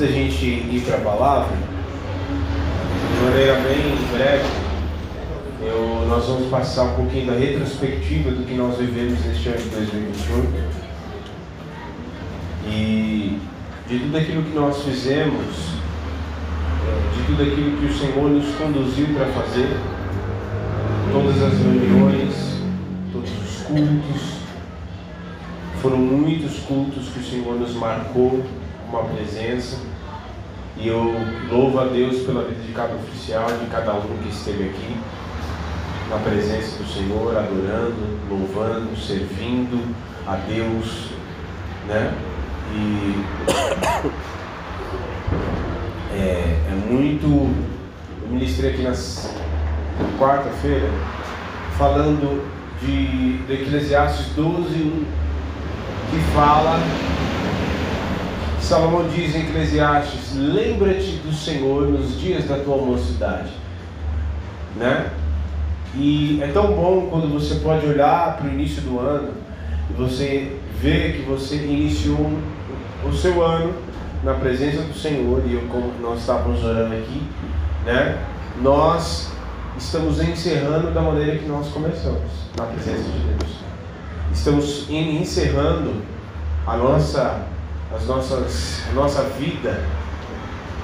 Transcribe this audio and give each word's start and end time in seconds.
da 0.00 0.06
gente 0.06 0.46
ir 0.46 0.82
para 0.86 0.96
a 0.96 1.00
palavra, 1.00 1.54
de 1.54 3.22
maneira 3.22 3.54
bem 3.56 3.94
breve, 4.10 4.48
eu, 5.60 6.06
nós 6.08 6.24
vamos 6.24 6.48
passar 6.48 6.84
um 6.84 6.94
pouquinho 6.94 7.26
da 7.26 7.34
retrospectiva 7.34 8.30
do 8.30 8.46
que 8.46 8.54
nós 8.54 8.78
vivemos 8.78 9.22
neste 9.26 9.50
ano 9.50 9.58
de 9.58 9.68
2021 9.68 10.70
e 12.66 13.38
de 13.86 13.98
tudo 13.98 14.16
aquilo 14.16 14.42
que 14.42 14.54
nós 14.54 14.82
fizemos, 14.82 15.44
é, 16.86 17.16
de 17.16 17.26
tudo 17.26 17.42
aquilo 17.42 17.76
que 17.76 17.84
o 17.84 17.92
Senhor 17.92 18.30
nos 18.30 18.54
conduziu 18.54 19.06
para 19.08 19.26
fazer, 19.26 19.76
todas 21.12 21.42
as 21.42 21.58
reuniões, 21.58 22.34
todos 23.12 23.30
os 23.30 23.62
cultos. 23.64 24.40
Foram 25.82 25.98
muitos 25.98 26.58
cultos 26.60 27.08
que 27.08 27.20
o 27.20 27.22
Senhor 27.22 27.60
nos 27.60 27.74
marcou 27.74 28.42
uma 28.88 29.02
presença. 29.04 29.89
E 30.80 30.88
eu 30.88 31.14
louvo 31.50 31.78
a 31.78 31.84
Deus 31.84 32.22
pela 32.22 32.42
vida 32.44 32.62
de 32.62 32.72
cada 32.72 32.94
oficial, 32.94 33.46
de 33.46 33.66
cada 33.66 33.92
um 33.92 34.16
que 34.22 34.30
esteve 34.30 34.70
aqui, 34.70 34.96
na 36.08 36.16
presença 36.16 36.82
do 36.82 36.88
Senhor, 36.88 37.36
adorando, 37.36 38.18
louvando, 38.30 38.96
servindo 38.96 39.94
a 40.26 40.36
Deus, 40.36 41.10
né? 41.86 42.14
E 42.72 43.14
é, 46.16 46.56
é 46.70 46.74
muito. 46.90 47.26
Eu 48.22 48.28
ministrei 48.30 48.70
aqui 48.72 48.82
na 48.82 48.94
quarta-feira, 50.18 50.88
falando 51.76 52.42
de, 52.80 53.36
de 53.36 53.52
Eclesiastes 53.52 54.28
12, 54.34 54.76
1, 54.76 55.04
que 56.10 56.20
fala 56.34 56.80
Salomão 58.70 59.08
diz 59.08 59.34
em 59.34 59.40
Eclesiastes: 59.40 60.36
Lembra-te 60.36 61.16
do 61.24 61.34
Senhor 61.34 61.88
nos 61.88 62.20
dias 62.20 62.44
da 62.44 62.56
tua 62.56 62.76
mocidade. 62.76 63.50
Né? 64.76 65.10
E 65.96 66.40
é 66.40 66.46
tão 66.52 66.68
bom 66.74 67.08
quando 67.10 67.32
você 67.32 67.56
pode 67.56 67.84
olhar 67.84 68.36
para 68.36 68.46
o 68.46 68.52
início 68.52 68.80
do 68.82 69.00
ano 69.00 69.32
e 69.90 69.92
você 69.94 70.56
vê 70.80 71.14
que 71.14 71.22
você 71.22 71.56
iniciou 71.56 72.30
o 73.04 73.12
seu 73.12 73.44
ano 73.44 73.74
na 74.22 74.34
presença 74.34 74.82
do 74.82 74.94
Senhor 74.94 75.42
e 75.48 75.54
eu, 75.54 75.62
como 75.62 75.92
nós 76.00 76.20
estávamos 76.20 76.62
orando 76.62 76.94
aqui, 76.94 77.22
né? 77.84 78.22
Nós 78.62 79.32
estamos 79.76 80.20
encerrando 80.20 80.92
da 80.92 81.02
maneira 81.02 81.38
que 81.38 81.46
nós 81.46 81.66
começamos, 81.70 82.30
na 82.56 82.66
presença 82.66 83.02
de 83.02 83.18
Deus. 83.18 83.52
Estamos 84.32 84.88
encerrando 84.88 85.92
a 86.64 86.76
nossa 86.76 87.50
as 87.94 88.06
nossas, 88.06 88.82
a 88.90 88.92
nossa 88.92 89.22
vida 89.38 89.84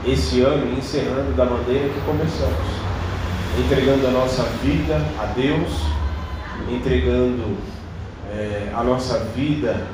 esse 0.05 0.41
ano, 0.41 0.73
encerrando 0.79 1.33
da 1.33 1.45
maneira 1.45 1.89
que 1.89 2.01
começamos, 2.03 2.67
entregando 3.59 4.07
a 4.07 4.11
nossa 4.11 4.45
vida 4.63 4.97
a 5.19 5.27
Deus, 5.27 5.69
entregando 6.71 7.57
é, 8.31 8.71
a 8.75 8.85
nossa 8.85 9.19
vida 9.35 9.87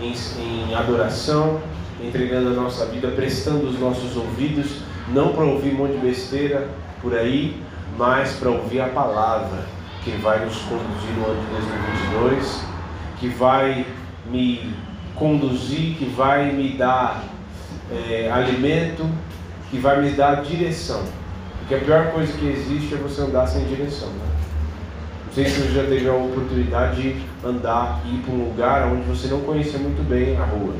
em, 0.00 0.14
em 0.40 0.74
adoração, 0.74 1.60
entregando 2.02 2.48
a 2.48 2.52
nossa 2.52 2.86
vida, 2.86 3.08
prestando 3.08 3.66
os 3.68 3.78
nossos 3.78 4.16
ouvidos, 4.16 4.78
não 5.08 5.32
para 5.32 5.44
ouvir 5.44 5.74
um 5.74 5.78
monte 5.78 5.92
de 5.92 5.98
besteira 5.98 6.68
por 7.02 7.14
aí, 7.14 7.62
mas 7.98 8.32
para 8.34 8.50
ouvir 8.50 8.80
a 8.80 8.88
palavra 8.88 9.64
que 10.02 10.10
vai 10.22 10.44
nos 10.44 10.56
conduzir 10.58 11.10
no 11.18 11.26
ano 11.26 11.40
de 11.40 11.50
2022, 11.50 12.60
que 13.18 13.28
vai 13.28 13.86
me 14.30 14.74
conduzir, 15.16 15.96
que 15.96 16.06
vai 16.06 16.52
me 16.52 16.70
dar 16.70 17.24
é, 17.90 18.30
alimento, 18.30 19.08
que 19.70 19.78
vai 19.78 20.00
me 20.00 20.10
dar 20.10 20.42
direção. 20.42 21.02
Porque 21.60 21.74
a 21.76 21.78
pior 21.78 22.12
coisa 22.12 22.32
que 22.32 22.46
existe 22.46 22.94
é 22.94 22.98
você 22.98 23.22
andar 23.22 23.46
sem 23.46 23.64
direção. 23.64 24.08
Né? 24.08 24.26
Não 25.26 25.32
sei 25.32 25.46
se 25.46 25.60
você 25.60 25.72
já 25.72 25.84
teve 25.84 26.08
a 26.08 26.14
oportunidade 26.14 27.02
de 27.02 27.22
andar 27.44 28.02
e 28.04 28.16
ir 28.16 28.18
para 28.18 28.34
um 28.34 28.44
lugar 28.44 28.88
onde 28.88 29.02
você 29.02 29.28
não 29.28 29.40
conhecia 29.40 29.78
muito 29.78 30.06
bem 30.08 30.36
a 30.36 30.44
rua. 30.44 30.74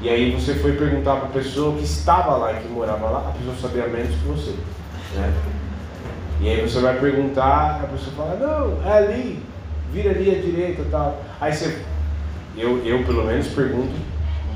E 0.00 0.08
aí 0.08 0.32
você 0.32 0.54
foi 0.54 0.72
perguntar 0.72 1.16
para 1.16 1.26
a 1.26 1.30
pessoa 1.30 1.76
que 1.76 1.84
estava 1.84 2.36
lá, 2.36 2.54
que 2.54 2.68
morava 2.68 3.08
lá, 3.08 3.28
a 3.28 3.32
pessoa 3.32 3.56
sabia 3.60 3.86
menos 3.86 4.14
que 4.14 4.26
você. 4.26 4.54
Né? 5.14 5.32
E 6.40 6.48
aí 6.48 6.60
você 6.60 6.80
vai 6.80 6.98
perguntar, 6.98 7.82
a 7.82 7.86
pessoa 7.86 8.16
fala, 8.16 8.36
não, 8.36 8.90
é 8.90 8.98
ali, 8.98 9.42
vira 9.92 10.10
ali 10.10 10.30
à 10.30 10.40
direita 10.40 10.84
tal. 10.90 11.22
Aí 11.40 11.52
você 11.52 11.82
eu, 12.56 12.84
eu 12.84 13.04
pelo 13.04 13.24
menos 13.24 13.46
pergunto, 13.48 13.92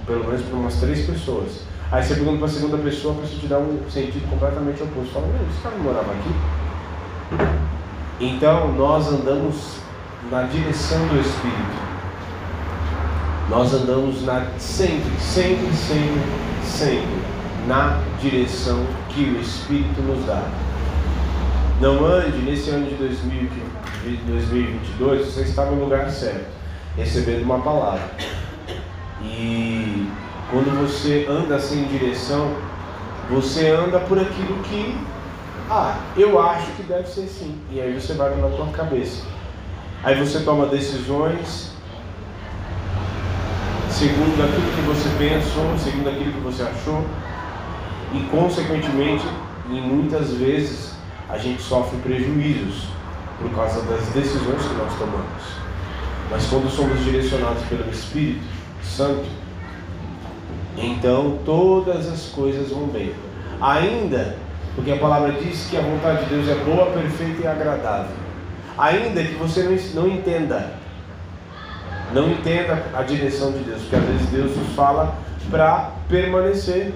pelo 0.07 0.25
menos 0.25 0.41
para 0.43 0.57
umas 0.57 0.77
três 0.77 1.05
pessoas. 1.07 1.61
Aí 1.91 2.03
você 2.03 2.15
pergunta 2.15 2.39
para 2.39 2.47
a 2.47 2.51
segunda 2.51 2.79
pessoa, 2.79 3.15
a 3.15 3.19
pessoa 3.21 3.41
te 3.41 3.47
dá 3.47 3.59
um 3.59 3.79
sentido 3.89 4.29
completamente 4.29 4.83
oposto. 4.83 5.13
Fala, 5.13 5.29
meu, 5.29 5.47
esse 5.49 5.61
cara 5.63 5.77
morava 5.77 6.13
aqui? 6.13 6.35
Então 8.21 8.73
nós 8.73 9.09
andamos 9.09 9.77
na 10.31 10.43
direção 10.43 10.99
do 11.09 11.19
Espírito. 11.21 11.87
Nós 13.49 13.73
andamos 13.73 14.23
na, 14.25 14.47
sempre, 14.59 15.13
sempre, 15.21 15.73
sempre, 15.73 16.21
sempre 16.65 17.17
na 17.69 18.01
direção 18.21 18.85
que 19.11 19.23
o 19.23 19.41
Espírito 19.41 20.03
nos 20.03 20.27
dá. 20.27 20.43
Não 21.81 22.05
ande 22.05 22.39
nesse 22.39 22.71
ano 22.71 22.87
de 22.87 22.97
2022, 22.97 25.27
você 25.27 25.43
está 25.43 25.67
no 25.67 25.85
lugar 25.85 26.11
certo 26.11 26.56
recebendo 26.97 27.43
uma 27.43 27.59
palavra. 27.59 28.11
E 29.23 30.09
quando 30.51 30.87
você 30.87 31.27
anda 31.29 31.59
sem 31.59 31.85
direção, 31.85 32.55
você 33.31 33.71
anda 33.71 33.99
por 34.01 34.19
aquilo 34.19 34.63
que, 34.63 34.97
ah, 35.71 35.99
eu 36.17 36.41
acho 36.41 36.71
que 36.73 36.83
deve 36.83 37.09
ser 37.09 37.23
assim. 37.23 37.61
E 37.71 37.81
aí 37.81 37.93
você 37.99 38.15
vai 38.15 38.35
na 38.37 38.49
tua 38.49 38.67
cabeça. 38.69 39.25
Aí 40.03 40.15
você 40.15 40.41
toma 40.41 40.67
decisões 40.67 41.73
segundo 43.91 44.45
aquilo 44.45 44.71
que 44.73 44.83
você 44.83 45.09
pensou, 45.19 45.79
segundo 45.79 46.11
aquilo 46.11 46.33
que 46.33 46.41
você 46.41 46.63
achou. 46.63 47.05
E 48.13 48.21
consequentemente, 48.31 49.27
em 49.71 49.81
muitas 49.81 50.33
vezes, 50.35 50.95
a 51.29 51.39
gente 51.39 51.61
sofre 51.61 51.99
prejuízos 51.99 52.85
por 53.41 53.51
causa 53.51 53.83
das 53.83 54.07
decisões 54.09 54.63
que 54.63 54.75
nós 54.75 54.95
tomamos. 54.99 55.66
Mas 56.31 56.47
quando 56.47 56.69
somos 56.71 57.05
direcionados 57.05 57.63
pelo 57.65 57.89
Espírito 57.91 58.45
Santo, 58.83 59.27
então 60.77 61.39
todas 61.45 62.09
as 62.09 62.27
coisas 62.27 62.71
vão 62.71 62.87
bem. 62.87 63.15
Ainda, 63.61 64.37
porque 64.75 64.91
a 64.91 64.99
palavra 64.99 65.33
diz 65.33 65.67
que 65.71 65.77
a 65.77 65.81
vontade 65.81 66.25
de 66.25 66.35
Deus 66.35 66.49
é 66.49 66.55
boa, 66.65 66.87
perfeita 66.91 67.43
e 67.43 67.47
agradável. 67.47 68.17
Ainda 68.77 69.23
que 69.23 69.35
você 69.35 69.63
não, 69.95 70.07
entenda, 70.07 70.75
não 72.13 72.31
entenda 72.31 72.85
a 72.93 73.03
direção 73.03 73.53
de 73.53 73.61
Deus, 73.61 73.81
porque 73.83 73.97
às 73.97 74.05
vezes 74.05 74.27
Deus 74.29 74.57
nos 74.57 74.75
fala 74.75 75.17
para 75.51 75.93
permanecer, 76.09 76.93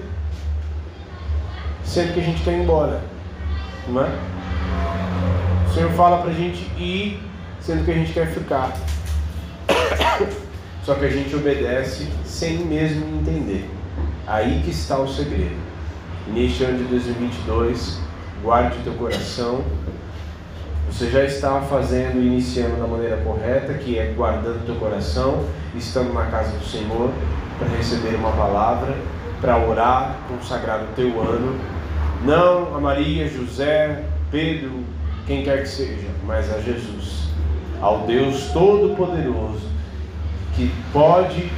sendo 1.83 2.13
que 2.13 2.19
a 2.19 2.23
gente 2.23 2.43
quer 2.43 2.51
ir 2.51 2.61
embora, 2.61 3.01
não 3.87 4.03
é? 4.03 4.09
O 5.67 5.73
Senhor 5.73 5.91
fala 5.93 6.17
para 6.17 6.29
a 6.29 6.33
gente 6.33 6.59
ir, 6.77 7.19
sendo 7.61 7.83
que 7.83 7.91
a 7.91 7.95
gente 7.95 8.13
quer 8.13 8.27
ficar. 8.27 8.73
Só 10.83 10.95
que 10.95 11.05
a 11.05 11.09
gente 11.09 11.35
obedece 11.35 12.07
sem 12.25 12.57
mesmo 12.57 13.05
entender. 13.19 13.69
Aí 14.25 14.61
que 14.63 14.71
está 14.71 14.97
o 14.97 15.07
segredo. 15.07 15.55
Neste 16.27 16.63
ano 16.63 16.79
de 16.79 16.85
2022, 16.85 17.99
guarde 18.41 18.77
teu 18.83 18.93
coração. 18.93 19.63
Você 20.89 21.09
já 21.09 21.23
está 21.23 21.61
fazendo, 21.61 22.17
iniciando 22.17 22.77
da 22.77 22.87
maneira 22.87 23.17
correta, 23.17 23.75
que 23.75 23.97
é 23.97 24.11
guardando 24.17 24.65
teu 24.65 24.75
coração, 24.75 25.45
estando 25.75 26.13
na 26.13 26.25
casa 26.25 26.57
do 26.57 26.65
Senhor 26.65 27.11
para 27.59 27.67
receber 27.77 28.15
uma 28.15 28.31
palavra, 28.31 28.95
para 29.39 29.57
orar, 29.57 30.17
consagrar 30.27 30.81
o 30.81 30.87
teu 30.95 31.21
ano. 31.21 31.59
Não 32.25 32.75
a 32.75 32.79
Maria, 32.79 33.27
José, 33.29 34.03
Pedro, 34.31 34.83
quem 35.27 35.43
quer 35.43 35.61
que 35.61 35.69
seja, 35.69 36.07
mas 36.25 36.51
a 36.51 36.59
Jesus, 36.59 37.29
ao 37.79 37.99
Deus 37.99 38.49
Todo-Poderoso 38.51 39.70
que 40.55 40.71
pode 40.91 41.49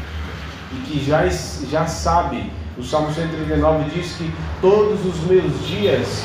e 0.71 0.75
que 0.85 1.03
já, 1.05 1.27
já 1.27 1.85
sabe. 1.85 2.51
O 2.75 2.83
Salmo 2.83 3.13
139 3.13 3.91
diz 3.91 4.13
que 4.13 4.33
todos 4.59 5.05
os 5.05 5.19
meus 5.27 5.67
dias 5.67 6.23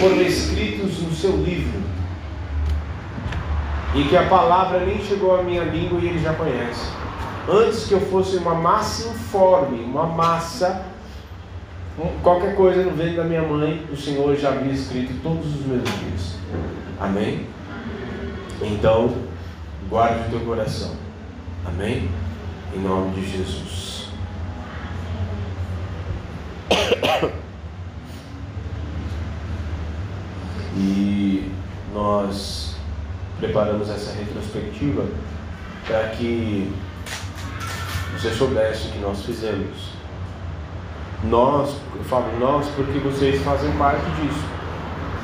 foram 0.00 0.22
escritos 0.22 0.98
no 1.02 1.12
seu 1.12 1.36
livro. 1.36 1.80
E 3.94 4.04
que 4.04 4.16
a 4.16 4.26
palavra 4.28 4.80
nem 4.80 5.04
chegou 5.04 5.38
à 5.38 5.42
minha 5.42 5.64
língua 5.64 6.00
e 6.00 6.08
ele 6.08 6.18
já 6.18 6.32
conhece. 6.32 6.90
Antes 7.46 7.86
que 7.86 7.92
eu 7.92 8.00
fosse 8.00 8.36
uma 8.38 8.54
massa 8.54 9.08
informe, 9.08 9.84
uma 9.84 10.06
massa, 10.06 10.86
qualquer 12.22 12.54
coisa 12.54 12.82
no 12.82 12.92
ventre 12.92 13.16
da 13.16 13.24
minha 13.24 13.42
mãe, 13.42 13.84
o 13.92 13.96
Senhor 13.96 14.34
já 14.36 14.50
havia 14.50 14.72
escrito 14.72 15.12
todos 15.22 15.44
os 15.44 15.66
meus 15.66 15.82
dias. 15.82 16.36
Amém? 16.98 17.46
Então, 18.62 19.12
guarde 19.90 20.28
o 20.28 20.30
teu 20.30 20.40
coração. 20.40 20.92
Amém? 21.66 22.10
Em 22.74 22.78
nome 22.80 23.14
de 23.14 23.30
Jesus. 23.30 24.08
E 30.74 31.52
nós 31.92 32.76
preparamos 33.38 33.90
essa 33.90 34.12
retrospectiva 34.12 35.04
para 35.86 36.08
que 36.08 36.72
você 38.12 38.30
soubesse 38.30 38.88
o 38.88 38.92
que 38.92 38.98
nós 38.98 39.22
fizemos. 39.22 39.92
Nós, 41.24 41.76
eu 41.94 42.04
falo 42.04 42.38
nós 42.38 42.66
porque 42.74 42.98
vocês 43.00 43.42
fazem 43.42 43.70
parte 43.72 44.04
disso. 44.12 44.44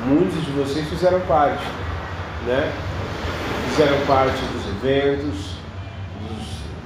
Muitos 0.05 0.45
de 0.45 0.51
vocês 0.51 0.87
fizeram 0.87 1.19
parte, 1.21 1.65
né? 2.45 2.71
Fizeram 3.69 4.05
parte 4.05 4.39
dos 4.53 4.67
eventos, 4.67 5.58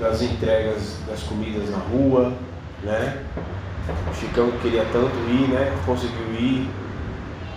das 0.03 0.21
entregas 0.21 0.97
das 1.07 1.23
comidas 1.23 1.69
na 1.69 1.77
rua, 1.77 2.33
né? 2.83 3.23
O 4.11 4.13
Chicão 4.13 4.51
queria 4.61 4.85
tanto 4.91 5.15
ir, 5.29 5.47
né? 5.47 5.73
Conseguiu 5.85 6.33
ir, 6.38 6.67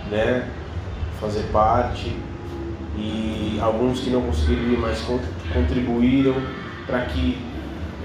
né? 0.09 0.47
Fazer 1.19 1.43
parte. 1.51 2.15
E 2.95 3.59
alguns 3.61 3.99
que 3.99 4.09
não 4.09 4.21
conseguiram 4.21 4.63
ir, 4.63 4.77
mas 4.77 5.05
contribuíram 5.53 6.35
para 6.87 7.01
que 7.01 7.37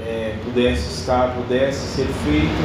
é, 0.04 0.36
pudesse 0.44 1.00
estar, 1.00 1.34
pudesse 1.34 1.86
ser 1.96 2.06
feito 2.06 2.62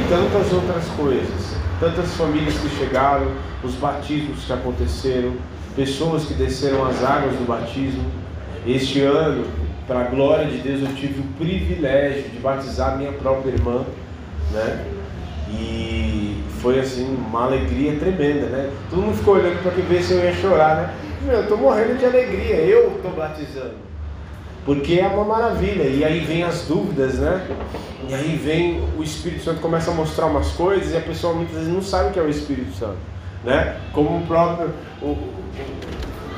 e 0.00 0.08
tantas 0.08 0.52
outras 0.52 0.84
coisas, 0.96 1.56
tantas 1.78 2.12
famílias 2.16 2.54
que 2.54 2.68
chegaram, 2.76 3.30
os 3.62 3.74
batismos 3.74 4.44
que 4.44 4.52
aconteceram, 4.52 5.32
pessoas 5.76 6.24
que 6.24 6.34
desceram 6.34 6.84
as 6.86 7.02
águas 7.04 7.32
do 7.36 7.46
batismo. 7.46 8.04
Este 8.66 9.00
ano, 9.00 9.46
para 9.90 10.02
a 10.02 10.04
glória 10.04 10.46
de 10.46 10.58
Deus, 10.58 10.82
eu 10.82 10.94
tive 10.94 11.18
o 11.18 11.24
privilégio 11.36 12.30
de 12.30 12.38
batizar 12.38 12.96
minha 12.96 13.10
própria 13.10 13.50
irmã, 13.50 13.84
né? 14.52 14.86
E 15.50 16.44
foi 16.60 16.78
assim 16.78 17.12
uma 17.12 17.46
alegria 17.46 17.98
tremenda, 17.98 18.46
né? 18.46 18.70
Todo 18.88 19.02
mundo 19.02 19.16
ficou 19.16 19.34
olhando 19.34 19.60
para 19.60 19.72
ver 19.72 20.00
se 20.00 20.12
eu 20.12 20.22
ia 20.22 20.32
chorar, 20.32 20.76
né? 20.76 20.94
Eu 21.28 21.42
estou 21.42 21.58
morrendo 21.58 21.98
de 21.98 22.06
alegria, 22.06 22.54
eu 22.54 22.92
estou 22.94 23.10
batizando 23.10 23.90
porque 24.64 25.00
é 25.00 25.06
uma 25.08 25.24
maravilha. 25.24 25.82
E 25.82 26.04
aí 26.04 26.20
vem 26.20 26.44
as 26.44 26.62
dúvidas, 26.66 27.14
né? 27.14 27.44
E 28.08 28.14
aí 28.14 28.36
vem 28.36 28.84
o 28.96 29.02
Espírito 29.02 29.42
Santo 29.42 29.60
começa 29.60 29.90
a 29.90 29.94
mostrar 29.94 30.26
umas 30.26 30.52
coisas 30.52 30.92
e 30.92 30.96
a 30.96 31.00
pessoa 31.00 31.34
muitas 31.34 31.56
vezes 31.56 31.72
não 31.72 31.82
sabe 31.82 32.10
o 32.10 32.12
que 32.12 32.20
é 32.20 32.22
o 32.22 32.28
Espírito 32.28 32.72
Santo, 32.76 32.98
né? 33.42 33.76
Como 33.92 34.18
o 34.18 34.26
próprio 34.26 34.70
o, 35.02 35.16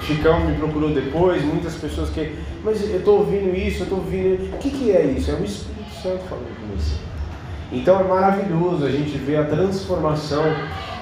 Chicão 0.07 0.41
me 0.41 0.57
procurou 0.57 0.91
depois, 0.91 1.45
muitas 1.45 1.75
pessoas 1.75 2.11
que, 2.11 2.37
mas 2.65 2.83
eu 2.83 2.99
estou 2.99 3.19
ouvindo 3.21 3.55
isso, 3.57 3.81
eu 3.81 3.85
estou 3.85 3.99
ouvindo, 3.99 4.55
o 4.55 4.59
que, 4.59 4.71
que 4.71 4.91
é 4.93 5.05
isso? 5.05 5.31
É 5.31 5.35
o 5.35 5.45
Espírito 5.45 5.95
Santo 6.03 6.25
falando 6.29 6.61
com 6.61 6.77
você. 6.77 6.97
Então 7.71 8.01
é 8.01 8.03
maravilhoso 8.03 8.85
a 8.85 8.91
gente 8.91 9.17
ver 9.19 9.37
a 9.37 9.45
transformação 9.45 10.45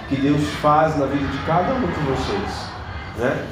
que 0.09 0.17
Deus 0.17 0.43
faz 0.61 0.99
na 0.99 1.07
vida 1.07 1.27
de 1.27 1.39
cada 1.47 1.75
um 1.75 1.81
de 1.81 2.01
vocês, 2.01 2.71
né? 3.19 3.47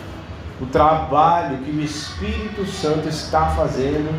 o 0.60 0.66
trabalho 0.66 1.58
que 1.58 1.70
o 1.70 1.80
Espírito 1.80 2.66
Santo 2.66 3.08
está 3.08 3.46
fazendo, 3.50 4.10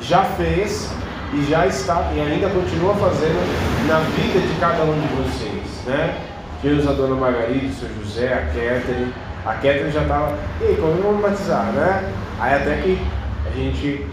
já 0.00 0.22
fez 0.24 0.90
e 1.32 1.50
já 1.50 1.66
está 1.66 2.12
e 2.14 2.20
ainda 2.20 2.48
continua 2.50 2.94
fazendo 2.94 3.88
na 3.88 3.98
vida 4.00 4.46
de 4.46 4.60
cada 4.60 4.84
um 4.84 5.00
de 5.00 5.08
vocês, 5.14 5.84
né? 5.86 6.18
Deus, 6.62 6.86
a 6.86 6.92
dona 6.92 7.16
Margarida, 7.16 7.66
o 7.66 7.72
seu 7.72 7.88
José, 8.02 8.32
a 8.32 8.46
Catherine. 8.46 9.12
A 9.46 9.54
Catherine 9.54 9.92
já 9.92 10.02
estava, 10.02 10.36
ei, 10.60 10.74
como 10.74 11.00
vamos 11.00 11.22
batizar, 11.22 11.66
né? 11.72 12.12
Aí 12.40 12.54
até 12.54 12.82
que 12.82 13.00
a 13.46 13.50
gente 13.50 14.04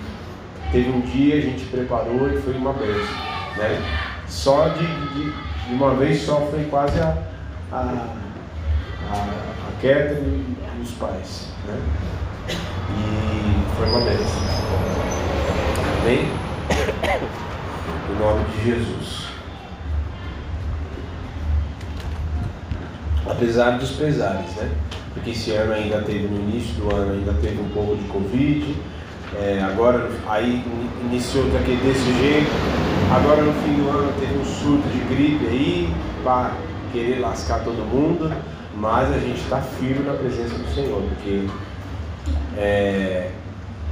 teve 0.71 0.89
um 0.91 1.01
dia, 1.01 1.37
a 1.37 1.41
gente 1.41 1.65
preparou 1.65 2.29
e 2.31 2.39
foi 2.39 2.53
uma 2.53 2.71
bênção, 2.73 3.15
né? 3.57 3.81
Só 4.27 4.67
de, 4.69 4.85
de, 4.85 5.31
de 5.67 5.73
uma 5.73 5.95
vez 5.95 6.21
só 6.21 6.39
foi 6.51 6.65
quase 6.65 6.99
a, 6.99 7.17
a, 7.71 7.77
a, 7.77 9.13
a 9.13 9.71
Catherine 9.81 10.55
e 10.77 10.81
os 10.83 10.91
pais. 10.91 11.47
Né? 11.67 11.81
E 12.91 13.75
foi 13.75 13.87
uma 13.87 14.01
bênção. 14.01 14.41
Amém? 16.01 16.29
Em 18.09 18.19
nome 18.19 18.45
de 18.51 18.65
Jesus. 18.65 19.27
Apesar 23.25 23.79
dos 23.79 23.91
pesares, 23.93 24.55
né? 24.57 24.69
Porque 25.13 25.31
esse 25.31 25.51
ano 25.51 25.73
ainda 25.73 26.01
teve, 26.01 26.27
no 26.27 26.49
início 26.49 26.73
do 26.75 26.95
ano, 26.95 27.13
ainda 27.13 27.33
teve 27.33 27.61
um 27.61 27.69
pouco 27.69 27.95
de 27.95 28.03
Covid. 28.05 28.75
É, 29.35 29.61
agora, 29.63 30.09
aí 30.27 30.63
iniciou 31.05 31.45
daquele 31.51 31.81
desse 31.81 32.13
jeito. 32.19 32.51
Agora 33.13 33.41
no 33.41 33.53
fim 33.61 33.73
do 33.75 33.89
ano 33.89 34.13
teve 34.19 34.37
um 34.37 34.45
surto 34.45 34.87
de 34.89 34.99
gripe 35.13 35.45
aí, 35.45 35.93
para 36.23 36.53
querer 36.91 37.19
lascar 37.19 37.63
todo 37.63 37.77
mundo 37.77 38.31
mas 38.75 39.11
a 39.13 39.19
gente 39.19 39.39
está 39.39 39.61
firme 39.61 40.03
na 40.05 40.13
presença 40.13 40.55
do 40.57 40.73
Senhor, 40.73 41.01
porque 41.01 41.45
é, 42.57 43.29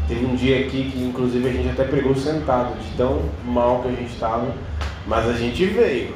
teve 0.07 0.25
um 0.25 0.35
dia 0.35 0.59
aqui 0.61 0.91
que 0.91 1.03
inclusive 1.03 1.47
a 1.47 1.51
gente 1.51 1.69
até 1.69 1.83
pregou 1.83 2.15
sentado, 2.15 2.77
de 2.79 2.97
tão 2.97 3.21
mal 3.45 3.81
que 3.81 3.89
a 3.89 3.91
gente 3.91 4.11
estava, 4.11 4.53
mas 5.05 5.27
a 5.27 5.33
gente 5.33 5.65
veio. 5.65 6.15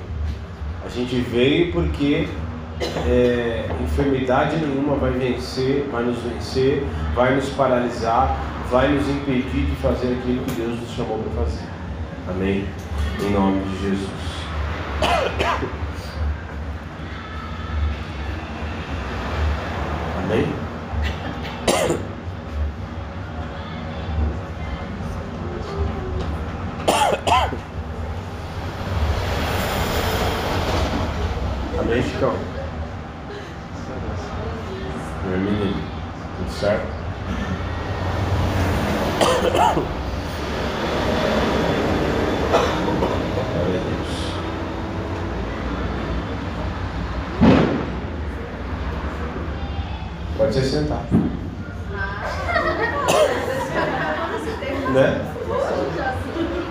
A 0.83 0.89
gente 0.89 1.15
veio 1.15 1.71
porque 1.71 2.27
é, 3.07 3.69
enfermidade 3.81 4.57
nenhuma 4.57 4.95
vai 4.95 5.11
vencer, 5.11 5.87
vai 5.91 6.03
nos 6.03 6.17
vencer, 6.19 6.83
vai 7.13 7.35
nos 7.35 7.49
paralisar, 7.49 8.37
vai 8.69 8.89
nos 8.89 9.07
impedir 9.07 9.65
de 9.65 9.75
fazer 9.77 10.17
aquilo 10.19 10.43
que 10.43 10.51
Deus 10.51 10.79
nos 10.79 10.89
chamou 10.91 11.19
para 11.19 11.43
fazer. 11.43 11.65
Amém? 12.27 12.67
Em 13.21 13.31
nome 13.31 13.61
de 13.63 13.81
Jesus. 13.81 14.09
Amém 31.85 32.01
Chicão? 32.15 32.33
Meu 35.29 35.37
menino, 35.37 35.81
tudo 36.37 36.51
certo? 36.51 36.87
Pode 50.37 50.53
se 50.53 50.69
sentar. 50.69 51.03
né? 54.93 55.33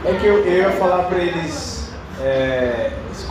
É 0.05 0.19
que 0.21 0.27
eu, 0.27 0.45
eu 0.45 0.57
ia 0.59 0.71
falar 0.73 1.05
para 1.05 1.19
eles 1.19 1.93
é, 2.21 2.91
se 3.13 3.27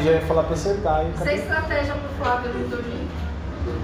cumprimentarem 0.00 0.02
e 0.02 0.04
já 0.04 0.12
ia 0.12 0.20
falar 0.22 0.44
para 0.44 0.56
sentar. 0.56 1.04
Isso 1.06 1.28
é 1.28 1.34
estratégia 1.34 1.94
para 1.94 2.08
o 2.08 2.24
Flávio 2.24 2.54
no 2.54 2.68
dormir. 2.68 3.08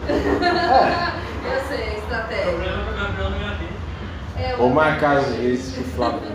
É. 0.08 1.26
Eu 1.46 1.60
sei, 1.68 1.88
a 1.88 1.98
estratégia. 1.98 2.50
O 2.50 2.54
problema 2.56 2.80
é 2.80 2.84
que 2.84 2.90
o 2.90 2.96
Gabriel 2.96 3.30
não 3.30 3.38
ia 3.38 3.56
ter. 3.56 4.56
Vou 4.56 4.70
marcar 4.70 5.18
as 5.18 5.26
vezes 5.36 5.74
que 5.74 5.80
o 5.80 5.84
Flávio 5.84 6.32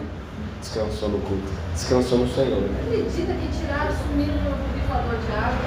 descansou 0.59 1.09
no 1.09 1.19
culto. 1.19 1.51
Descansou 1.73 2.19
no 2.19 2.27
Senhor. 2.29 2.63
Acredita 2.85 3.33
que 3.33 3.47
tiraram, 3.57 3.91
sumiram 3.91 4.35
no 4.35 4.55
bifador 4.73 5.17
de 5.17 5.31
água? 5.33 5.57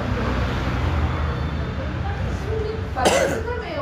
Sumiram. 2.41 2.79
Parece 2.93 3.43
também 3.43 3.75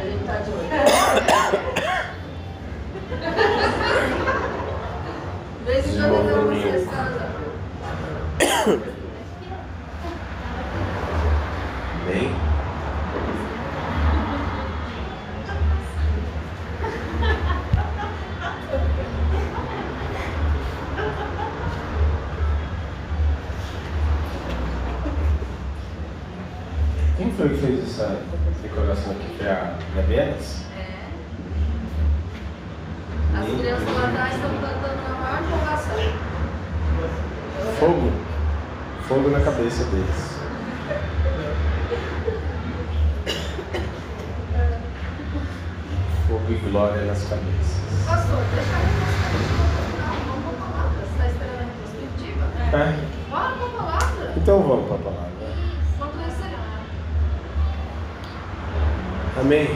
a 0.00 0.04
gente 0.04 0.24
tá 0.24 0.38
de 0.38 0.50
olho. 0.50 0.89
Fogo 46.30 46.44
e 46.48 46.54
glória 46.70 47.06
nas 47.06 47.24
cabeças. 47.24 47.80
Pastor, 48.06 48.38
deixa 48.54 48.70
eu. 48.70 49.00
Você 50.94 51.10
está 51.10 51.26
esperando 51.26 51.58
a 51.58 51.64
retrospectiva? 51.64 52.44
É. 52.72 53.28
Bora 53.28 53.56
para 53.56 53.66
a 53.66 53.70
palavra. 53.70 54.34
Então 54.36 54.62
vamos 54.62 54.86
para 54.86 54.94
a 54.94 54.98
palavra. 54.98 55.30
Amém? 59.40 59.68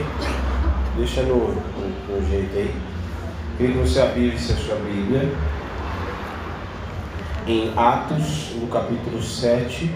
Deixa 0.95 1.23
no, 1.23 1.55
no, 1.55 2.21
no 2.21 2.29
jeito 2.29 2.57
aí. 2.57 2.73
Queria 3.57 3.73
que 3.73 3.79
você 3.79 3.99
abrisse 3.99 4.53
a 4.53 4.55
sua 4.55 4.75
Bíblia 4.77 5.29
em 7.47 7.73
Atos, 7.75 8.53
no 8.55 8.67
capítulo 8.67 9.21
7. 9.21 9.93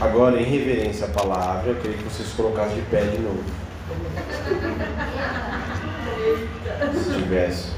Agora, 0.00 0.40
em 0.40 0.44
reverência 0.44 1.06
à 1.06 1.10
palavra, 1.10 1.70
eu 1.70 1.74
queria 1.76 1.96
que 1.96 2.04
vocês 2.04 2.28
colocassem 2.34 2.76
de 2.76 2.82
pé 2.82 3.00
de 3.00 3.18
novo. 3.18 3.42
Se 6.94 7.14
tivesse. 7.14 7.72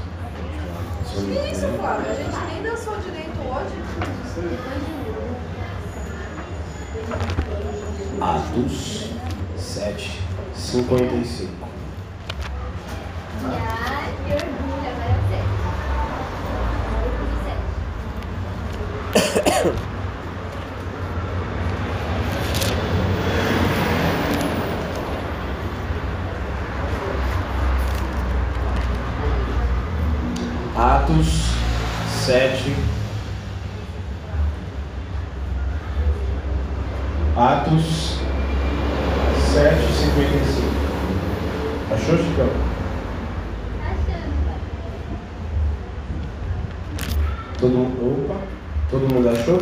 Que 1.13 1.51
isso, 1.51 1.67
Flávio? 1.79 2.09
A 2.09 2.13
gente 2.13 2.37
nem 2.53 2.61
dançou 2.63 2.95
direito 2.97 3.39
hoje. 3.39 3.75
Atos 8.21 9.09
7, 9.57 10.21
55. 10.55 11.67
Ai, 13.43 14.13
que 14.25 14.33
orgulho, 14.33 14.89
agora 14.89 15.15
eu 15.15 15.21
sei. 15.27 15.43
Agora 16.85 17.19
eu 17.19 17.43
sei. 17.43 17.57
Atos 30.77 31.51
7. 32.25 32.75
Atos 37.37 38.17
7, 39.53 39.93
55. 39.93 40.71
Achou, 41.93 42.17
Chicão? 42.17 42.49
Achando, 43.81 44.45
pai. 44.45 44.55
Todo 47.59 47.73
mundo. 47.73 48.29
Opa! 48.29 48.39
Todo 48.89 49.13
mundo 49.13 49.29
achou? 49.29 49.59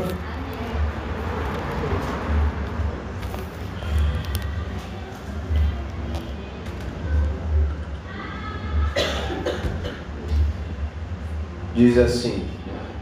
Diz 11.75 11.97
assim: 12.09 12.43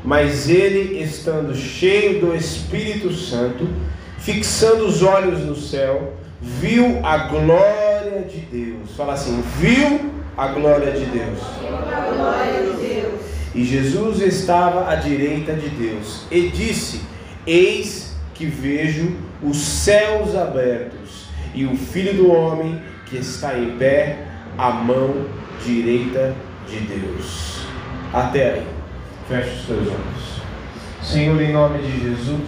Mas 0.03 0.49
ele, 0.49 1.01
estando 1.01 1.55
cheio 1.55 2.19
do 2.19 2.35
Espírito 2.35 3.11
Santo, 3.13 3.67
fixando 4.19 4.85
os 4.85 5.01
olhos 5.01 5.39
no 5.39 5.55
céu, 5.55 6.13
viu 6.41 6.99
a 7.03 7.17
glória 7.17 8.21
de 8.29 8.39
Deus. 8.39 8.95
Fala 8.95 9.13
assim: 9.13 9.41
viu 9.59 10.11
a 10.35 10.47
glória 10.47 10.91
de 10.91 11.05
Deus. 11.05 11.39
E 13.55 13.63
Jesus 13.63 14.21
estava 14.21 14.89
à 14.89 14.95
direita 14.95 15.53
de 15.53 15.69
Deus 15.69 16.27
e 16.29 16.49
disse: 16.49 17.01
Eis 17.45 18.15
que 18.33 18.45
vejo 18.45 19.15
os 19.41 19.57
céus 19.57 20.35
abertos 20.35 21.27
e 21.55 21.65
o 21.65 21.75
Filho 21.75 22.13
do 22.13 22.31
Homem 22.31 22.79
que 23.07 23.17
está 23.17 23.57
em 23.57 23.77
pé 23.77 24.27
à 24.57 24.69
mão 24.69 25.25
direita 25.65 26.35
de 26.69 26.79
Deus. 26.81 27.61
Até 28.13 28.53
aí. 28.53 28.76
Feche 29.27 29.49
os 29.49 29.65
teus 29.65 29.87
olhos. 29.87 30.41
Senhor, 31.03 31.41
em 31.41 31.51
nome 31.51 31.79
de 31.79 32.01
Jesus, 32.01 32.41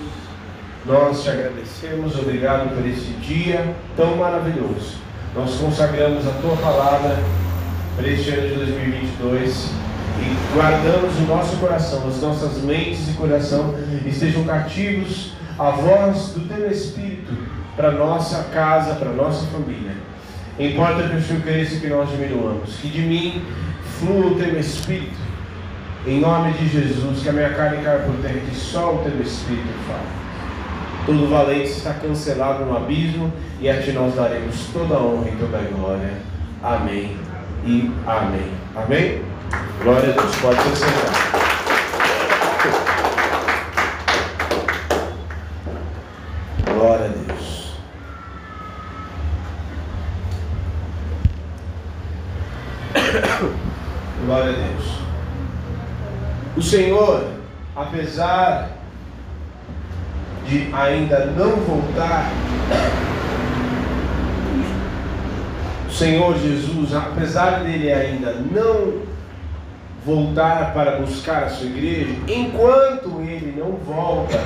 nós 0.85 1.21
te 1.21 1.29
agradecemos, 1.29 2.17
obrigado 2.17 2.73
por 2.73 2.87
esse 2.87 3.11
dia 3.21 3.75
tão 3.97 4.15
maravilhoso. 4.15 4.95
Nós 5.35 5.55
consagramos 5.55 6.25
a 6.25 6.31
tua 6.41 6.55
palavra 6.55 7.17
para 7.97 8.07
este 8.07 8.29
ano 8.29 8.47
de 8.47 8.55
2022 8.55 9.71
e 10.21 10.53
guardamos 10.55 11.17
o 11.17 11.21
nosso 11.23 11.57
coração, 11.57 12.07
as 12.07 12.21
nossas 12.21 12.61
mentes 12.63 13.09
e 13.09 13.13
coração 13.13 13.75
estejam 14.05 14.45
cativos 14.45 15.33
à 15.57 15.71
voz 15.71 16.29
do 16.29 16.47
teu 16.47 16.71
Espírito 16.71 17.37
para 17.75 17.91
nossa 17.91 18.43
casa, 18.53 18.95
para 18.95 19.11
nossa 19.11 19.45
família. 19.47 19.97
Importa 20.57 21.09
que 21.09 21.15
o 21.17 21.21
Senhor 21.21 21.41
cresça 21.41 21.79
que 21.79 21.87
nós 21.87 22.09
diminuamos, 22.09 22.77
que 22.77 22.87
de 22.87 23.01
mim 23.01 23.43
flua 23.99 24.27
o 24.27 24.35
teu 24.35 24.57
Espírito, 24.57 25.28
em 26.05 26.19
nome 26.19 26.53
de 26.53 26.67
Jesus, 26.67 27.21
que 27.21 27.29
a 27.29 27.33
minha 27.33 27.53
carne 27.53 27.83
caia 27.83 27.99
por 27.99 28.15
terra, 28.21 28.39
que 28.39 28.55
só 28.55 28.95
o 28.95 28.99
teu 28.99 29.21
Espírito 29.21 29.67
fale. 29.87 30.19
Todo 31.05 31.29
valente 31.29 31.71
está 31.71 31.93
cancelado 31.93 32.65
no 32.65 32.77
abismo, 32.77 33.33
e 33.59 33.69
a 33.69 33.81
ti 33.81 33.91
nós 33.91 34.15
daremos 34.15 34.67
toda 34.71 34.95
a 34.95 34.99
honra 34.99 35.29
e 35.29 35.35
toda 35.35 35.57
a 35.57 35.61
glória. 35.61 36.13
Amém 36.61 37.17
e 37.65 37.91
amém. 38.05 38.51
Amém? 38.75 39.21
Glória 39.81 40.09
a 40.09 40.13
Deus, 40.13 40.35
pode 40.37 40.61
ser 40.61 40.75
sentado. 40.75 41.29
Glória 46.73 47.05
a 47.05 47.09
Deus. 47.09 47.73
Glória 54.25 54.49
a 54.49 54.55
Deus. 54.55 54.99
O 56.55 56.58
Senhor, 56.69 57.23
apesar 57.75 58.69
de 60.45 60.69
ainda 60.71 61.25
não 61.25 61.55
voltar, 61.55 62.31
o 65.87 65.91
Senhor 65.91 66.37
Jesus, 66.37 66.93
apesar 66.93 67.63
dele 67.63 67.91
ainda 67.91 68.33
não 68.51 69.01
voltar 70.05 70.71
para 70.75 70.97
buscar 70.97 71.45
a 71.45 71.49
sua 71.49 71.65
igreja, 71.65 72.15
enquanto 72.27 73.19
ele 73.21 73.55
não 73.57 73.71
volta 73.71 74.39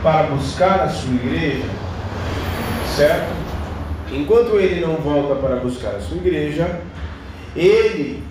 para 0.00 0.28
buscar 0.28 0.82
a 0.82 0.88
sua 0.88 1.12
igreja, 1.12 1.68
certo? 2.94 3.34
Enquanto 4.12 4.60
ele 4.60 4.80
não 4.80 4.94
volta 4.94 5.34
para 5.34 5.56
buscar 5.56 5.96
a 5.96 6.00
sua 6.00 6.18
igreja, 6.18 6.80
ele 7.56 8.22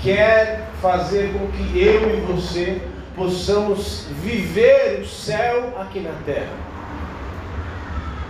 quer 0.00 0.63
fazer 0.84 1.32
com 1.32 1.46
que 1.46 1.78
eu 1.78 2.14
e 2.14 2.20
você 2.20 2.78
possamos 3.16 4.06
viver 4.22 5.00
o 5.00 5.08
céu 5.08 5.72
aqui 5.80 6.00
na 6.00 6.12
terra. 6.26 6.52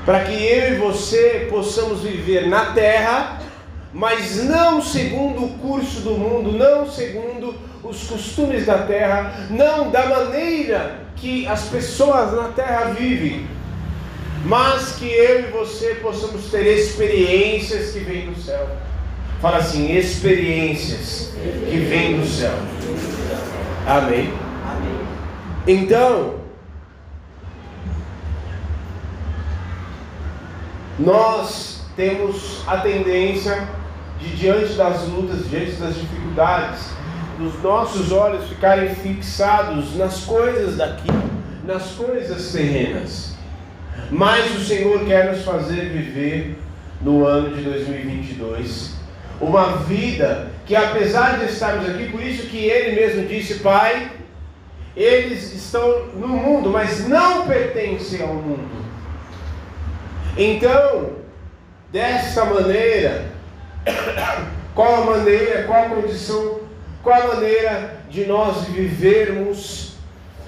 Para 0.04 0.20
que 0.20 0.32
eu 0.32 0.74
e 0.74 0.76
você 0.76 1.48
possamos 1.50 2.02
viver 2.02 2.46
na 2.46 2.66
terra, 2.66 3.40
mas 3.92 4.44
não 4.44 4.80
segundo 4.80 5.46
o 5.46 5.58
curso 5.58 6.02
do 6.02 6.12
mundo, 6.12 6.52
não 6.52 6.88
segundo 6.88 7.56
os 7.82 8.04
costumes 8.04 8.66
da 8.66 8.78
terra, 8.78 9.48
não 9.50 9.90
da 9.90 10.06
maneira 10.06 11.00
que 11.16 11.48
as 11.48 11.64
pessoas 11.64 12.34
na 12.34 12.50
terra 12.50 12.92
vivem, 12.92 13.48
mas 14.44 14.92
que 14.92 15.08
eu 15.08 15.40
e 15.40 15.50
você 15.50 15.96
possamos 15.96 16.48
ter 16.52 16.64
experiências 16.68 17.90
que 17.90 17.98
vêm 17.98 18.30
do 18.30 18.40
céu. 18.40 18.64
Fala 19.44 19.58
assim, 19.58 19.94
experiências 19.94 21.34
que 21.68 21.76
vêm 21.76 22.18
do 22.18 22.26
céu. 22.26 22.54
Amém. 23.86 24.32
Então, 25.66 26.36
nós 30.98 31.82
temos 31.94 32.62
a 32.66 32.78
tendência 32.78 33.68
de, 34.18 34.34
diante 34.34 34.72
das 34.76 35.06
lutas, 35.08 35.46
diante 35.50 35.72
das 35.72 35.94
dificuldades, 35.94 36.80
dos 37.38 37.62
nossos 37.62 38.12
olhos 38.12 38.48
ficarem 38.48 38.94
fixados 38.94 39.94
nas 39.94 40.24
coisas 40.24 40.78
daqui, 40.78 41.12
nas 41.66 41.90
coisas 41.90 42.50
terrenas. 42.50 43.36
Mas 44.10 44.56
o 44.56 44.64
Senhor 44.64 45.04
quer 45.04 45.30
nos 45.30 45.44
fazer 45.44 45.90
viver 45.90 46.58
no 47.02 47.26
ano 47.26 47.54
de 47.54 47.62
2022 47.62 48.93
uma 49.44 49.76
vida 49.78 50.50
que, 50.66 50.74
apesar 50.74 51.38
de 51.38 51.46
estarmos 51.46 51.88
aqui, 51.88 52.08
por 52.08 52.22
isso 52.22 52.46
que 52.48 52.58
Ele 52.58 52.96
mesmo 52.96 53.26
disse, 53.26 53.60
Pai, 53.60 54.10
eles 54.96 55.52
estão 55.52 56.06
no 56.14 56.28
mundo, 56.28 56.70
mas 56.70 57.06
não 57.08 57.46
pertencem 57.46 58.22
ao 58.22 58.34
mundo. 58.34 58.84
Então, 60.36 61.10
desta 61.92 62.44
maneira, 62.44 63.26
qual 64.74 65.02
a 65.02 65.06
maneira, 65.16 65.64
qual 65.64 65.84
a 65.84 65.88
condição, 65.88 66.60
qual 67.02 67.22
a 67.22 67.34
maneira 67.34 68.00
de 68.08 68.24
nós 68.24 68.64
vivermos 68.64 69.94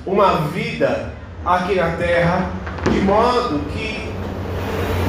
uma 0.06 0.48
vida 0.48 1.12
aqui 1.44 1.74
na 1.74 1.96
terra, 1.96 2.50
de 2.90 3.00
modo 3.00 3.60
que, 3.72 4.08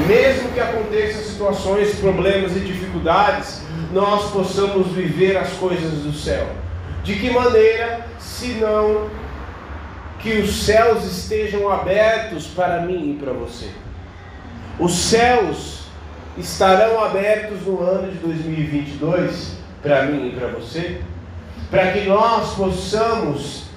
mesmo 0.08 0.50
que 0.52 0.60
aconteçam 0.60 1.22
situações, 1.22 1.96
problemas 1.96 2.56
e 2.56 2.60
dificuldades, 2.60 3.62
nós 3.92 4.32
possamos 4.32 4.88
viver 4.88 5.38
as 5.38 5.52
coisas 5.54 6.04
do 6.04 6.14
céu. 6.14 6.48
De 7.04 7.16
que 7.16 7.30
maneira, 7.30 8.06
se 8.20 8.48
não 8.56 9.10
que 10.20 10.34
os 10.40 10.64
céus 10.64 11.06
estejam 11.06 11.70
abertos 11.70 12.48
para 12.48 12.82
mim 12.82 13.12
e 13.12 13.24
para 13.24 13.34
você. 13.34 13.70
Os 14.80 14.94
céus 14.94 15.88
estarão 16.38 17.04
abertos 17.04 17.62
no 17.66 17.82
ano 17.82 18.12
de 18.12 18.18
2022 18.20 19.58
para 19.82 20.04
mim 20.04 20.30
e 20.30 20.32
para 20.32 20.48
você, 20.50 21.02
para 21.70 21.92
que 21.92 22.08
nós 22.08 22.56
possamos 22.56 23.68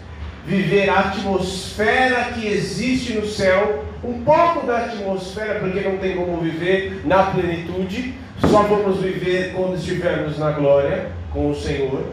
viver 0.46 0.88
a 0.88 1.00
atmosfera 1.00 2.32
que 2.34 2.46
existe 2.46 3.14
no 3.14 3.26
céu, 3.26 3.84
um 4.02 4.22
pouco 4.24 4.66
da 4.66 4.78
atmosfera, 4.78 5.60
porque 5.60 5.80
não 5.80 5.98
tem 5.98 6.16
como 6.16 6.40
viver 6.40 7.02
na 7.04 7.24
plenitude, 7.24 8.14
só 8.48 8.62
vamos 8.62 9.00
viver 9.00 9.52
quando 9.54 9.76
estivermos 9.76 10.38
na 10.38 10.50
glória 10.50 11.12
com 11.32 11.50
o 11.50 11.54
Senhor. 11.54 12.04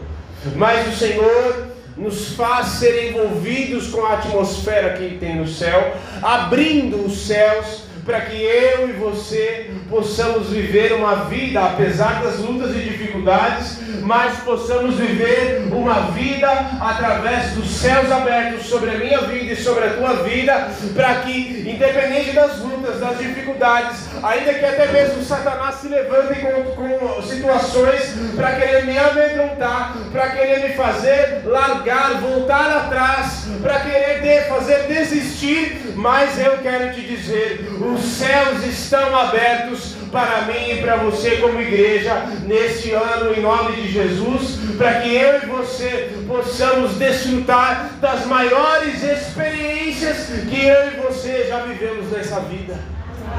Mas 0.55 0.87
o 0.87 0.97
Senhor 0.97 1.67
nos 1.97 2.33
faz 2.33 2.67
ser 2.67 3.09
envolvidos 3.09 3.87
com 3.87 4.05
a 4.05 4.13
atmosfera 4.13 4.93
que 4.93 5.17
tem 5.17 5.35
no 5.35 5.47
céu, 5.47 5.93
abrindo 6.21 7.05
os 7.05 7.25
céus 7.25 7.87
para 8.05 8.21
que 8.21 8.41
eu 8.41 8.89
e 8.89 8.93
você 8.93 9.71
possamos 9.89 10.49
viver 10.49 10.93
uma 10.93 11.25
vida, 11.25 11.61
apesar 11.61 12.23
das 12.23 12.39
lutas 12.39 12.73
e 12.75 12.79
dificuldades, 12.79 13.79
mas 14.01 14.39
possamos 14.39 14.95
viver 14.95 15.67
uma 15.71 16.11
vida 16.11 16.49
através 16.79 17.51
dos 17.51 17.69
céus 17.69 18.11
abertos 18.11 18.65
sobre 18.67 18.91
a 18.91 18.97
minha 18.97 19.21
vida 19.21 19.53
e 19.53 19.55
sobre 19.55 19.85
a 19.85 19.93
tua 19.93 20.13
vida, 20.23 20.69
para 20.95 21.15
que, 21.21 21.63
independente 21.67 22.31
das 22.31 22.59
lutas, 22.59 22.99
das 22.99 23.17
dificuldades, 23.17 24.07
ainda 24.23 24.53
que 24.53 24.65
até 24.65 24.87
mesmo 24.87 25.23
Satanás 25.23 25.75
se 25.75 25.87
levante 25.87 26.39
com, 26.39 26.63
com 26.75 27.21
situações 27.21 28.13
para 28.35 28.53
querer 28.53 28.85
me 28.85 28.97
amedrontar, 28.97 29.95
para 30.11 30.29
querer 30.29 30.69
me 30.69 30.75
fazer 30.75 31.41
largar, 31.45 32.15
voltar 32.21 32.77
atrás, 32.77 33.47
para 33.61 33.79
querer 33.81 34.21
de, 34.21 34.49
fazer 34.49 34.83
desistir, 34.87 35.93
mas 35.95 36.39
eu 36.39 36.57
quero 36.59 36.93
te 36.93 37.01
dizer: 37.01 37.67
os 37.79 38.01
céus 38.01 38.65
estão 38.65 39.15
abertos 39.17 39.96
para 40.11 40.41
mim 40.43 40.71
e 40.71 40.81
para 40.81 40.97
você, 40.97 41.37
como 41.37 41.59
igreja, 41.59 42.25
neste 42.45 42.91
ano, 42.91 43.33
em 43.33 43.41
nome 43.41 43.75
de 43.75 43.91
Jesus, 43.91 44.57
para 44.77 45.01
que 45.01 45.13
eu 45.13 45.43
e 45.43 45.45
você 45.47 46.11
possamos 46.27 46.93
desfrutar 46.93 47.91
das 47.99 48.25
maiores 48.25 49.03
experiências 49.03 50.27
que 50.49 50.65
eu 50.65 50.91
e 50.91 51.07
você 51.07 51.45
já 51.47 51.59
vivemos 51.59 52.11
nessa 52.11 52.39
vida. 52.41 52.79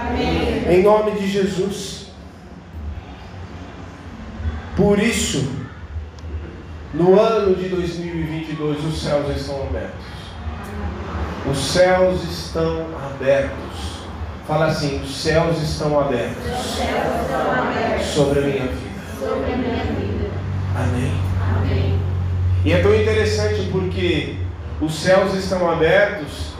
Amém. 0.00 0.64
Em 0.68 0.82
nome 0.82 1.12
de 1.12 1.26
Jesus. 1.28 2.08
Por 4.76 4.98
isso, 4.98 5.50
no 6.94 7.18
ano 7.20 7.54
de 7.54 7.68
2022, 7.68 8.84
os 8.84 9.02
céus 9.02 9.36
estão 9.36 9.62
abertos. 9.62 10.06
Os 11.50 11.58
céus 11.58 12.22
estão 12.24 12.86
abertos. 13.10 13.97
Fala 14.48 14.68
assim: 14.68 15.02
os 15.02 15.14
céus 15.14 15.60
estão 15.62 16.00
abertos, 16.00 16.42
sobre 18.14 18.38
a 18.38 18.42
minha 18.42 18.62
vida. 18.62 18.80
Sobre 19.20 19.52
a 19.52 19.56
minha 19.58 19.84
vida. 19.84 20.30
Amém. 20.74 21.12
Amém. 21.54 22.00
E 22.64 22.72
é 22.72 22.80
tão 22.80 22.94
interessante 22.94 23.68
porque 23.70 24.36
os 24.80 24.94
céus 24.94 25.34
estão 25.34 25.70
abertos 25.70 26.54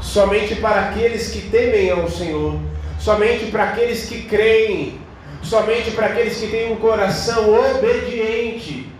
somente 0.00 0.56
para 0.56 0.88
aqueles 0.88 1.30
que 1.30 1.42
temem 1.42 1.88
ao 1.88 2.10
Senhor, 2.10 2.58
somente 2.98 3.46
para 3.46 3.62
aqueles 3.64 4.08
que 4.08 4.22
creem, 4.22 4.98
somente 5.40 5.92
para 5.92 6.06
aqueles 6.06 6.36
que 6.38 6.48
têm 6.48 6.72
um 6.72 6.76
coração 6.76 7.54
obediente. 7.54 8.92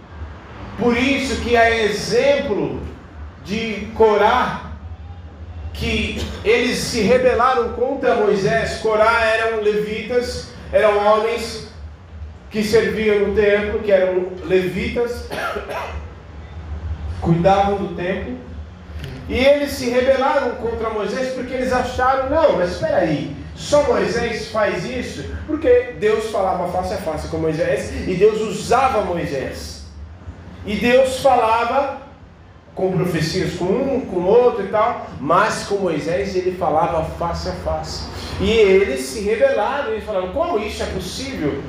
Por 0.79 0.97
isso 0.97 1.41
que 1.41 1.57
é 1.57 1.85
exemplo 1.87 2.81
de 3.45 3.89
Corá, 3.97 4.68
que 5.79 6.21
eles 6.45 6.77
se 6.79 7.01
rebelaram 7.01 7.73
contra 7.73 8.17
Moisés. 8.17 8.79
Corá 8.79 9.25
eram 9.25 9.63
levitas, 9.63 10.49
eram 10.73 10.99
homens 10.99 11.69
que 12.51 12.63
serviam 12.65 13.29
no 13.29 13.35
templo, 13.35 13.81
que 13.81 13.93
eram 13.93 14.29
levitas, 14.45 15.29
cuidavam 17.21 17.77
do 17.77 17.95
templo. 17.95 18.37
E 19.29 19.37
eles 19.37 19.73
se 19.73 19.91
rebelaram 19.91 20.53
contra 20.57 20.91
Moisés 20.91 21.35
porque 21.35 21.55
eles 21.55 21.73
acharam, 21.73 22.31
não, 22.31 22.57
mas 22.57 22.73
espera 22.73 22.99
aí, 22.99 23.37
só 23.55 23.83
Moisés 23.83 24.51
faz 24.51 24.85
isso? 24.85 25.25
Porque 25.47 25.97
Deus 26.01 26.31
falava 26.31 26.73
face 26.73 26.95
a 26.95 26.97
face 26.97 27.29
com 27.29 27.37
Moisés 27.37 27.93
e 28.09 28.15
Deus 28.15 28.41
usava 28.41 29.03
Moisés. 29.03 29.85
E 30.65 30.77
Deus 30.77 31.21
falava 31.21 32.08
com 32.79 32.93
profecias 32.93 33.55
com 33.55 33.65
um, 33.65 34.01
com 34.03 34.23
outro 34.23 34.65
e 34.65 34.69
tal, 34.69 35.09
mas 35.21 35.65
com 35.65 35.75
Moisés 35.79 36.37
ele 36.37 36.57
falava 36.57 37.05
face 37.19 37.49
a 37.49 37.53
face. 37.53 38.05
E 38.41 38.49
eles 38.49 39.01
se 39.01 39.21
rebelaram, 39.21 39.91
eles 39.91 40.05
falaram: 40.05 40.29
como 40.29 40.61
isso 40.61 40.85
é 40.85 40.87
possível? 40.87 41.61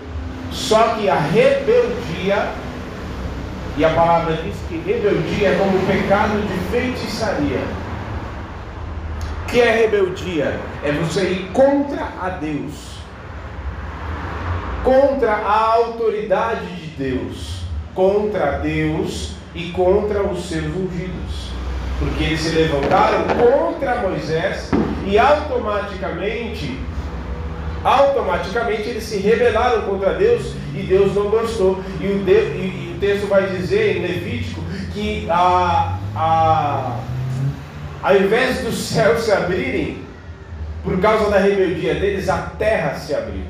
Só 0.51 0.89
que 0.89 1.09
a 1.09 1.15
rebeldia, 1.15 2.49
e 3.75 3.83
a 3.83 3.89
palavra 3.89 4.35
diz 4.35 4.55
que 4.67 4.77
rebeldia 4.77 5.49
é 5.49 5.57
como 5.57 5.77
o 5.77 5.87
pecado 5.87 6.39
de 6.47 6.69
feitiçaria. 6.69 7.61
O 9.41 9.45
que 9.51 9.61
é 9.61 9.71
rebeldia? 9.71 10.59
É 10.83 10.91
você 10.91 11.23
ir 11.23 11.49
contra 11.53 12.07
a 12.21 12.29
Deus, 12.29 12.99
contra 14.83 15.31
a 15.31 15.73
autoridade 15.73 16.67
de 16.67 16.87
Deus, 16.95 17.63
contra 17.95 18.59
Deus 18.59 19.38
e 19.53 19.71
contra 19.71 20.23
os 20.23 20.47
seus 20.47 20.65
ungidos. 20.65 21.49
Porque 21.99 22.23
eles 22.23 22.39
se 22.39 22.55
levantaram 22.55 23.25
contra 23.27 24.01
Moisés 24.01 24.71
e 25.05 25.17
automaticamente, 25.19 26.79
automaticamente 27.83 28.89
eles 28.89 29.03
se 29.03 29.17
rebelaram 29.17 29.81
contra 29.81 30.13
Deus 30.13 30.53
e 30.73 30.83
Deus 30.83 31.13
não 31.13 31.29
gostou. 31.29 31.83
E 31.99 32.07
o, 32.07 32.23
de, 32.23 32.31
e, 32.31 32.89
e 32.91 32.95
o 32.95 32.99
texto 32.99 33.27
vai 33.27 33.47
dizer 33.47 33.97
em 33.97 34.01
Levítico 34.01 34.61
que 34.93 35.27
a, 35.29 35.97
a, 36.15 36.99
ao 38.01 38.15
invés 38.15 38.61
dos 38.61 38.77
céus 38.77 39.23
se 39.23 39.31
abrirem, 39.31 40.03
por 40.83 40.97
causa 41.01 41.29
da 41.29 41.39
rebeldia 41.39 41.95
deles, 41.95 42.29
a 42.29 42.37
terra 42.37 42.95
se 42.95 43.13
abriu. 43.13 43.43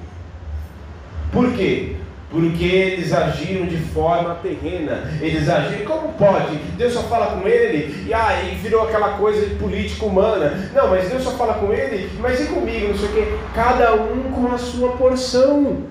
Por 1.31 1.53
quê? 1.53 1.95
Porque 2.29 2.63
eles 2.63 3.11
agiram 3.11 3.65
de 3.65 3.77
forma 3.77 4.35
terrena. 4.35 5.11
Eles 5.19 5.49
agiram 5.49 5.85
como 5.85 6.13
pode? 6.13 6.57
Deus 6.77 6.93
só 6.93 7.01
fala 7.03 7.39
com 7.39 7.47
ele 7.47 8.05
e 8.07 8.13
aí 8.13 8.51
ah, 8.51 8.61
virou 8.61 8.83
aquela 8.83 9.17
coisa 9.17 9.47
de 9.47 9.55
política 9.55 10.05
humana. 10.05 10.69
Não, 10.73 10.89
mas 10.89 11.09
Deus 11.09 11.23
só 11.23 11.31
fala 11.31 11.55
com 11.55 11.73
ele, 11.73 12.11
mas 12.19 12.39
e 12.39 12.45
comigo? 12.45 12.89
Não 12.89 12.97
sei 12.97 13.09
o 13.09 13.13
quê. 13.13 13.33
Cada 13.55 13.95
um 13.95 14.31
com 14.31 14.53
a 14.53 14.57
sua 14.59 14.91
porção. 14.91 15.83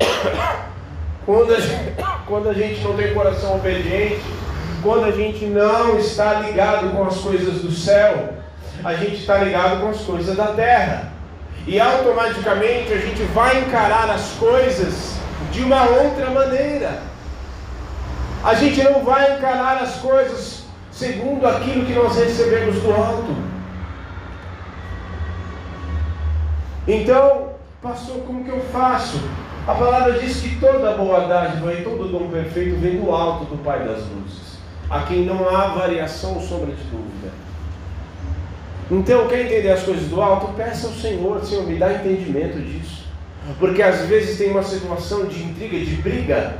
Quando 1.26 1.54
a, 1.54 1.60
gente, 1.60 1.94
quando 2.26 2.48
a 2.48 2.54
gente 2.54 2.80
não 2.82 2.96
tem 2.96 3.12
coração 3.12 3.56
obediente, 3.56 4.22
quando 4.82 5.04
a 5.04 5.10
gente 5.10 5.44
não 5.44 5.98
está 5.98 6.40
ligado 6.40 6.88
com 6.96 7.04
as 7.04 7.18
coisas 7.18 7.60
do 7.60 7.70
céu, 7.70 8.32
a 8.82 8.94
gente 8.94 9.16
está 9.16 9.36
ligado 9.36 9.82
com 9.82 9.90
as 9.90 10.00
coisas 10.00 10.34
da 10.34 10.46
terra 10.46 11.17
e 11.68 11.78
automaticamente 11.78 12.90
a 12.94 12.96
gente 12.96 13.22
vai 13.34 13.60
encarar 13.60 14.08
as 14.08 14.30
coisas 14.38 15.18
de 15.52 15.62
uma 15.62 15.84
outra 15.84 16.30
maneira. 16.30 17.02
A 18.42 18.54
gente 18.54 18.82
não 18.82 19.04
vai 19.04 19.36
encarar 19.36 19.76
as 19.82 19.96
coisas 19.96 20.64
segundo 20.90 21.46
aquilo 21.46 21.84
que 21.84 21.92
nós 21.92 22.16
recebemos 22.16 22.76
do 22.76 22.90
alto. 22.90 23.36
Então, 26.86 27.50
pastor, 27.82 28.22
como 28.22 28.44
que 28.44 28.50
eu 28.50 28.60
faço? 28.72 29.20
A 29.66 29.74
palavra 29.74 30.14
diz 30.14 30.40
que 30.40 30.58
toda 30.58 30.96
boa 30.96 31.28
dádiva 31.28 31.74
e 31.74 31.84
todo 31.84 32.10
dom 32.10 32.30
perfeito 32.30 32.80
vem 32.80 32.98
do 32.98 33.12
alto 33.12 33.44
do 33.44 33.62
Pai 33.62 33.80
das 33.80 33.98
luzes, 33.98 34.56
a 34.88 35.00
quem 35.02 35.26
não 35.26 35.46
há 35.54 35.66
variação 35.66 36.40
sombra 36.40 36.74
de 36.74 36.82
dúvida. 36.84 37.17
Então, 38.90 39.28
quer 39.28 39.44
entender 39.44 39.70
as 39.70 39.82
coisas 39.82 40.08
do 40.08 40.20
alto? 40.20 40.54
Peça 40.54 40.86
ao 40.86 40.94
Senhor, 40.94 41.44
Senhor, 41.44 41.66
me 41.66 41.76
dá 41.76 41.92
entendimento 41.92 42.58
disso. 42.58 43.06
Porque 43.58 43.82
às 43.82 44.00
vezes 44.06 44.38
tem 44.38 44.50
uma 44.50 44.62
situação 44.62 45.26
de 45.26 45.42
intriga, 45.42 45.78
de 45.78 45.96
briga, 45.96 46.58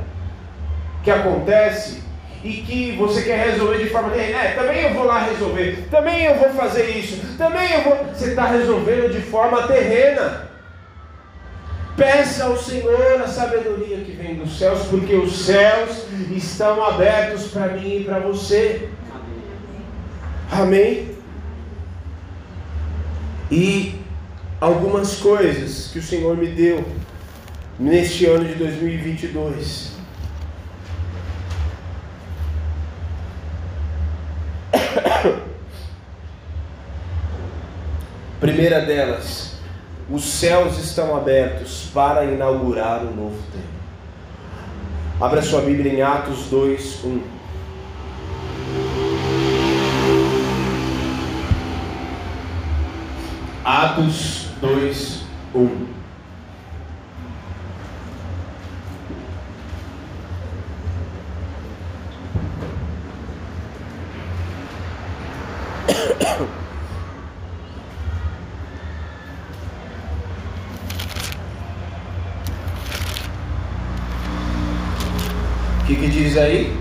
que 1.03 1.11
acontece 1.11 2.03
e 2.43 2.53
que 2.53 2.91
você 2.93 3.23
quer 3.23 3.49
resolver 3.49 3.79
de 3.79 3.89
forma 3.89 4.11
terrena. 4.11 4.39
É, 4.39 4.51
também 4.51 4.81
eu 4.83 4.93
vou 4.93 5.03
lá 5.03 5.23
resolver, 5.23 5.87
também 5.91 6.23
eu 6.23 6.35
vou 6.35 6.49
fazer 6.49 6.89
isso, 6.89 7.37
também 7.37 7.71
eu 7.73 7.81
vou. 7.81 7.97
Você 8.13 8.29
está 8.29 8.45
resolvendo 8.45 9.11
de 9.11 9.21
forma 9.21 9.63
terrena. 9.63 10.47
Peça 11.97 12.45
ao 12.45 12.57
Senhor 12.57 13.21
a 13.21 13.27
sabedoria 13.27 13.97
que 13.97 14.13
vem 14.13 14.35
dos 14.35 14.57
céus, 14.57 14.83
porque 14.89 15.13
os 15.15 15.45
céus 15.45 16.05
estão 16.31 16.83
abertos 16.85 17.47
para 17.47 17.67
mim 17.73 17.97
e 17.97 18.03
para 18.05 18.19
você. 18.19 18.87
Amém? 20.49 21.18
E 23.51 23.95
algumas 24.61 25.15
coisas 25.17 25.89
que 25.91 25.99
o 25.99 26.03
Senhor 26.03 26.35
me 26.37 26.47
deu 26.47 26.85
neste 27.79 28.25
ano 28.25 28.45
de 28.45 28.55
2022. 28.55 29.93
Primeira 38.39 38.81
delas, 38.81 39.53
os 40.09 40.23
céus 40.23 40.77
estão 40.77 41.15
abertos 41.15 41.89
para 41.93 42.25
inaugurar 42.25 43.03
o 43.03 43.15
novo 43.15 43.37
tempo. 43.51 43.69
Abra 45.21 45.41
sua 45.41 45.61
Bíblia 45.61 45.93
em 45.93 46.01
Atos 46.01 46.47
2, 46.49 47.03
1. 47.03 47.38
Atos 53.99 54.47
2, 54.61 55.23
1. 55.53 55.59
O 75.81 75.85
que, 75.85 75.95
que 75.95 76.07
diz 76.07 76.37
aí? 76.37 76.79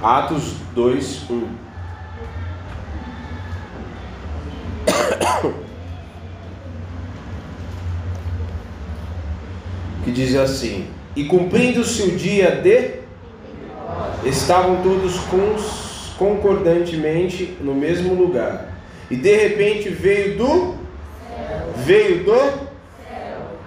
Atos 0.00 0.58
2, 0.88 1.28
1. 1.28 1.48
Que 10.04 10.10
diz 10.12 10.34
assim: 10.36 10.86
E 11.14 11.24
cumprindo-se 11.24 12.02
o 12.02 12.16
dia 12.16 12.50
de. 12.52 12.98
Estavam 14.24 14.82
todos 14.82 15.18
cons- 15.20 16.12
concordantemente 16.18 17.56
no 17.60 17.74
mesmo 17.74 18.14
lugar. 18.14 18.72
E 19.10 19.16
de 19.16 19.36
repente 19.36 19.88
veio 19.90 20.36
do. 20.38 20.74
Veio 21.84 22.24
do 22.24 22.68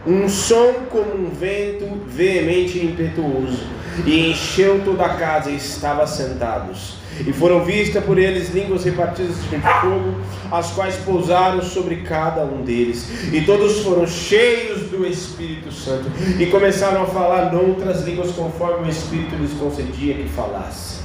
um 0.05 0.27
som 0.27 0.73
como 0.89 1.13
um 1.13 1.29
vento 1.29 1.86
veemente 2.07 2.79
e 2.79 2.86
impetuoso, 2.86 3.63
e 4.03 4.31
encheu 4.31 4.81
toda 4.84 5.05
a 5.05 5.15
casa 5.15 5.51
e 5.51 5.55
estava 5.57 6.07
sentados. 6.07 6.95
E 7.19 7.34
foram 7.34 7.63
vistas 7.63 8.04
por 8.04 8.17
eles 8.17 8.50
línguas 8.54 8.84
repartidas 8.84 9.36
de 9.50 9.60
fogo, 9.82 10.15
as 10.52 10.71
quais 10.71 10.95
pousaram 10.97 11.62
sobre 11.62 11.97
cada 11.97 12.43
um 12.43 12.63
deles. 12.63 13.08
E 13.32 13.41
todos 13.41 13.80
foram 13.82 14.08
cheios 14.08 14.89
do 14.89 15.06
Espírito 15.06 15.71
Santo 15.71 16.10
e 16.39 16.45
começaram 16.47 17.04
a 17.04 17.06
falar 17.06 17.52
noutras 17.52 18.04
línguas 18.04 18.32
conforme 18.32 18.88
o 18.88 18.89
Espírito 18.89 19.36
lhes 19.36 19.54
concedia 19.54 20.13
que 20.15 20.30
falassem. 20.30 21.02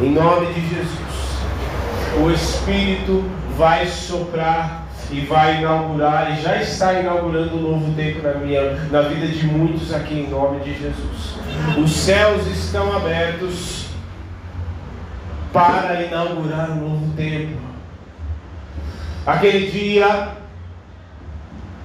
Em 0.00 0.10
nome 0.10 0.46
de 0.52 0.60
Jesus, 0.60 1.24
o 2.22 2.30
Espírito 2.30 3.24
vai 3.56 3.86
soprar 3.86 4.84
e 5.10 5.20
vai 5.20 5.58
inaugurar 5.58 6.36
e 6.36 6.42
já 6.42 6.60
está 6.60 6.94
inaugurando 6.94 7.56
um 7.56 7.62
novo 7.62 7.94
tempo 7.94 8.22
na 8.22 8.34
minha 8.34 8.74
na 8.90 9.02
vida 9.02 9.26
de 9.26 9.46
muitos 9.46 9.92
aqui 9.92 10.14
em 10.14 10.30
nome 10.30 10.60
de 10.60 10.72
Jesus. 10.72 11.34
Os 11.78 11.92
céus 11.92 12.46
estão 12.46 12.92
abertos 12.94 13.83
para 15.54 16.02
inaugurar 16.02 16.72
um 16.72 16.88
novo 16.88 17.16
tempo. 17.16 17.56
Aquele 19.24 19.70
dia 19.70 20.32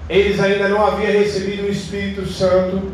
eles 0.10 0.40
ainda 0.40 0.68
não 0.68 0.84
haviam 0.84 1.12
recebido 1.12 1.68
o 1.68 1.70
Espírito 1.70 2.26
Santo 2.28 2.92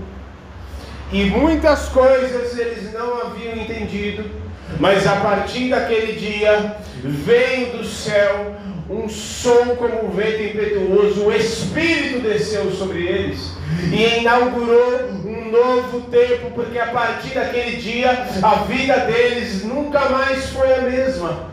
e 1.14 1.24
muitas 1.26 1.88
coisas 1.88 2.60
eles 2.60 2.92
não 2.92 3.22
haviam 3.22 3.56
entendido, 3.56 4.30
mas 4.78 5.08
a 5.08 5.16
partir 5.16 5.70
daquele 5.70 6.20
dia 6.20 6.76
veio 7.02 7.78
do 7.78 7.86
céu 7.86 8.54
um 8.90 9.10
som 9.10 9.76
como 9.78 10.06
um 10.06 10.12
vento 10.12 10.44
impetuoso, 10.44 11.26
o 11.26 11.34
Espírito 11.34 12.20
desceu 12.20 12.72
sobre 12.72 13.08
eles 13.08 13.52
e 13.92 14.20
inaugurou 14.20 15.10
um 15.26 15.50
novo 15.50 16.02
tempo, 16.02 16.52
porque 16.54 16.78
a 16.78 16.88
partir 16.88 17.34
daquele 17.34 17.78
dia 17.78 18.28
a 18.44 18.56
vida 18.64 18.98
deles 19.00 19.64
nunca 19.64 20.10
mais 20.10 20.50
foi 20.50 20.74
a 20.74 20.82
mesma. 20.82 21.50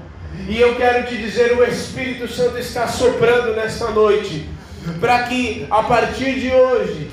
E 0.48 0.60
eu 0.60 0.76
quero 0.76 1.06
te 1.06 1.16
dizer, 1.16 1.56
o 1.56 1.64
Espírito 1.64 2.28
Santo 2.28 2.58
está 2.58 2.86
soprando 2.88 3.54
nesta 3.54 3.90
noite, 3.90 4.48
para 5.00 5.22
que 5.24 5.66
a 5.70 5.82
partir 5.84 6.38
de 6.40 6.52
hoje 6.52 7.10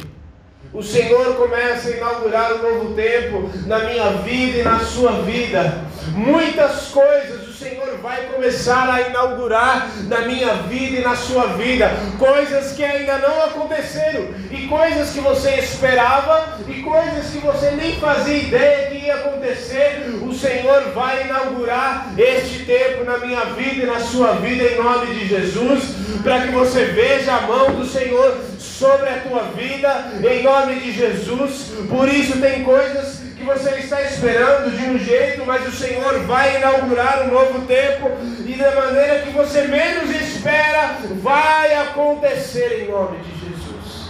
o 0.74 0.84
Senhor 0.84 1.36
comece 1.36 1.94
a 1.94 1.98
inaugurar 1.98 2.54
um 2.54 2.62
novo 2.62 2.94
tempo 2.94 3.50
na 3.66 3.80
minha 3.80 4.10
vida 4.24 4.60
e 4.60 4.64
na 4.64 4.80
sua 4.80 5.22
vida. 5.22 5.86
Muitas 6.14 6.90
coisas 6.90 7.48
o 7.48 7.54
Senhor 7.54 7.79
vai 8.02 8.24
começar 8.28 8.90
a 8.90 9.02
inaugurar 9.02 9.90
na 10.08 10.22
minha 10.22 10.54
vida 10.64 11.00
e 11.00 11.04
na 11.04 11.16
sua 11.16 11.48
vida. 11.48 11.92
Coisas 12.18 12.74
que 12.74 12.84
ainda 12.84 13.18
não 13.18 13.44
aconteceram, 13.44 14.28
e 14.52 14.68
coisas 14.68 15.12
que 15.12 15.20
você 15.20 15.56
esperava, 15.56 16.60
e 16.68 16.82
coisas 16.82 17.28
que 17.32 17.40
você 17.40 17.72
nem 17.72 18.00
fazia 18.00 18.38
ideia 18.38 18.90
que 18.90 19.06
ia 19.06 19.16
acontecer. 19.16 20.20
O 20.22 20.34
Senhor 20.34 20.92
vai 20.94 21.26
inaugurar 21.26 22.14
este 22.18 22.66
tempo 22.66 23.04
na 23.04 23.18
minha 23.18 23.46
vida 23.46 23.84
e 23.84 23.86
na 23.86 24.00
sua 24.00 24.34
vida, 24.34 24.64
em 24.64 24.82
nome 24.82 25.14
de 25.14 25.28
Jesus, 25.28 25.84
para 26.24 26.42
que 26.42 26.52
você 26.52 26.86
veja 26.86 27.34
a 27.34 27.42
mão 27.42 27.76
do 27.76 27.86
Senhor 27.86 28.38
sobre 28.58 29.10
a 29.10 29.20
tua 29.20 29.44
vida, 29.56 30.12
em 30.24 30.44
nome 30.44 30.76
de 30.76 30.92
Jesus. 30.92 31.72
Por 31.90 32.08
isso, 32.08 32.40
tem 32.40 32.64
coisas 32.64 33.19
você 33.50 33.80
está 33.80 34.02
esperando 34.04 34.78
de 34.78 34.84
um 34.86 35.00
jeito, 35.00 35.44
mas 35.44 35.68
o 35.68 35.72
Senhor 35.72 36.20
vai 36.26 36.58
inaugurar 36.58 37.24
um 37.24 37.32
novo 37.32 37.66
tempo, 37.66 38.12
e 38.46 38.54
da 38.54 38.76
maneira 38.76 39.22
que 39.22 39.32
você 39.32 39.64
menos 39.64 40.10
espera, 40.12 40.98
vai 41.22 41.74
acontecer 41.74 42.84
em 42.84 42.92
nome 42.92 43.18
de 43.18 43.32
Jesus. 43.32 44.10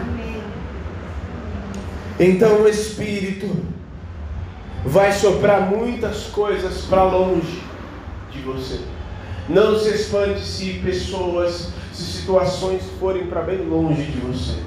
Amém. 0.00 0.42
Então, 2.20 2.62
o 2.62 2.68
Espírito 2.68 3.48
vai 4.84 5.12
soprar 5.12 5.62
muitas 5.62 6.24
coisas 6.24 6.82
para 6.82 7.04
longe 7.04 7.62
de 8.30 8.38
você. 8.40 8.80
Não 9.48 9.78
se 9.78 9.94
espante 9.94 10.40
se 10.40 10.74
pessoas, 10.84 11.70
se 11.92 12.02
situações 12.02 12.82
forem 13.00 13.26
para 13.26 13.40
bem 13.40 13.66
longe 13.66 14.02
de 14.02 14.20
você. 14.20 14.58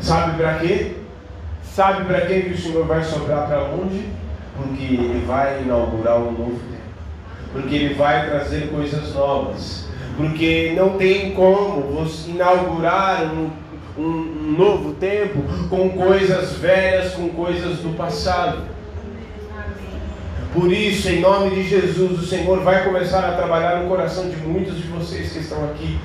Sabe 0.00 0.36
para 0.36 0.60
quê? 0.60 1.05
Sabe 1.76 2.06
para 2.06 2.22
quem 2.22 2.40
que 2.40 2.54
o 2.54 2.58
Senhor 2.58 2.86
vai 2.86 3.04
soprar 3.04 3.46
para 3.46 3.60
longe? 3.68 4.08
Porque 4.56 4.94
Ele 4.94 5.26
vai 5.26 5.60
inaugurar 5.60 6.16
um 6.16 6.32
novo 6.32 6.58
tempo. 6.70 7.52
Porque 7.52 7.74
Ele 7.74 7.92
vai 7.92 8.30
trazer 8.30 8.70
coisas 8.70 9.14
novas. 9.14 9.86
Porque 10.16 10.72
não 10.74 10.96
tem 10.96 11.32
como 11.32 11.82
você 11.82 12.30
inaugurar 12.30 13.24
um, 13.26 13.50
um 13.98 14.54
novo 14.56 14.94
tempo 14.94 15.42
com 15.68 15.90
coisas 15.90 16.52
velhas, 16.56 17.12
com 17.12 17.28
coisas 17.28 17.80
do 17.80 17.94
passado. 17.94 18.62
Por 20.54 20.72
isso, 20.72 21.10
em 21.10 21.20
nome 21.20 21.50
de 21.50 21.62
Jesus, 21.62 22.18
o 22.18 22.26
Senhor 22.26 22.60
vai 22.60 22.84
começar 22.84 23.22
a 23.22 23.32
trabalhar 23.32 23.82
no 23.82 23.88
coração 23.90 24.30
de 24.30 24.36
muitos 24.36 24.76
de 24.76 24.88
vocês 24.88 25.30
que 25.30 25.40
estão 25.40 25.62
aqui. 25.66 25.98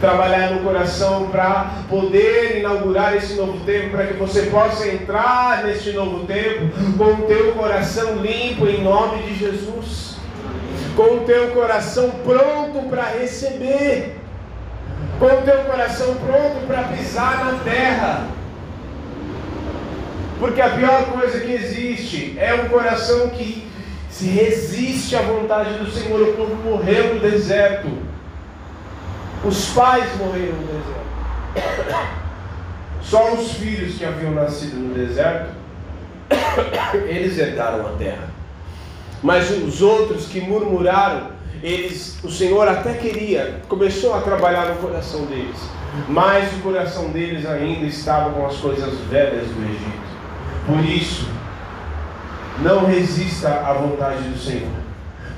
Trabalhar 0.00 0.50
no 0.50 0.60
coração 0.60 1.28
para 1.30 1.70
poder 1.88 2.58
inaugurar 2.58 3.16
esse 3.16 3.34
novo 3.34 3.64
tempo, 3.64 3.90
para 3.90 4.06
que 4.06 4.14
você 4.14 4.42
possa 4.42 4.86
entrar 4.88 5.64
neste 5.64 5.92
novo 5.92 6.26
tempo 6.26 6.70
com 6.98 7.04
o 7.04 7.26
teu 7.26 7.52
coração 7.52 8.16
limpo, 8.16 8.66
em 8.66 8.82
nome 8.82 9.22
de 9.22 9.36
Jesus. 9.36 10.16
Com 10.94 11.16
o 11.16 11.20
teu 11.20 11.50
coração 11.52 12.10
pronto 12.24 12.88
para 12.88 13.04
receber, 13.04 14.16
com 15.18 15.26
o 15.26 15.42
teu 15.42 15.58
coração 15.64 16.14
pronto 16.16 16.66
para 16.66 16.84
pisar 16.84 17.44
na 17.44 17.58
terra. 17.60 18.26
Porque 20.38 20.60
a 20.60 20.68
pior 20.70 21.06
coisa 21.06 21.40
que 21.40 21.52
existe 21.52 22.36
é 22.38 22.52
um 22.54 22.68
coração 22.68 23.28
que 23.30 23.66
se 24.10 24.26
resiste 24.26 25.16
à 25.16 25.22
vontade 25.22 25.74
do 25.78 25.90
Senhor. 25.90 26.20
O 26.20 26.32
povo 26.34 26.54
morreu 26.56 27.14
no 27.14 27.20
deserto. 27.20 28.05
Os 29.46 29.68
pais 29.70 30.16
morreram 30.16 30.56
no 30.56 30.66
deserto. 30.66 31.06
Só 33.00 33.34
os 33.34 33.52
filhos 33.52 33.94
que 33.96 34.04
haviam 34.04 34.32
nascido 34.32 34.74
no 34.76 34.92
deserto, 34.92 35.50
eles 37.06 37.38
herdaram 37.38 37.86
a 37.86 37.90
terra. 37.90 38.28
Mas 39.22 39.48
os 39.50 39.80
outros 39.80 40.26
que 40.26 40.40
murmuraram, 40.40 41.28
eles, 41.62 42.18
o 42.24 42.30
Senhor 42.30 42.66
até 42.66 42.94
queria, 42.94 43.60
começou 43.68 44.14
a 44.14 44.20
trabalhar 44.20 44.66
no 44.66 44.76
coração 44.76 45.24
deles, 45.26 45.56
mas 46.08 46.52
o 46.54 46.62
coração 46.62 47.10
deles 47.10 47.46
ainda 47.46 47.86
estava 47.86 48.30
com 48.30 48.44
as 48.46 48.56
coisas 48.56 48.98
velhas 49.08 49.46
do 49.46 49.64
Egito. 49.64 50.06
Por 50.66 50.84
isso, 50.84 51.28
não 52.58 52.84
resista 52.84 53.48
à 53.48 53.72
vontade 53.74 54.28
do 54.28 54.38
Senhor. 54.38 54.85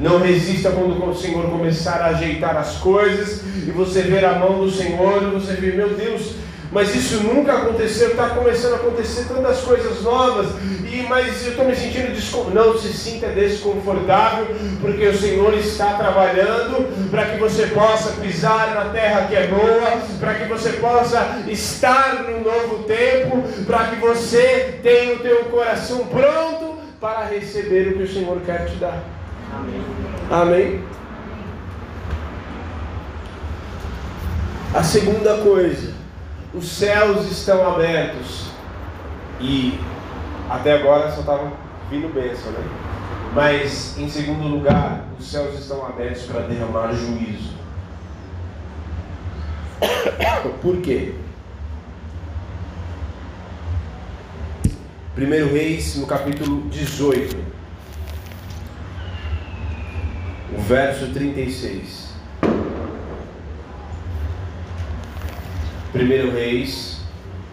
Não 0.00 0.20
resista 0.20 0.70
quando 0.70 1.08
o 1.08 1.14
Senhor 1.14 1.50
começar 1.50 2.00
a 2.00 2.06
ajeitar 2.06 2.56
as 2.56 2.76
coisas 2.76 3.42
e 3.66 3.70
você 3.70 4.02
ver 4.02 4.24
a 4.24 4.38
mão 4.38 4.60
do 4.60 4.70
Senhor 4.70 5.22
e 5.22 5.26
você 5.26 5.54
ver, 5.54 5.74
meu 5.74 5.90
Deus, 5.90 6.36
mas 6.70 6.94
isso 6.94 7.22
nunca 7.22 7.54
aconteceu, 7.54 8.10
está 8.10 8.28
começando 8.30 8.74
a 8.74 8.76
acontecer 8.76 9.24
tantas 9.26 9.60
coisas 9.60 10.02
novas, 10.02 10.48
e 10.84 11.02
mas 11.08 11.44
eu 11.44 11.52
estou 11.52 11.64
me 11.64 11.74
sentindo 11.74 12.12
desconfortável. 12.12 12.72
Não 12.72 12.78
se 12.78 12.92
sinta 12.92 13.28
desconfortável, 13.28 14.46
porque 14.80 15.06
o 15.06 15.18
Senhor 15.18 15.54
está 15.54 15.94
trabalhando 15.94 17.10
para 17.10 17.24
que 17.24 17.38
você 17.38 17.66
possa 17.68 18.12
pisar 18.20 18.74
na 18.74 18.90
terra 18.90 19.26
que 19.28 19.34
é 19.34 19.46
boa, 19.46 19.98
para 20.20 20.34
que 20.34 20.44
você 20.44 20.72
possa 20.74 21.42
estar 21.48 22.24
no 22.24 22.40
novo 22.40 22.84
tempo, 22.84 23.42
para 23.66 23.84
que 23.86 23.96
você 23.96 24.78
tenha 24.82 25.14
o 25.14 25.20
teu 25.20 25.46
coração 25.46 26.06
pronto 26.06 26.76
para 27.00 27.24
receber 27.24 27.88
o 27.88 27.96
que 27.96 28.02
o 28.02 28.12
Senhor 28.12 28.40
quer 28.44 28.66
te 28.66 28.76
dar. 28.76 29.17
Amém. 29.54 29.84
Amém. 30.30 30.84
A 34.74 34.82
segunda 34.82 35.38
coisa, 35.38 35.94
os 36.54 36.68
céus 36.68 37.30
estão 37.30 37.66
abertos. 37.66 38.48
E 39.40 39.78
até 40.50 40.72
agora 40.72 41.10
só 41.10 41.20
estava 41.20 41.52
vindo 41.90 42.12
bênção, 42.12 42.52
né? 42.52 42.64
Mas 43.34 43.96
em 43.98 44.08
segundo 44.08 44.46
lugar, 44.46 45.04
os 45.18 45.30
céus 45.30 45.58
estão 45.58 45.86
abertos 45.86 46.22
para 46.24 46.40
derramar 46.42 46.92
juízo. 46.92 47.56
Por 50.60 50.76
quê? 50.78 51.14
Primeiro 55.14 55.52
Reis, 55.52 55.96
no 55.96 56.06
capítulo 56.06 56.68
18, 56.68 57.36
o 60.56 60.60
verso 60.60 61.12
36. 61.12 62.08
1 65.94 66.30
Reis 66.32 67.00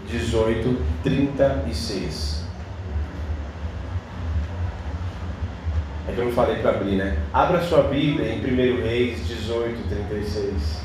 18, 0.08 0.78
36. 1.04 2.44
É 6.08 6.12
que 6.12 6.20
eu 6.20 6.26
não 6.26 6.32
falei 6.32 6.58
para 6.58 6.72
abrir, 6.72 6.96
né? 6.96 7.18
Abra 7.34 7.62
sua 7.62 7.84
Bíblia 7.84 8.34
em 8.34 8.40
1 8.40 8.84
Reis 8.84 9.28
18, 9.28 9.90
36. 9.90 10.85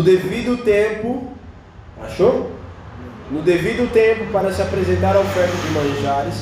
No 0.00 0.04
devido 0.04 0.56
tempo, 0.64 1.24
achou? 2.02 2.50
No 3.30 3.42
devido 3.42 3.92
tempo, 3.92 4.32
para 4.32 4.50
se 4.50 4.62
apresentar 4.62 5.14
a 5.14 5.20
oferta 5.20 5.54
de 5.54 5.74
manjares, 5.74 6.36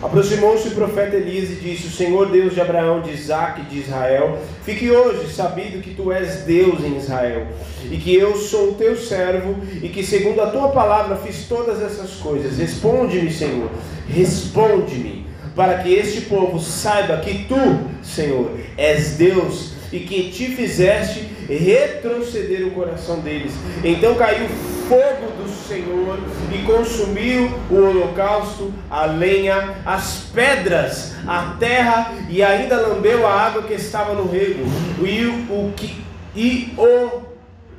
aproximou-se 0.00 0.68
o 0.68 0.70
profeta 0.76 1.16
Elias 1.16 1.50
e 1.50 1.54
disse: 1.56 1.88
O 1.88 1.90
Senhor 1.90 2.30
Deus 2.30 2.54
de 2.54 2.60
Abraão, 2.60 3.00
de 3.00 3.10
Isaac 3.10 3.62
e 3.62 3.64
de 3.64 3.80
Israel, 3.80 4.38
fique 4.64 4.92
hoje 4.92 5.28
sabido 5.28 5.82
que 5.82 5.92
tu 5.92 6.12
és 6.12 6.44
Deus 6.44 6.84
em 6.84 6.98
Israel, 6.98 7.48
e 7.90 7.96
que 7.96 8.14
eu 8.14 8.36
sou 8.36 8.70
o 8.70 8.74
teu 8.74 8.96
servo, 8.96 9.56
e 9.82 9.88
que 9.88 10.04
segundo 10.04 10.40
a 10.40 10.46
tua 10.46 10.68
palavra 10.68 11.16
fiz 11.16 11.48
todas 11.48 11.82
essas 11.82 12.12
coisas. 12.12 12.58
Responde-me, 12.58 13.32
Senhor, 13.32 13.70
responde-me 14.08 15.26
para 15.56 15.78
que 15.78 15.92
este 15.92 16.20
povo 16.20 16.60
saiba 16.60 17.16
que 17.16 17.46
tu, 17.48 17.56
Senhor, 18.04 18.52
és 18.78 19.16
Deus 19.16 19.72
e 19.92 19.98
que 19.98 20.30
te 20.30 20.54
fizeste 20.54 21.39
retroceder 21.56 22.66
o 22.66 22.70
coração 22.72 23.20
deles. 23.20 23.52
Então 23.84 24.14
caiu 24.14 24.48
fogo 24.88 25.32
do 25.40 25.48
Senhor 25.68 26.18
e 26.52 26.58
consumiu 26.64 27.50
o 27.70 27.74
holocausto, 27.74 28.72
a 28.90 29.06
lenha, 29.06 29.76
as 29.84 30.30
pedras, 30.34 31.14
a 31.26 31.56
terra 31.58 32.14
e 32.28 32.42
ainda 32.42 32.76
lambeu 32.76 33.26
a 33.26 33.32
água 33.32 33.62
que 33.62 33.74
estava 33.74 34.14
no 34.14 34.30
rego. 34.30 34.64
E 35.00 35.26
o 35.26 35.72
que 35.76 36.10
e 36.34 36.72
o 36.78 37.22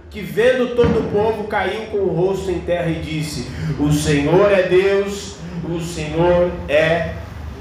que 0.10 0.22
vendo 0.22 0.76
todo 0.76 1.00
o 1.00 1.12
povo 1.12 1.46
caiu 1.46 1.88
com 1.88 1.98
o 2.00 2.14
rosto 2.14 2.52
em 2.52 2.60
terra 2.60 2.90
e 2.90 3.02
disse: 3.02 3.50
O 3.80 3.92
Senhor 3.92 4.52
é 4.52 4.64
Deus, 4.64 5.38
o 5.64 5.80
Senhor 5.80 6.52
é 6.68 7.14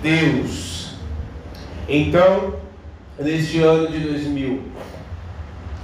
Deus. 0.02 0.94
Então, 1.88 2.54
neste 3.18 3.60
ano 3.60 3.88
de 3.88 3.98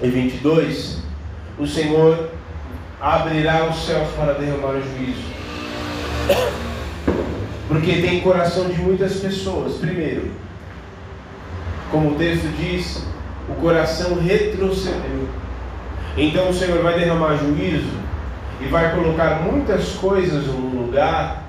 2022, 0.00 0.98
o 1.58 1.66
Senhor 1.66 2.30
abrirá 3.00 3.66
os 3.66 3.84
céus 3.84 4.08
para 4.16 4.34
derramar 4.34 4.74
o 4.74 4.82
juízo. 4.82 5.36
Porque 7.68 8.00
tem 8.00 8.20
coração 8.20 8.68
de 8.68 8.78
muitas 8.80 9.16
pessoas. 9.16 9.76
Primeiro, 9.76 10.30
como 11.90 12.10
o 12.10 12.14
texto 12.16 12.46
diz, 12.58 13.04
o 13.48 13.54
coração 13.54 14.20
retrocedeu. 14.20 15.28
Então 16.16 16.50
o 16.50 16.54
Senhor 16.54 16.82
vai 16.82 16.98
derramar 16.98 17.36
juízo 17.36 17.90
e 18.60 18.66
vai 18.66 18.94
colocar 18.94 19.42
muitas 19.42 19.90
coisas 19.94 20.46
no 20.46 20.84
lugar 20.84 21.44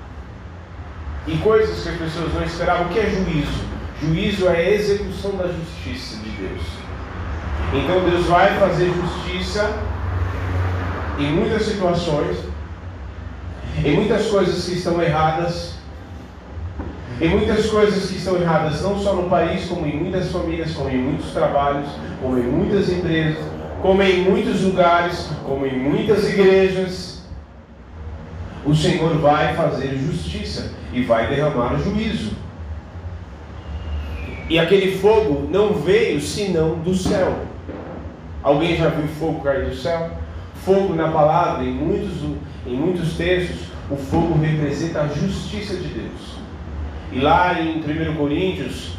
e 1.26 1.36
coisas 1.38 1.82
que 1.82 1.88
as 1.88 1.96
pessoas 1.96 2.34
não 2.34 2.44
esperavam. 2.44 2.86
O 2.86 2.88
que 2.88 2.98
é 2.98 3.10
juízo? 3.10 3.68
Juízo 4.00 4.48
é 4.48 4.56
a 4.56 4.70
execução 4.70 5.32
da 5.36 5.48
justiça 5.48 6.16
de 6.16 6.30
Deus. 6.30 6.77
Então 7.72 8.00
Deus 8.08 8.26
vai 8.26 8.58
fazer 8.58 8.90
justiça 8.92 9.70
em 11.18 11.32
muitas 11.32 11.62
situações, 11.62 12.38
em 13.84 13.94
muitas 13.94 14.26
coisas 14.28 14.64
que 14.64 14.72
estão 14.72 15.02
erradas, 15.02 15.74
em 17.20 17.28
muitas 17.28 17.66
coisas 17.66 18.08
que 18.08 18.16
estão 18.16 18.36
erradas, 18.36 18.80
não 18.80 18.98
só 18.98 19.12
no 19.14 19.28
país, 19.28 19.66
como 19.66 19.84
em 19.86 19.96
muitas 19.96 20.30
famílias, 20.30 20.72
como 20.72 20.88
em 20.88 20.98
muitos 20.98 21.32
trabalhos, 21.32 21.88
como 22.22 22.38
em 22.38 22.44
muitas 22.44 22.88
empresas, 22.88 23.44
como 23.82 24.02
em 24.02 24.22
muitos 24.22 24.62
lugares, 24.62 25.28
como 25.44 25.66
em 25.66 25.78
muitas 25.78 26.28
igrejas 26.28 27.22
o 28.64 28.74
Senhor 28.74 29.18
vai 29.18 29.54
fazer 29.54 29.96
justiça 29.96 30.72
e 30.92 31.02
vai 31.02 31.26
derramar 31.28 31.76
juízo. 31.78 32.32
E 34.48 34.58
aquele 34.58 34.96
fogo 34.98 35.48
não 35.50 35.74
veio 35.74 36.20
senão 36.20 36.78
do 36.78 36.94
céu. 36.94 37.47
Alguém 38.42 38.76
já 38.76 38.88
viu 38.88 39.08
fogo 39.08 39.42
cair 39.42 39.68
do 39.68 39.74
céu? 39.74 40.10
Fogo 40.64 40.94
na 40.94 41.08
palavra, 41.08 41.64
em 41.64 41.72
muitos, 41.72 42.22
em 42.66 42.74
muitos 42.74 43.16
textos, 43.16 43.68
o 43.90 43.96
fogo 43.96 44.38
representa 44.38 45.02
a 45.02 45.08
justiça 45.08 45.76
de 45.76 45.88
Deus. 45.88 46.38
E 47.10 47.20
lá 47.20 47.60
em 47.60 47.78
1 47.78 48.16
Coríntios, 48.16 48.98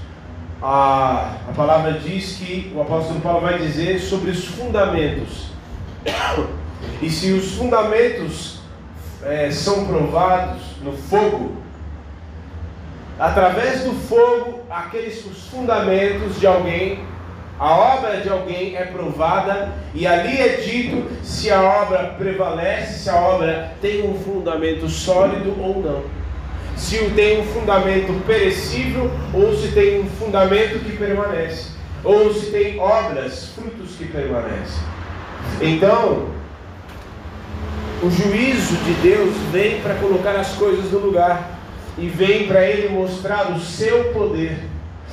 a, 0.61 1.35
a 1.47 1.51
palavra 1.55 1.93
diz 1.93 2.37
que 2.37 2.71
o 2.75 2.81
apóstolo 2.81 3.21
Paulo 3.21 3.41
vai 3.41 3.59
dizer 3.59 3.99
sobre 3.99 4.31
os 4.31 4.45
fundamentos. 4.45 5.49
E 7.01 7.09
se 7.09 7.31
os 7.31 7.53
fundamentos 7.55 8.59
é, 9.23 9.51
são 9.51 9.85
provados 9.85 10.61
no 10.83 10.93
fogo, 10.93 11.57
através 13.19 13.83
do 13.83 13.93
fogo, 13.93 14.61
aqueles 14.69 15.25
os 15.25 15.47
fundamentos 15.49 16.39
de 16.39 16.47
alguém, 16.47 17.03
a 17.59 17.75
obra 17.75 18.21
de 18.21 18.29
alguém 18.29 18.77
é 18.77 18.85
provada 18.85 19.73
e 19.93 20.07
ali 20.07 20.39
é 20.39 20.57
dito 20.57 21.05
se 21.21 21.51
a 21.51 21.61
obra 21.61 22.15
prevalece, 22.17 22.99
se 22.99 23.09
a 23.09 23.15
obra 23.15 23.73
tem 23.81 24.09
um 24.09 24.17
fundamento 24.17 24.87
sólido 24.87 25.53
ou 25.59 25.81
não. 25.81 26.03
Se 26.77 26.97
tem 27.09 27.41
um 27.41 27.43
fundamento 27.43 28.25
perecível 28.25 29.11
ou 29.33 29.53
se 29.57 29.73
tem 29.73 29.99
um 29.99 30.05
fundamento 30.05 30.79
que 30.79 30.95
permanece, 30.95 31.71
ou 32.01 32.33
se 32.33 32.49
tem 32.51 32.79
obras, 32.79 33.49
frutos 33.53 33.97
que 33.97 34.05
permanecem. 34.05 34.81
Então, 35.59 36.29
o 38.01 38.09
juízo 38.09 38.77
de 38.77 38.93
Deus 39.01 39.35
vem 39.51 39.81
para 39.81 39.95
colocar 39.95 40.31
as 40.37 40.53
coisas 40.53 40.89
no 40.89 40.99
lugar 40.99 41.59
e 41.97 42.07
vem 42.07 42.47
para 42.47 42.63
Ele 42.63 42.87
mostrar 42.87 43.51
o 43.51 43.59
seu 43.59 44.13
poder. 44.13 44.57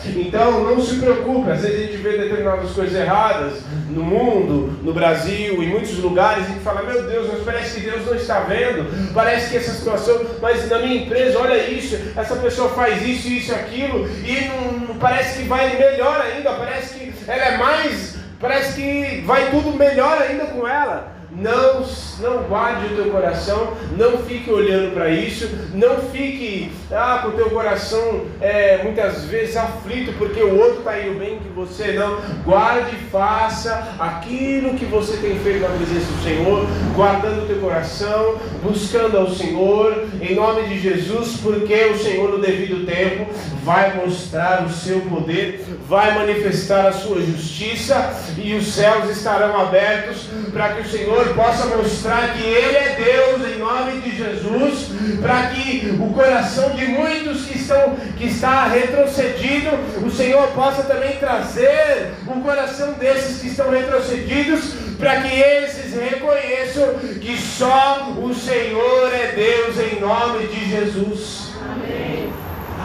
Então 0.04 0.64
não 0.64 0.80
se 0.80 0.96
preocupe, 0.96 1.50
às 1.50 1.62
vezes 1.62 1.76
a 1.76 1.82
gente 1.86 1.96
vê 1.96 2.18
determinadas 2.18 2.70
coisas 2.72 2.94
erradas 2.94 3.54
no 3.90 4.02
mundo, 4.02 4.78
no 4.82 4.92
Brasil, 4.92 5.62
em 5.62 5.68
muitos 5.68 5.98
lugares, 5.98 6.44
e 6.44 6.50
a 6.50 6.52
gente 6.52 6.60
fala, 6.60 6.82
meu 6.82 7.06
Deus, 7.08 7.28
mas 7.32 7.42
parece 7.42 7.80
que 7.80 7.86
Deus 7.86 8.06
não 8.06 8.14
está 8.14 8.40
vendo, 8.40 9.12
parece 9.12 9.50
que 9.50 9.56
essa 9.56 9.72
situação, 9.72 10.20
mas 10.40 10.68
na 10.68 10.78
minha 10.78 11.02
empresa, 11.02 11.38
olha 11.38 11.68
isso, 11.68 11.96
essa 12.14 12.36
pessoa 12.36 12.68
faz 12.70 13.02
isso, 13.02 13.28
isso, 13.28 13.54
aquilo, 13.54 14.08
e 14.24 14.48
não, 14.48 14.96
parece 14.96 15.38
que 15.38 15.48
vai 15.48 15.76
melhor 15.76 16.20
ainda, 16.20 16.52
parece 16.52 16.94
que 16.94 17.12
ela 17.26 17.44
é 17.44 17.56
mais. 17.56 18.16
Parece 18.38 18.74
que 18.74 19.22
vai 19.24 19.50
tudo 19.50 19.72
melhor 19.72 20.20
ainda 20.20 20.44
com 20.46 20.68
ela. 20.68 21.15
Não, 21.38 21.84
não 22.20 22.44
guarde 22.44 22.94
o 22.94 22.96
teu 22.96 23.10
coração, 23.12 23.74
não 23.96 24.18
fique 24.18 24.50
olhando 24.50 24.94
para 24.94 25.10
isso, 25.10 25.50
não 25.74 25.98
fique 25.98 26.72
ah, 26.90 27.20
com 27.22 27.28
o 27.28 27.32
teu 27.32 27.50
coração 27.50 28.22
é, 28.40 28.82
muitas 28.82 29.24
vezes 29.24 29.54
aflito 29.54 30.14
porque 30.16 30.40
o 30.40 30.58
outro 30.58 30.78
está 30.78 30.98
indo 30.98 31.18
bem 31.18 31.38
que 31.38 31.48
você 31.50 31.92
não. 31.92 32.16
Guarde 32.42 32.96
e 32.96 33.10
faça 33.10 33.96
aquilo 33.98 34.78
que 34.78 34.86
você 34.86 35.18
tem 35.18 35.38
feito 35.40 35.60
na 35.60 35.68
presença 35.68 36.10
do 36.10 36.22
Senhor, 36.22 36.66
guardando 36.94 37.42
o 37.42 37.46
teu 37.46 37.58
coração, 37.58 38.36
buscando 38.62 39.18
ao 39.18 39.28
Senhor, 39.28 40.06
em 40.22 40.34
nome 40.34 40.62
de 40.68 40.78
Jesus, 40.78 41.36
porque 41.42 41.74
o 41.92 41.98
Senhor 41.98 42.30
no 42.30 42.38
devido 42.38 42.86
tempo 42.86 43.26
vai 43.62 43.94
mostrar 43.96 44.64
o 44.64 44.70
seu 44.70 45.00
poder, 45.02 45.64
vai 45.86 46.14
manifestar 46.14 46.86
a 46.86 46.92
sua 46.92 47.20
justiça 47.20 48.14
e 48.38 48.54
os 48.54 48.72
céus 48.72 49.10
estarão 49.10 49.60
abertos 49.60 50.28
para 50.56 50.70
que 50.70 50.80
o 50.80 50.90
Senhor 50.90 51.34
possa 51.34 51.66
mostrar 51.66 52.32
que 52.32 52.42
Ele 52.42 52.76
é 52.78 52.96
Deus 52.96 53.46
em 53.46 53.58
nome 53.58 54.00
de 54.00 54.16
Jesus, 54.16 54.88
para 55.20 55.48
que 55.48 55.94
o 56.00 56.14
coração 56.14 56.70
de 56.70 56.86
muitos 56.86 57.44
que 57.44 57.58
estão 57.58 57.94
que 58.16 58.24
está 58.24 58.66
retrocedido, 58.66 59.68
o 60.02 60.10
Senhor 60.10 60.48
possa 60.52 60.84
também 60.84 61.18
trazer 61.18 62.14
o 62.26 62.40
coração 62.40 62.94
desses 62.94 63.42
que 63.42 63.48
estão 63.48 63.70
retrocedidos, 63.70 64.72
para 64.98 65.20
que 65.20 65.38
eles 65.38 65.92
reconheçam 65.92 66.94
que 67.20 67.36
só 67.36 68.14
o 68.16 68.34
Senhor 68.34 69.12
é 69.12 69.32
Deus 69.36 69.92
em 69.92 70.00
nome 70.00 70.46
de 70.46 70.70
Jesus. 70.70 71.50
Amém. 71.70 72.32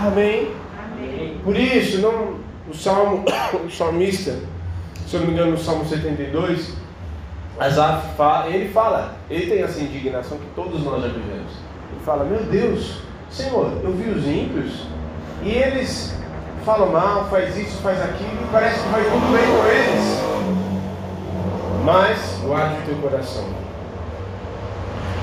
Amém. 0.06 0.52
Amém. 0.78 1.40
Por 1.42 1.56
isso, 1.56 2.00
não, 2.00 2.36
o 2.70 2.76
salmo, 2.76 3.24
o 3.66 3.72
salmista, 3.72 4.36
se 5.08 5.16
eu 5.16 5.22
não 5.22 5.28
me 5.28 5.34
engano, 5.34 5.52
no 5.52 5.58
Salmo 5.58 5.88
72, 5.88 6.82
Ele 8.48 8.70
fala, 8.70 9.16
ele 9.30 9.46
tem 9.46 9.62
essa 9.62 9.80
indignação 9.80 10.38
que 10.40 10.48
todos 10.56 10.84
nós 10.84 11.02
já 11.02 11.10
vivemos. 11.10 11.52
Ele 11.92 12.02
fala: 12.04 12.24
Meu 12.24 12.44
Deus, 12.44 13.02
Senhor, 13.30 13.72
eu 13.84 13.92
vi 13.94 14.10
os 14.10 14.26
ímpios 14.26 14.88
e 15.44 15.50
eles 15.50 16.16
falam 16.66 16.92
mal, 16.92 17.26
faz 17.30 17.56
isso, 17.58 17.78
faz 17.82 18.02
aquilo, 18.02 18.32
e 18.44 18.48
parece 18.52 18.82
que 18.82 18.90
vai 18.90 19.04
tudo 19.04 19.32
bem 19.32 19.46
com 19.46 19.68
eles. 19.68 20.22
Mas 21.86 22.42
guarde 22.44 22.82
o 22.82 22.86
teu 22.86 22.96
coração. 22.98 23.46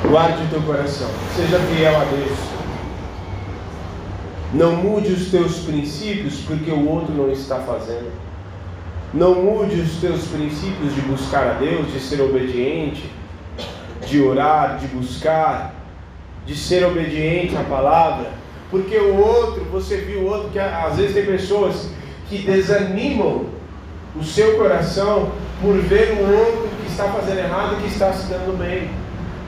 Guarde 0.09 0.43
o 0.43 0.49
teu 0.49 0.63
coração. 0.63 1.09
Seja 1.35 1.59
fiel 1.59 1.97
a 1.97 2.05
Deus. 2.05 2.39
Não 4.55 4.77
mude 4.77 5.13
os 5.13 5.31
teus 5.31 5.59
princípios 5.59 6.41
porque 6.47 6.71
o 6.71 6.89
outro 6.89 7.13
não 7.15 7.31
está 7.31 7.57
fazendo. 7.57 8.11
Não 9.15 9.35
mude 9.37 9.81
os 9.81 9.97
teus 10.01 10.27
princípios 10.27 10.95
de 10.95 11.01
buscar 11.03 11.47
a 11.47 11.53
Deus, 11.55 11.91
de 11.93 11.99
ser 11.99 12.21
obediente, 12.21 13.11
de 14.07 14.21
orar, 14.21 14.79
de 14.79 14.87
buscar, 14.89 15.75
de 16.45 16.55
ser 16.55 16.85
obediente 16.85 17.57
à 17.57 17.63
palavra, 17.65 18.31
porque 18.71 18.97
o 18.97 19.17
outro, 19.17 19.65
você 19.65 19.99
viu 19.99 20.21
o 20.21 20.27
outro 20.27 20.51
que 20.51 20.59
às 20.59 20.97
vezes 20.97 21.15
tem 21.15 21.25
pessoas 21.25 21.91
que 22.29 22.39
desanimam 22.39 23.47
o 24.15 24.23
seu 24.23 24.57
coração 24.59 25.31
por 25.61 25.75
ver 25.77 26.13
o 26.13 26.39
outro 26.39 26.69
que 26.83 26.91
está 26.91 27.05
fazendo 27.05 27.39
errado 27.39 27.77
e 27.79 27.83
que 27.83 27.89
está 27.89 28.13
se 28.13 28.27
dando 28.27 28.59
bem. 28.59 28.91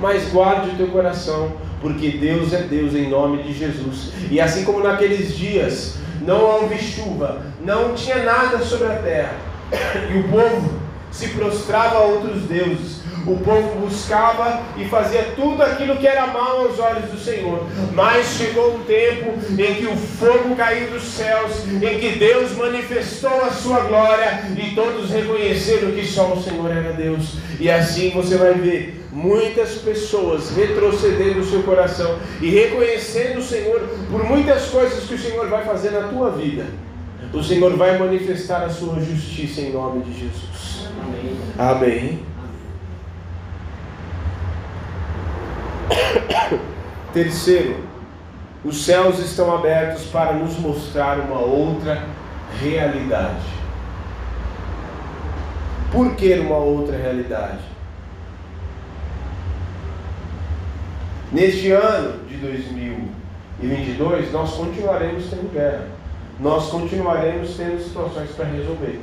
Mas 0.00 0.30
guarde 0.30 0.70
o 0.70 0.76
teu 0.76 0.88
coração, 0.88 1.52
porque 1.82 2.10
Deus 2.12 2.52
é 2.54 2.62
Deus 2.62 2.94
em 2.94 3.10
nome 3.10 3.42
de 3.42 3.52
Jesus. 3.52 4.12
E 4.30 4.40
assim 4.40 4.64
como 4.64 4.82
naqueles 4.82 5.36
dias 5.36 5.98
não 6.22 6.40
houve 6.42 6.78
chuva, 6.78 7.42
não 7.62 7.94
tinha 7.94 8.22
nada 8.22 8.58
sobre 8.58 8.88
a 8.88 8.96
terra, 8.96 9.34
e 10.11 10.18
o 10.18 10.24
povo 10.28 10.80
se 11.11 11.28
prostrava 11.28 11.98
a 11.98 12.02
outros 12.02 12.42
deuses. 12.42 13.00
O 13.26 13.37
povo 13.37 13.80
buscava 13.80 14.62
e 14.78 14.87
fazia 14.87 15.22
tudo 15.37 15.62
aquilo 15.62 15.96
que 15.96 16.06
era 16.06 16.26
mal 16.28 16.61
aos 16.61 16.78
olhos 16.78 17.11
do 17.11 17.18
Senhor. 17.18 17.66
Mas 17.92 18.26
chegou 18.28 18.76
um 18.76 18.85
tempo 18.85 19.35
em 19.50 19.74
que 19.74 19.87
o 19.87 19.96
fogo 19.96 20.56
caiu 20.56 20.90
dos 20.90 21.02
céus, 21.02 21.66
em 21.66 21.98
que 21.98 22.18
Deus 22.18 22.52
manifestou 22.56 23.42
a 23.42 23.50
sua 23.50 23.80
glória 23.80 24.44
e 24.56 24.74
todos 24.74 25.11
reconheceram 25.11 25.90
que 25.90 26.06
só 26.06 26.33
o 26.33 26.42
Senhor 26.42 26.70
era 26.70 26.94
Deus. 26.94 27.35
E 27.59 27.70
assim 27.70 28.11
você 28.11 28.38
vai 28.38 28.54
ver 28.54 29.04
muitas 29.12 29.74
pessoas 29.74 30.56
retrocedendo 30.56 31.40
o 31.40 31.44
seu 31.44 31.62
coração 31.62 32.18
e 32.40 32.48
reconhecendo 32.48 33.38
o 33.38 33.44
Senhor 33.44 33.80
por 34.11 34.24
muitas 34.24 34.66
coisas 34.66 35.04
que 35.04 35.14
o 35.14 35.18
Senhor 35.18 35.46
vai 35.48 35.62
fazer 35.64 35.90
na 35.90 36.09
tua 36.09 36.30
vida. 36.30 36.64
O 37.32 37.42
Senhor 37.42 37.76
vai 37.76 37.96
manifestar 37.96 38.64
a 38.64 38.70
sua 38.70 39.00
justiça 39.00 39.60
em 39.60 39.72
nome 39.72 40.02
de 40.02 40.18
Jesus. 40.18 40.88
Amém. 41.00 41.38
Amém. 41.56 42.30
Terceiro, 47.12 47.84
os 48.64 48.84
céus 48.84 49.18
estão 49.20 49.54
abertos 49.54 50.06
para 50.06 50.32
nos 50.32 50.58
mostrar 50.58 51.20
uma 51.20 51.38
outra 51.38 52.04
realidade. 52.60 53.46
Por 55.92 56.14
que 56.14 56.34
uma 56.34 56.56
outra 56.56 56.96
realidade? 56.96 57.70
Neste 61.32 61.70
ano 61.70 62.24
de 62.28 62.36
2022, 62.38 64.32
nós 64.32 64.52
continuaremos 64.54 65.30
tendo 65.30 65.52
guerra. 65.52 65.99
Nós 66.40 66.70
continuaremos 66.70 67.55
tendo 67.57 67.83
situações 67.83 68.31
para 68.31 68.46
resolver. 68.46 69.00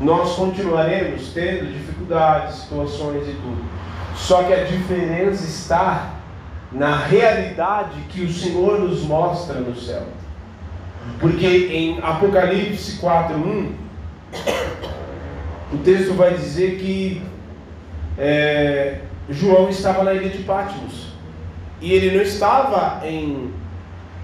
Nós 0.00 0.34
continuaremos 0.34 1.30
tendo 1.34 1.70
dificuldades, 1.70 2.56
situações 2.56 3.28
e 3.28 3.32
tudo. 3.32 3.62
Só 4.16 4.42
que 4.44 4.52
a 4.52 4.64
diferença 4.64 5.44
está 5.44 6.14
na 6.72 6.96
realidade 6.96 8.00
que 8.08 8.22
o 8.22 8.32
Senhor 8.32 8.80
nos 8.80 9.02
mostra 9.02 9.60
no 9.60 9.76
céu. 9.76 10.04
Porque 11.18 11.46
em 11.46 12.00
Apocalipse 12.00 12.98
4:1 12.98 13.72
o 15.72 15.78
texto 15.78 16.14
vai 16.14 16.34
dizer 16.34 16.78
que 16.78 17.22
é, 18.18 19.00
João 19.28 19.68
estava 19.68 20.02
na 20.02 20.14
ilha 20.14 20.30
de 20.30 20.42
Patmos 20.44 21.12
e 21.80 21.92
ele 21.92 22.16
não 22.16 22.22
estava 22.22 23.06
em 23.06 23.52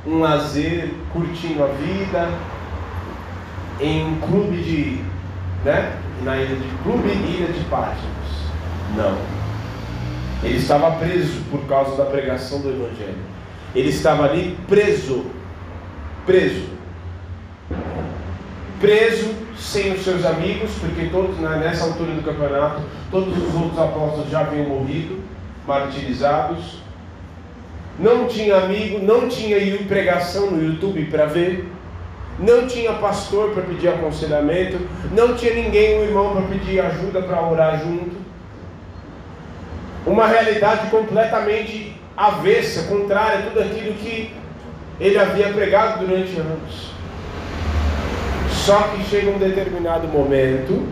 um 0.06 0.20
lazer, 0.20 0.90
curtindo 1.12 1.64
a 1.64 1.66
vida, 1.66 2.30
em 3.80 4.06
um 4.06 4.20
clube 4.20 4.56
de, 4.62 5.00
né, 5.64 5.96
na 6.22 6.36
ilha 6.36 6.56
de 6.56 6.68
clube 6.82 7.08
ilha 7.08 7.48
de 7.48 7.64
Patmos. 7.64 8.06
Não. 8.96 9.16
Ele 10.42 10.58
estava 10.58 10.92
preso 10.92 11.42
por 11.50 11.60
causa 11.66 11.96
da 11.96 12.04
pregação 12.04 12.60
do 12.60 12.68
Evangelho. 12.68 13.18
Ele 13.74 13.88
estava 13.88 14.24
ali 14.24 14.56
preso. 14.68 15.26
Preso. 16.24 16.68
Preso 18.80 19.34
sem 19.58 19.92
os 19.94 20.04
seus 20.04 20.24
amigos, 20.24 20.70
porque 20.78 21.06
todos 21.06 21.38
nessa 21.38 21.84
altura 21.84 22.12
do 22.12 22.22
campeonato, 22.22 22.82
todos 23.10 23.36
os 23.36 23.54
outros 23.54 23.78
apóstolos 23.78 24.30
já 24.30 24.40
haviam 24.40 24.66
morrido, 24.66 25.18
martirizados. 25.66 26.85
Não 27.98 28.26
tinha 28.26 28.56
amigo, 28.56 28.98
não 28.98 29.28
tinha 29.28 29.58
pregação 29.84 30.50
no 30.50 30.62
YouTube 30.62 31.04
para 31.06 31.26
ver. 31.26 31.66
Não 32.38 32.66
tinha 32.66 32.92
pastor 32.92 33.52
para 33.52 33.62
pedir 33.62 33.88
aconselhamento, 33.88 34.78
não 35.12 35.34
tinha 35.34 35.54
ninguém, 35.54 36.00
um 36.00 36.04
irmão 36.04 36.32
para 36.34 36.42
pedir 36.42 36.80
ajuda 36.80 37.22
para 37.22 37.40
orar 37.40 37.80
junto 37.82 38.26
uma 40.06 40.28
realidade 40.28 40.88
completamente 40.88 41.94
avessa, 42.16 42.84
contrária 42.84 43.40
a 43.40 43.42
tudo 43.42 43.60
aquilo 43.60 43.92
que 43.94 44.32
ele 45.00 45.18
havia 45.18 45.52
pregado 45.52 46.06
durante 46.06 46.38
anos. 46.38 46.92
Só 48.50 48.78
que 48.88 49.04
chega 49.04 49.30
um 49.30 49.38
determinado 49.38 50.06
momento 50.08 50.86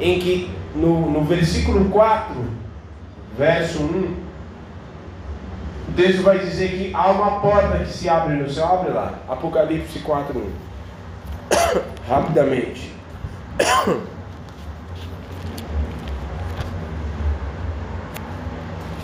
em 0.00 0.18
que 0.18 0.50
no, 0.74 1.08
no 1.10 1.22
versículo 1.22 1.88
4, 1.88 2.34
verso 3.38 3.80
1, 3.80 4.23
o 5.88 5.92
texto 5.92 6.22
vai 6.22 6.38
dizer 6.38 6.70
que 6.70 6.94
há 6.94 7.10
uma 7.10 7.40
porta 7.40 7.78
que 7.78 7.92
se 7.92 8.08
abre 8.08 8.34
no 8.36 8.48
céu. 8.50 8.66
Abre 8.66 8.92
lá, 8.92 9.14
Apocalipse 9.28 9.98
4, 10.00 10.38
1. 10.38 10.50
Rapidamente. 12.08 12.92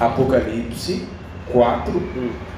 Apocalipse 0.01 1.07
4, 1.53 1.93
1. 1.93 2.50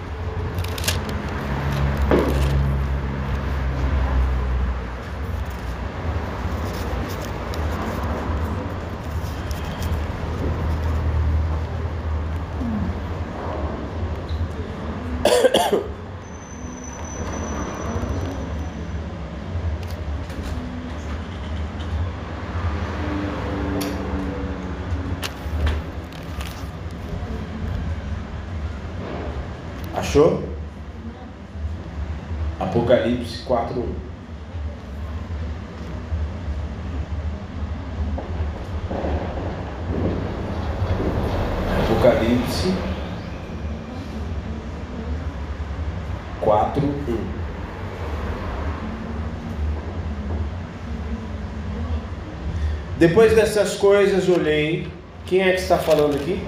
Depois 53.02 53.34
dessas 53.34 53.74
coisas 53.74 54.28
olhei. 54.28 54.86
Quem 55.26 55.42
é 55.42 55.50
que 55.50 55.60
está 55.60 55.76
falando 55.76 56.14
aqui? 56.14 56.40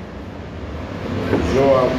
João. 1.52 1.90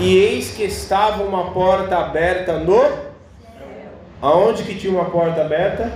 E 0.00 0.16
eis 0.16 0.50
que 0.52 0.62
estava 0.62 1.22
uma 1.22 1.50
porta 1.50 1.98
aberta 1.98 2.54
no. 2.54 2.90
Aonde 4.22 4.62
que 4.62 4.76
tinha 4.76 4.94
uma 4.94 5.10
porta 5.10 5.42
aberta? 5.42 5.92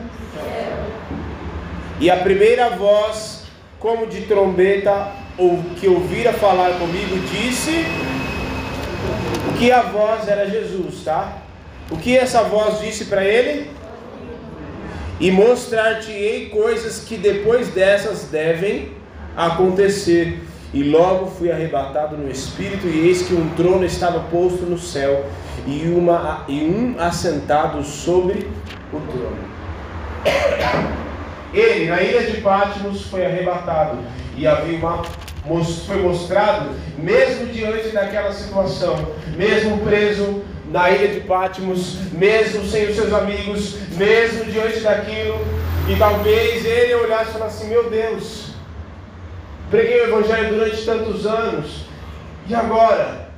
E 1.98 2.10
a 2.10 2.18
primeira 2.18 2.68
voz, 2.68 3.44
como 3.78 4.06
de 4.06 4.20
trombeta, 4.26 5.12
ou 5.38 5.56
que 5.80 5.88
ouvira 5.88 6.34
falar 6.34 6.78
comigo, 6.78 7.18
disse 7.30 7.86
que 9.58 9.72
a 9.72 9.80
voz 9.80 10.28
era 10.28 10.46
Jesus, 10.50 11.02
tá? 11.02 11.38
O 11.90 11.96
que 11.96 12.14
essa 12.14 12.42
voz 12.42 12.78
disse 12.78 13.06
para 13.06 13.24
ele? 13.24 13.79
E 15.20 15.30
mostrar-te-ei 15.30 16.48
coisas 16.48 17.04
que 17.04 17.16
depois 17.16 17.68
dessas 17.68 18.24
devem 18.30 18.92
acontecer. 19.36 20.42
E 20.72 20.82
logo 20.84 21.26
fui 21.26 21.50
arrebatado 21.50 22.16
no 22.16 22.30
espírito, 22.30 22.86
e 22.86 23.08
eis 23.08 23.22
que 23.22 23.34
um 23.34 23.48
trono 23.50 23.84
estava 23.84 24.20
posto 24.30 24.64
no 24.64 24.78
céu, 24.78 25.26
e, 25.66 25.88
uma, 25.88 26.44
e 26.48 26.62
um 26.62 26.94
assentado 26.98 27.82
sobre 27.82 28.48
o 28.92 29.00
trono. 29.00 29.50
Ele, 31.52 31.86
na 31.86 32.00
ilha 32.00 32.22
de 32.22 32.40
Patmos, 32.40 33.02
foi 33.06 33.26
arrebatado, 33.26 33.98
e 34.36 34.46
havia 34.46 34.78
uma, 34.78 35.02
foi 35.86 35.96
mostrado, 35.96 36.70
mesmo 36.96 37.46
diante 37.46 37.88
daquela 37.88 38.32
situação, 38.32 38.94
mesmo 39.36 39.78
preso 39.78 40.42
na 40.70 40.90
ilha 40.90 41.08
de 41.08 41.20
Patmos, 41.20 41.96
mesmo 42.12 42.64
sem 42.64 42.88
os 42.88 42.96
seus 42.96 43.12
amigos, 43.12 43.76
mesmo 43.96 44.44
diante 44.44 44.80
daquilo, 44.80 45.38
e 45.88 45.96
talvez 45.96 46.64
ele 46.64 46.94
olhasse 46.94 47.30
e 47.30 47.32
falasse 47.32 47.66
Meu 47.66 47.90
Deus, 47.90 48.50
Preguei 49.70 50.00
o 50.00 50.08
Evangelho 50.08 50.54
durante 50.56 50.84
tantos 50.84 51.24
anos. 51.26 51.84
E 52.48 52.54
agora? 52.54 53.30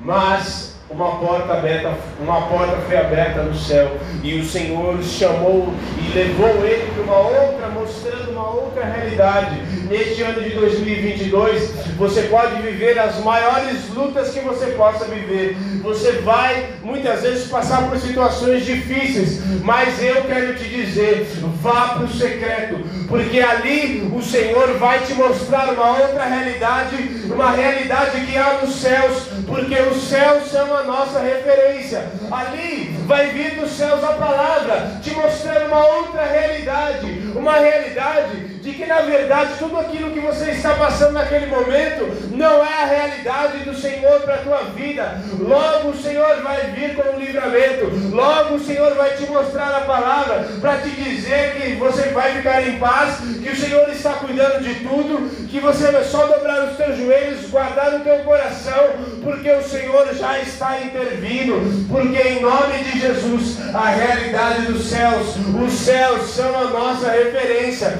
Mas 0.00 0.73
uma 0.90 1.16
porta 1.16 1.54
aberta, 1.54 1.94
uma 2.20 2.42
porta 2.42 2.76
foi 2.86 2.96
aberta 2.96 3.42
no 3.42 3.54
céu 3.54 3.96
e 4.22 4.38
o 4.38 4.44
Senhor 4.44 5.02
chamou 5.02 5.72
e 5.98 6.12
levou 6.12 6.64
ele 6.64 6.90
para 6.92 7.02
uma 7.02 7.18
outra, 7.18 7.68
mostrando 7.68 8.30
uma 8.30 8.50
outra 8.50 8.84
realidade. 8.84 9.60
Neste 9.88 10.22
ano 10.22 10.42
de 10.42 10.50
2022, 10.50 11.70
você 11.96 12.22
pode 12.22 12.60
viver 12.62 12.98
as 12.98 13.18
maiores 13.22 13.88
lutas 13.94 14.30
que 14.30 14.40
você 14.40 14.66
possa 14.72 15.04
viver. 15.06 15.56
Você 15.82 16.12
vai 16.22 16.70
muitas 16.82 17.22
vezes 17.22 17.48
passar 17.48 17.88
por 17.88 17.98
situações 17.98 18.64
difíceis, 18.64 19.40
mas 19.62 20.02
eu 20.02 20.22
quero 20.24 20.54
te 20.54 20.68
dizer, 20.68 21.26
vá 21.62 21.94
para 21.94 22.04
o 22.04 22.08
secreto, 22.08 22.78
porque 23.08 23.40
ali 23.40 24.10
o 24.14 24.22
Senhor 24.22 24.78
vai 24.78 25.00
te 25.00 25.14
mostrar 25.14 25.72
uma 25.72 25.98
outra 25.98 26.24
realidade, 26.24 26.96
uma 27.26 27.50
realidade 27.50 28.26
que 28.26 28.36
há 28.36 28.60
nos 28.62 28.76
céus, 28.76 29.28
porque 29.46 29.74
os 29.82 30.02
céus 30.08 30.50
são 30.50 30.73
a 30.76 30.82
nossa 30.82 31.20
referência. 31.20 32.08
Ali 32.30 32.96
vai 33.06 33.30
vir 33.30 33.60
dos 33.60 33.72
céus 33.72 34.02
a 34.02 34.14
palavra, 34.14 34.98
te 35.02 35.10
mostrando 35.14 35.66
uma 35.66 35.86
outra 35.86 36.24
realidade, 36.24 37.32
uma 37.34 37.56
realidade 37.56 38.53
de 38.64 38.72
que 38.72 38.86
na 38.86 39.02
verdade 39.02 39.58
tudo 39.58 39.78
aquilo 39.78 40.10
que 40.10 40.20
você 40.20 40.52
está 40.52 40.72
passando 40.74 41.12
naquele 41.12 41.46
momento 41.46 42.08
não 42.34 42.64
é 42.64 42.82
a 42.82 42.86
realidade 42.86 43.58
do 43.58 43.76
Senhor 43.76 44.22
para 44.22 44.36
a 44.36 44.38
tua 44.38 44.62
vida. 44.74 45.20
Logo 45.38 45.90
o 45.90 46.02
Senhor 46.02 46.40
vai 46.42 46.70
vir 46.70 46.94
com 46.94 47.14
o 47.14 47.20
livramento, 47.20 47.92
logo 48.10 48.54
o 48.54 48.60
Senhor 48.60 48.94
vai 48.94 49.10
te 49.16 49.26
mostrar 49.26 49.68
a 49.68 49.80
palavra 49.82 50.48
para 50.62 50.78
te 50.78 50.88
dizer 50.88 51.56
que 51.60 51.74
você 51.74 52.08
vai 52.08 52.36
ficar 52.36 52.66
em 52.66 52.78
paz, 52.78 53.18
que 53.42 53.50
o 53.50 53.56
Senhor 53.56 53.86
está 53.90 54.14
cuidando 54.14 54.62
de 54.62 54.76
tudo, 54.76 55.46
que 55.46 55.60
você 55.60 55.90
vai 55.90 56.04
só 56.04 56.26
dobrar 56.26 56.64
os 56.64 56.76
teus 56.78 56.96
joelhos, 56.96 57.50
guardar 57.50 57.92
no 57.92 58.00
teu 58.00 58.20
coração, 58.20 58.94
porque 59.22 59.50
o 59.50 59.62
Senhor 59.62 60.08
já 60.14 60.38
está 60.38 60.80
intervindo, 60.80 61.86
porque 61.86 62.28
em 62.28 62.40
nome 62.40 62.78
de 62.78 62.98
Jesus, 62.98 63.58
a 63.74 63.90
realidade 63.90 64.62
dos 64.62 64.86
céus, 64.86 65.36
os 65.62 65.72
céus 65.74 66.30
são 66.30 66.56
a 66.56 66.64
nossa 66.64 67.10
referência, 67.10 67.98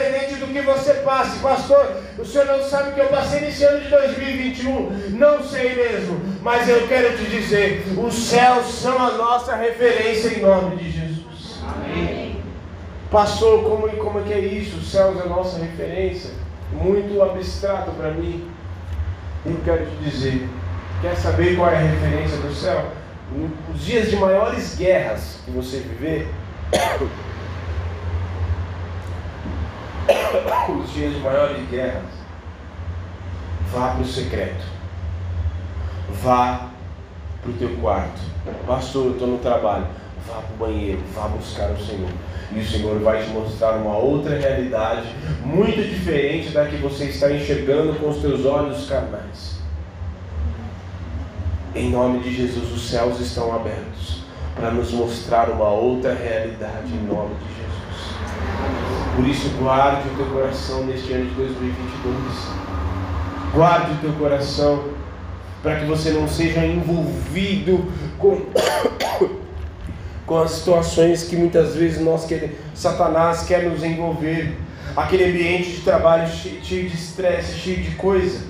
independente 0.00 0.34
do 0.36 0.46
que 0.46 0.60
você 0.62 0.94
passe, 0.94 1.38
pastor. 1.40 1.96
O 2.18 2.24
senhor 2.24 2.46
não 2.46 2.62
sabe 2.62 2.90
o 2.90 2.94
que 2.94 3.00
eu 3.00 3.08
passei 3.08 3.40
nesse 3.40 3.64
ano 3.64 3.80
de 3.80 3.88
2021, 3.88 4.90
não 5.10 5.42
sei 5.42 5.74
mesmo, 5.74 6.20
mas 6.42 6.68
eu 6.68 6.86
quero 6.88 7.16
te 7.16 7.24
dizer: 7.24 7.84
os 7.96 8.14
céus 8.14 8.66
são 8.66 8.98
a 8.98 9.12
nossa 9.12 9.54
referência 9.56 10.28
em 10.28 10.42
nome 10.42 10.76
de 10.76 10.90
Jesus. 10.90 11.60
Amém. 11.62 12.42
Pastor, 13.10 13.62
como, 13.64 13.88
como 13.96 14.20
é 14.20 14.22
que 14.22 14.32
é 14.32 14.38
isso? 14.38 14.78
Os 14.78 14.90
céus 14.90 15.18
é 15.18 15.22
a 15.22 15.26
nossa 15.26 15.58
referência? 15.58 16.30
Muito 16.72 17.20
abstrato 17.22 17.90
para 17.92 18.12
mim. 18.12 18.48
Eu 19.44 19.56
quero 19.64 19.86
te 19.86 20.10
dizer, 20.10 20.48
Quer 21.00 21.16
saber 21.16 21.56
qual 21.56 21.70
é 21.70 21.76
a 21.76 21.80
referência 21.80 22.36
do 22.36 22.54
céu? 22.54 22.84
Os 23.74 23.80
dias 23.80 24.10
de 24.10 24.16
maiores 24.16 24.76
guerras 24.76 25.38
que 25.44 25.50
você 25.50 25.78
viver, 25.78 26.28
os 30.82 30.92
dias 30.92 31.14
de 31.14 31.20
maiores 31.20 31.68
guerras, 31.68 32.02
vá 33.72 33.90
para 33.90 34.02
o 34.02 34.06
secreto, 34.06 34.64
vá 36.22 36.70
para 37.42 37.50
o 37.50 37.54
teu 37.54 37.76
quarto. 37.78 38.20
Pastor, 38.66 39.06
eu 39.06 39.12
estou 39.12 39.28
no 39.28 39.38
trabalho. 39.38 39.86
Vá 40.26 40.34
para 40.42 40.54
o 40.54 40.68
banheiro, 40.68 41.00
vá 41.14 41.28
buscar 41.28 41.70
o 41.70 41.84
Senhor. 41.84 42.10
E 42.52 42.60
o 42.60 42.66
Senhor 42.66 42.98
vai 43.00 43.24
te 43.24 43.30
mostrar 43.30 43.72
uma 43.76 43.96
outra 43.96 44.38
realidade, 44.38 45.08
muito 45.44 45.82
diferente 45.82 46.50
da 46.50 46.66
que 46.66 46.76
você 46.76 47.04
está 47.04 47.32
enxergando 47.32 47.94
com 47.94 48.10
os 48.10 48.18
teus 48.18 48.44
olhos 48.44 48.88
carnais. 48.88 49.60
Em 51.74 51.90
nome 51.90 52.20
de 52.20 52.34
Jesus, 52.34 52.72
os 52.72 52.90
céus 52.90 53.20
estão 53.20 53.54
abertos 53.54 54.22
para 54.54 54.70
nos 54.72 54.90
mostrar 54.92 55.48
uma 55.48 55.68
outra 55.68 56.12
realidade 56.12 56.92
em 56.92 57.06
nome 57.06 57.34
de 57.36 57.44
Jesus. 57.44 57.59
Por 59.16 59.26
isso, 59.26 59.48
guarde 59.58 60.08
o 60.08 60.16
teu 60.16 60.26
coração 60.26 60.84
neste 60.84 61.12
ano 61.12 61.26
de 61.26 61.34
2022. 61.34 62.16
Guarde 63.52 63.92
o 63.92 63.96
teu 63.96 64.12
coração 64.12 64.84
para 65.62 65.76
que 65.80 65.84
você 65.84 66.10
não 66.10 66.26
seja 66.26 66.64
envolvido 66.64 67.84
com, 68.18 68.40
com 70.26 70.38
as 70.38 70.52
situações 70.52 71.24
que 71.24 71.36
muitas 71.36 71.74
vezes 71.74 72.00
nós 72.00 72.24
queremos, 72.24 72.56
Satanás 72.74 73.42
quer 73.42 73.64
nos 73.64 73.82
envolver. 73.82 74.56
Aquele 74.96 75.24
ambiente 75.24 75.70
de 75.70 75.80
trabalho 75.82 76.28
cheio 76.28 76.88
de 76.88 76.96
estresse, 76.96 77.58
cheio 77.58 77.82
de 77.82 77.92
coisa. 77.92 78.44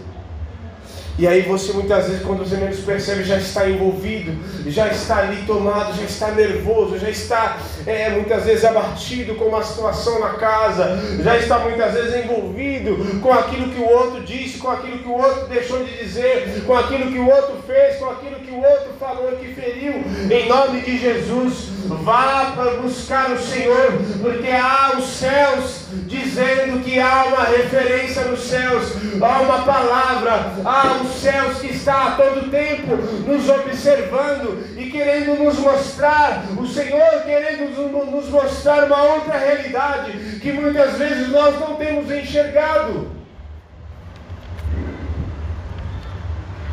E 1.18 1.26
aí 1.26 1.42
você 1.42 1.72
muitas 1.72 2.06
vezes, 2.06 2.22
quando 2.22 2.38
você 2.38 2.56
menos 2.56 2.80
percebe, 2.80 3.24
já 3.24 3.36
está 3.36 3.68
envolvido, 3.68 4.32
já 4.70 4.88
está 4.88 5.18
ali 5.18 5.42
tomado, 5.46 5.96
já 5.96 6.04
está 6.04 6.30
nervoso, 6.30 6.98
já 6.98 7.11
está 7.11 7.58
é, 7.86 8.08
muitas 8.11 8.44
vezes 8.44 8.64
abatido 8.64 9.34
com 9.34 9.44
uma 9.44 9.62
situação 9.62 10.18
na 10.18 10.30
casa, 10.30 10.98
já 11.22 11.36
está 11.36 11.58
muitas 11.58 11.92
vezes 11.92 12.24
envolvido 12.24 13.20
com 13.20 13.32
aquilo 13.32 13.70
que 13.70 13.80
o 13.80 13.88
outro 13.88 14.22
disse, 14.24 14.58
com 14.58 14.70
aquilo 14.70 14.98
que 14.98 15.08
o 15.08 15.12
outro 15.12 15.46
deixou 15.48 15.84
de 15.84 15.98
dizer, 15.98 16.64
com 16.66 16.74
aquilo 16.74 17.11
que 17.11 17.18
o 17.18 17.28
outro 17.28 17.56
fez, 17.66 17.96
com 17.96 18.06
aquilo 18.06 18.36
que 18.36 18.50
o 18.50 18.58
outro 18.58 18.90
falou 18.98 19.32
que 19.32 19.52
feriu. 19.54 20.02
Em 20.30 20.48
nome 20.48 20.80
de 20.80 20.98
Jesus, 20.98 21.68
vá 21.86 22.52
para 22.54 22.76
buscar 22.80 23.30
o 23.30 23.38
Senhor, 23.38 23.92
porque 24.22 24.48
há 24.48 24.96
os 24.98 25.04
céus 25.04 25.80
dizendo 26.07 26.82
que 26.82 26.99
há 27.01 27.24
uma 27.24 27.45
referência 27.45 28.24
nos 28.24 28.41
céus, 28.41 28.93
há 29.20 29.41
uma 29.41 29.64
palavra, 29.64 30.53
há 30.64 31.01
os 31.03 31.20
céus 31.20 31.59
que 31.59 31.68
está 31.68 32.09
a 32.09 32.11
todo 32.12 32.51
tempo 32.51 32.97
nos 33.26 33.49
observando 33.49 34.64
e 34.76 34.91
querendo 34.91 35.43
nos 35.43 35.59
mostrar, 35.59 36.45
o 36.57 36.66
Senhor 36.66 37.22
querendo 37.24 38.11
nos 38.11 38.28
mostrar 38.28 38.84
uma 38.84 39.03
outra 39.03 39.38
realidade 39.38 40.12
que 40.41 40.53
muitas 40.53 40.97
vezes 40.97 41.28
nós 41.28 41.59
não 41.59 41.76
temos 41.76 42.11
enxergado. 42.11 43.11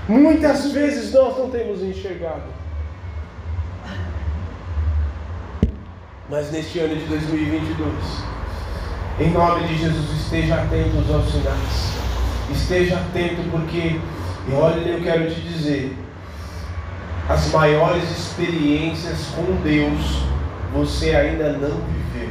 Muitas 0.08 0.72
vezes 0.72 1.12
nós 1.12 1.38
não 1.38 1.50
temos 1.50 1.82
enxergado. 1.82 2.58
Mas 6.30 6.52
neste 6.52 6.80
ano 6.80 6.96
de 6.96 7.06
2022, 7.06 7.94
em 9.20 9.32
nome 9.32 9.68
de 9.68 9.78
Jesus, 9.78 10.12
esteja 10.22 10.56
atento 10.56 11.14
aos 11.14 11.32
sinais. 11.32 11.98
Esteja 12.52 12.98
atento, 12.98 13.42
porque 13.52 14.00
E 14.50 14.54
olha, 14.54 14.80
eu 14.80 15.02
quero 15.02 15.30
te 15.30 15.42
dizer, 15.42 15.98
as 17.28 17.52
maiores 17.52 18.10
experiências 18.10 19.28
com 19.36 19.44
Deus 19.62 20.28
você 20.74 21.16
ainda 21.16 21.54
não 21.54 21.70
viveu. 21.70 22.30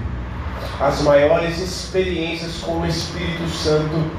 As 0.81 1.03
maiores 1.03 1.59
experiências 1.59 2.59
com 2.59 2.81
o 2.81 2.87
Espírito 2.87 3.49
Santo, 3.49 4.11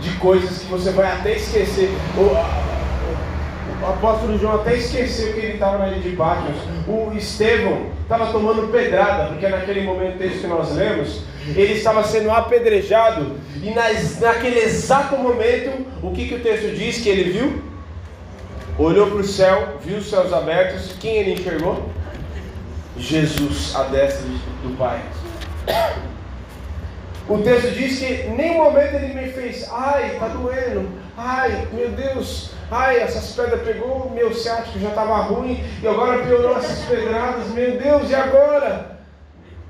de 0.00 0.10
coisas 0.18 0.58
que 0.58 0.66
você 0.66 0.90
vai 0.92 1.10
até 1.12 1.36
esquecer. 1.36 1.90
O, 2.16 3.84
o 3.84 3.86
apóstolo 3.86 4.38
João 4.38 4.56
até 4.56 4.76
esqueceu 4.76 5.32
que 5.32 5.40
ele 5.40 5.52
estava 5.54 5.78
na 5.78 5.88
ilha 5.88 6.00
de 6.00 6.16
Patmos. 6.16 6.56
O 6.86 7.12
Estevão 7.16 7.86
estava 8.02 8.26
tomando 8.26 8.70
pedrada, 8.70 9.28
porque 9.28 9.48
naquele 9.48 9.82
momento, 9.82 10.18
texto 10.18 10.42
que 10.42 10.46
nós 10.46 10.74
lemos, 10.74 11.22
ele 11.56 11.74
estava 11.74 12.04
sendo 12.04 12.30
apedrejado. 12.30 13.36
E 13.62 13.70
nas, 13.70 14.20
naquele 14.20 14.60
exato 14.60 15.16
momento, 15.16 15.86
o 16.02 16.12
que, 16.12 16.28
que 16.28 16.34
o 16.34 16.40
texto 16.40 16.74
diz 16.74 16.98
que 16.98 17.08
ele 17.08 17.30
viu? 17.30 17.62
Olhou 18.78 19.08
para 19.08 19.18
o 19.18 19.24
céu, 19.24 19.78
viu 19.84 19.98
os 19.98 20.08
céus 20.08 20.32
abertos. 20.32 20.94
Quem 21.00 21.16
ele 21.16 21.32
enxergou? 21.32 21.90
Jesus 22.96 23.74
à 23.74 23.84
destra 23.84 24.26
do 24.62 24.76
Pai. 24.76 25.02
O 27.28 27.38
texto 27.38 27.72
diz 27.72 27.98
que 27.98 28.06
em 28.06 28.34
nenhum 28.34 28.64
momento 28.64 28.94
ele 28.94 29.12
me 29.12 29.28
fez, 29.28 29.68
ai, 29.70 30.12
está 30.14 30.28
doendo, 30.28 30.88
ai, 31.14 31.68
meu 31.72 31.90
Deus, 31.90 32.52
ai, 32.70 33.00
essas 33.00 33.32
pedras 33.32 33.62
pegou, 33.62 34.10
meu 34.14 34.32
ciático 34.32 34.78
já 34.78 34.88
estava 34.88 35.16
ruim, 35.18 35.62
e 35.82 35.86
agora 35.86 36.24
piorou 36.24 36.56
essas 36.56 36.86
pedradas, 36.86 37.48
meu 37.48 37.78
Deus, 37.78 38.08
e 38.08 38.14
agora? 38.14 38.98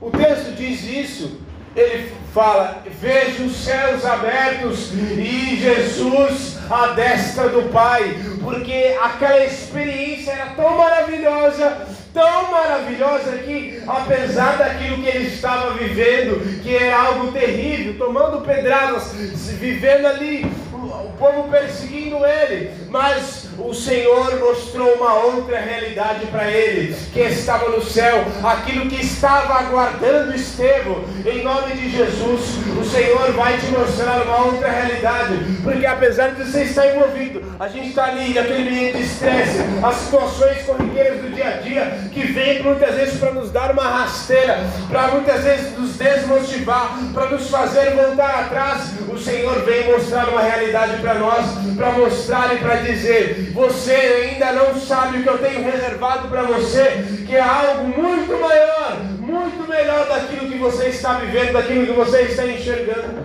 O 0.00 0.08
texto 0.10 0.54
diz 0.54 0.84
isso, 0.84 1.40
ele 1.76 2.12
fala: 2.34 2.82
Veja 3.00 3.42
os 3.42 3.56
céus 3.56 4.04
abertos 4.04 4.92
e 4.92 5.56
Jesus 5.56 6.58
à 6.70 6.88
destra 6.88 7.48
do 7.48 7.70
Pai, 7.70 8.16
porque 8.42 8.96
aquela 9.02 9.44
experiência 9.44 10.32
era 10.32 10.46
tão 10.50 10.76
maravilhosa, 10.76 11.86
tão 12.12 12.50
maravilhosa 12.50 13.38
que, 13.38 13.82
apesar 13.86 14.58
daquilo 14.58 15.02
que 15.02 15.08
ele 15.08 15.28
estava 15.28 15.72
vivendo, 15.72 16.62
que 16.62 16.76
era 16.76 17.00
algo 17.00 17.32
terrível, 17.32 17.96
tomando 17.96 18.44
pedradas, 18.44 19.12
vivendo 19.14 20.06
ali, 20.06 20.44
o 20.72 21.12
povo 21.18 21.48
perseguindo 21.48 22.24
ele, 22.24 22.70
mas 22.90 23.47
o 23.58 23.74
Senhor 23.74 24.38
mostrou 24.38 24.94
uma 24.94 25.14
outra 25.14 25.58
realidade 25.58 26.26
para 26.26 26.50
ele, 26.50 26.94
que 27.12 27.20
estava 27.20 27.70
no 27.70 27.82
céu, 27.82 28.24
aquilo 28.44 28.88
que 28.88 29.00
estava 29.00 29.54
aguardando 29.54 30.34
Estevão, 30.34 31.04
em 31.26 31.42
nome 31.42 31.74
de 31.74 31.90
Jesus, 31.90 32.58
o 32.80 32.84
Senhor 32.84 33.32
vai 33.32 33.58
te 33.58 33.66
mostrar 33.66 34.22
uma 34.22 34.46
outra 34.46 34.68
realidade, 34.70 35.34
porque 35.62 35.84
apesar 35.86 36.30
de 36.30 36.44
você 36.44 36.62
estar 36.64 36.86
envolvido, 36.94 37.42
a 37.58 37.68
gente 37.68 37.88
está 37.88 38.06
ali 38.06 38.32
naquele 38.34 38.68
ambiente 38.68 38.98
de 38.98 39.02
estresse, 39.04 39.58
as 39.82 39.96
situações 39.96 40.62
corriqueiras 40.62 41.20
do 41.20 41.34
dia 41.34 41.48
a 41.48 41.56
dia, 41.56 41.98
que 42.12 42.22
vem 42.22 42.62
muitas 42.62 42.94
vezes 42.94 43.18
para 43.18 43.32
nos 43.32 43.50
dar 43.50 43.72
uma 43.72 43.82
rasteira, 43.82 44.64
para 44.88 45.08
muitas 45.08 45.42
vezes 45.42 45.76
nos 45.76 45.96
desmotivar, 45.96 46.96
para 47.12 47.26
nos 47.26 47.50
fazer 47.50 47.90
voltar 47.90 48.44
atrás, 48.44 48.92
o 49.08 49.18
Senhor 49.18 49.64
vem 49.64 49.90
mostrar 49.90 50.28
uma 50.28 50.42
realidade 50.42 51.00
para 51.00 51.14
nós, 51.14 51.46
para 51.76 51.92
mostrar 51.92 52.54
e 52.54 52.58
para 52.58 52.76
dizer: 52.76 53.47
você 53.52 53.92
ainda 53.92 54.52
não 54.52 54.78
sabe 54.80 55.18
o 55.18 55.22
que 55.22 55.28
eu 55.28 55.38
tenho 55.38 55.64
reservado 55.64 56.28
para 56.28 56.42
você, 56.42 57.04
que 57.26 57.34
é 57.36 57.40
algo 57.40 57.88
muito 57.88 58.40
maior, 58.40 58.96
muito 59.18 59.68
melhor 59.68 60.06
daquilo 60.08 60.50
que 60.50 60.58
você 60.58 60.88
está 60.88 61.14
vivendo, 61.14 61.52
daquilo 61.52 61.86
que 61.86 61.92
você 61.92 62.22
está 62.22 62.46
enxergando. 62.46 63.22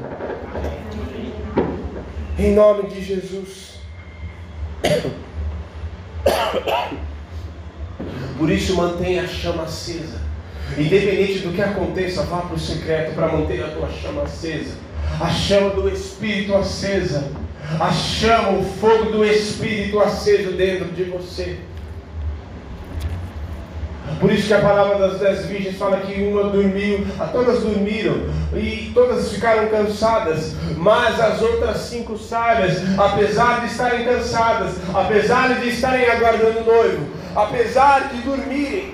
Em 2.37 2.53
nome 2.53 2.89
de 2.89 3.03
Jesus. 3.03 3.73
Por 8.37 8.49
isso 8.49 8.75
mantenha 8.75 9.23
a 9.23 9.27
chama 9.27 9.63
acesa. 9.63 10.21
Independente 10.77 11.39
do 11.39 11.53
que 11.53 11.61
aconteça, 11.61 12.23
vá 12.23 12.41
para 12.41 12.55
o 12.55 12.59
secreto 12.59 13.13
para 13.13 13.27
manter 13.27 13.63
a 13.63 13.69
tua 13.69 13.89
chama 13.89 14.23
acesa. 14.23 14.75
A 15.21 15.29
chama 15.29 15.69
do 15.69 15.87
Espírito 15.89 16.55
acesa 16.55 17.31
a 17.79 17.91
chama, 17.91 18.59
o 18.59 18.63
fogo 18.63 19.11
do 19.11 19.25
Espírito 19.25 19.99
aceso 19.99 20.51
dentro 20.51 20.85
de 20.85 21.03
você. 21.05 21.57
Por 24.19 24.31
isso 24.31 24.47
que 24.47 24.53
a 24.53 24.59
palavra 24.59 25.07
das 25.07 25.19
dez 25.19 25.45
virgens 25.45 25.77
fala 25.77 25.97
que 25.97 26.21
uma 26.23 26.43
dormiu, 26.43 27.05
todas 27.31 27.61
dormiram 27.61 28.29
e 28.53 28.91
todas 28.93 29.31
ficaram 29.31 29.67
cansadas, 29.67 30.55
mas 30.77 31.19
as 31.19 31.41
outras 31.41 31.77
cinco 31.77 32.17
sábias, 32.17 32.81
apesar 32.97 33.61
de 33.61 33.67
estarem 33.67 34.05
cansadas, 34.05 34.75
apesar 34.93 35.59
de 35.59 35.69
estarem 35.69 36.05
aguardando 36.05 36.59
o 36.59 36.65
noivo, 36.65 37.07
apesar 37.35 38.09
de 38.13 38.21
dormirem, 38.21 38.93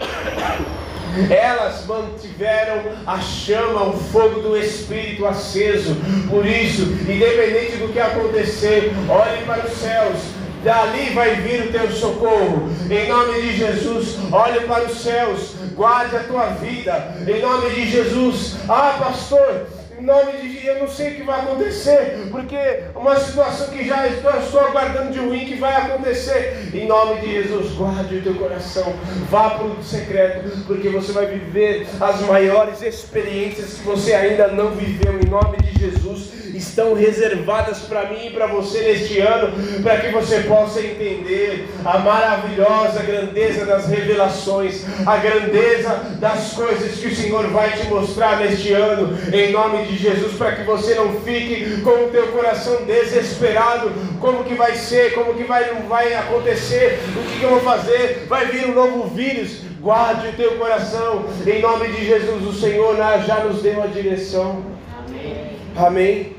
elas 1.31 1.85
mantiveram 1.85 2.81
a 3.05 3.19
chama, 3.19 3.83
o 3.83 3.93
fogo 3.93 4.41
do 4.41 4.57
Espírito 4.57 5.25
aceso. 5.25 5.95
Por 6.29 6.45
isso, 6.45 6.83
independente 6.83 7.77
do 7.77 7.91
que 7.91 7.99
acontecer, 7.99 8.91
olhe 9.09 9.45
para 9.45 9.65
os 9.65 9.73
céus, 9.73 10.19
dali 10.63 11.09
vai 11.11 11.35
vir 11.35 11.67
o 11.67 11.71
teu 11.71 11.91
socorro. 11.91 12.69
Em 12.89 13.07
nome 13.07 13.41
de 13.41 13.57
Jesus, 13.57 14.17
olhe 14.31 14.61
para 14.61 14.85
os 14.85 15.01
céus, 15.01 15.55
guarde 15.75 16.15
a 16.15 16.23
tua 16.23 16.47
vida. 16.51 17.15
Em 17.27 17.41
nome 17.41 17.69
de 17.71 17.89
Jesus, 17.89 18.55
ah, 18.67 18.95
pastor. 18.99 19.78
Em 19.99 20.05
nome 20.05 20.31
de 20.31 20.65
eu 20.65 20.79
não 20.79 20.87
sei 20.87 21.11
o 21.11 21.15
que 21.15 21.23
vai 21.23 21.41
acontecer, 21.41 22.29
porque 22.31 22.83
uma 22.95 23.19
situação 23.19 23.67
que 23.67 23.85
já 23.85 24.07
estou, 24.07 24.31
estou 24.39 24.61
aguardando 24.61 25.11
de 25.11 25.19
ruim 25.19 25.45
que 25.45 25.55
vai 25.55 25.75
acontecer. 25.75 26.69
Em 26.73 26.87
nome 26.87 27.19
de 27.19 27.31
Jesus, 27.33 27.73
guarde 27.73 28.15
o 28.15 28.21
teu 28.21 28.35
coração, 28.35 28.93
vá 29.29 29.49
para 29.49 29.65
o 29.65 29.83
secreto, 29.83 30.63
porque 30.65 30.87
você 30.87 31.11
vai 31.11 31.25
viver 31.25 31.85
as 31.99 32.21
maiores 32.21 32.81
experiências 32.81 33.73
que 33.73 33.83
você 33.83 34.13
ainda 34.13 34.47
não 34.47 34.69
viveu. 34.71 35.19
Em 35.19 35.29
nome 35.29 35.57
de 35.57 35.77
Jesus, 35.77 36.31
estão 36.59 36.93
reservadas 36.93 37.79
para 37.79 38.09
mim 38.09 38.27
e 38.27 38.29
para 38.31 38.47
você 38.47 38.81
neste 38.81 39.19
ano, 39.19 39.53
para 39.81 39.99
que 39.99 40.09
você 40.09 40.41
possa 40.41 40.81
entender 40.81 41.67
a 41.83 41.97
maravilhosa 41.99 43.01
grandeza 43.01 43.65
das 43.65 43.87
revelações, 43.87 44.83
a 45.05 45.17
grandeza 45.17 45.89
das 46.19 46.53
coisas 46.53 46.99
que 46.99 47.07
o 47.07 47.15
Senhor 47.15 47.47
vai 47.47 47.71
te 47.71 47.87
mostrar 47.87 48.37
neste 48.39 48.73
ano, 48.73 49.17
em 49.33 49.51
nome 49.51 49.85
de 49.85 49.97
Jesus, 49.97 50.33
para 50.33 50.51
que 50.53 50.63
você 50.63 50.95
não 50.95 51.21
fique 51.21 51.81
com 51.81 52.05
o 52.05 52.09
teu 52.09 52.27
coração 52.27 52.85
desesperado, 52.85 53.91
como 54.19 54.43
que 54.43 54.53
vai 54.53 54.75
ser, 54.75 55.13
como 55.13 55.33
que 55.33 55.43
vai, 55.43 55.63
vai 55.87 56.13
acontecer, 56.13 56.99
o 57.15 57.23
que, 57.29 57.39
que 57.39 57.43
eu 57.43 57.51
vou 57.51 57.61
fazer, 57.61 58.25
vai 58.27 58.47
vir 58.47 58.67
um 58.67 58.73
novo 58.73 59.07
vírus, 59.07 59.61
guarde 59.79 60.27
o 60.27 60.33
teu 60.33 60.57
coração, 60.57 61.25
em 61.47 61.61
nome 61.61 61.87
de 61.87 62.05
Jesus, 62.05 62.45
o 62.45 62.53
Senhor 62.53 62.97
já 63.25 63.43
nos 63.43 63.61
deu 63.61 63.81
a 63.81 63.87
direção. 63.87 64.63
Amém. 65.07 65.57
Amém. 65.75 66.38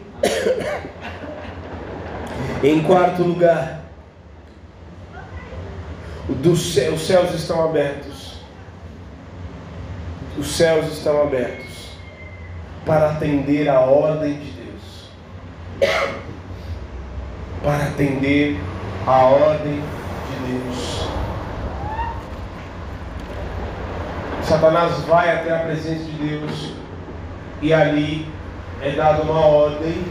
Em 2.62 2.82
quarto 2.82 3.22
lugar, 3.22 3.80
os 6.28 6.74
céus 6.74 7.34
estão 7.34 7.64
abertos. 7.64 8.40
Os 10.38 10.46
céus 10.52 10.92
estão 10.92 11.22
abertos 11.22 11.90
para 12.86 13.10
atender 13.10 13.68
a 13.68 13.80
ordem 13.80 14.38
de 14.38 14.50
Deus. 14.52 15.10
Para 17.62 17.84
atender 17.84 18.58
a 19.06 19.24
ordem 19.24 19.80
de 19.80 20.52
Deus. 20.52 21.08
Satanás 24.44 24.98
vai 25.02 25.32
até 25.32 25.54
a 25.54 25.60
presença 25.60 26.04
de 26.04 26.12
Deus 26.12 26.72
e 27.62 27.72
ali 27.72 28.26
é 28.82 28.90
dada 28.92 29.22
uma 29.22 29.40
ordem, 29.40 30.02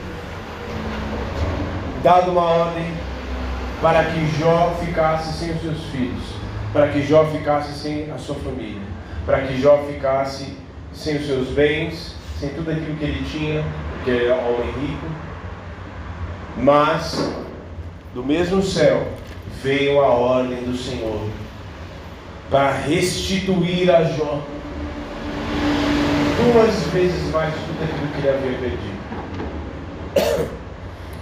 dada 2.03 2.29
uma 2.29 2.43
ordem 2.43 2.93
para 3.81 4.03
que 4.03 4.27
Jó 4.39 4.75
ficasse 4.79 5.33
sem 5.33 5.51
os 5.51 5.61
seus 5.61 5.83
filhos, 5.85 6.23
para 6.71 6.89
que 6.89 7.01
Jó 7.01 7.25
ficasse 7.25 7.73
sem 7.73 8.11
a 8.11 8.17
sua 8.17 8.35
família, 8.35 8.81
para 9.25 9.41
que 9.41 9.59
Jó 9.59 9.83
ficasse 9.87 10.55
sem 10.93 11.17
os 11.17 11.25
seus 11.25 11.47
bens, 11.49 12.15
sem 12.39 12.49
tudo 12.49 12.69
aquilo 12.71 12.95
que 12.97 13.05
ele 13.05 13.25
tinha, 13.29 13.63
que 14.03 14.11
era 14.11 14.35
homem 14.35 14.71
rico. 14.79 15.07
Mas 16.57 17.33
do 18.13 18.23
mesmo 18.23 18.61
céu 18.61 19.07
veio 19.63 19.99
a 20.01 20.07
ordem 20.07 20.63
do 20.63 20.77
Senhor 20.77 21.27
para 22.51 22.71
restituir 22.71 23.89
a 23.89 24.03
Jó 24.03 24.41
duas 26.39 26.75
vezes 26.93 27.31
mais 27.31 27.53
tudo 27.53 27.83
aquilo 27.83 28.07
que 28.07 28.17
ele 28.19 28.29
havia 28.29 28.57
perdido. 28.57 28.99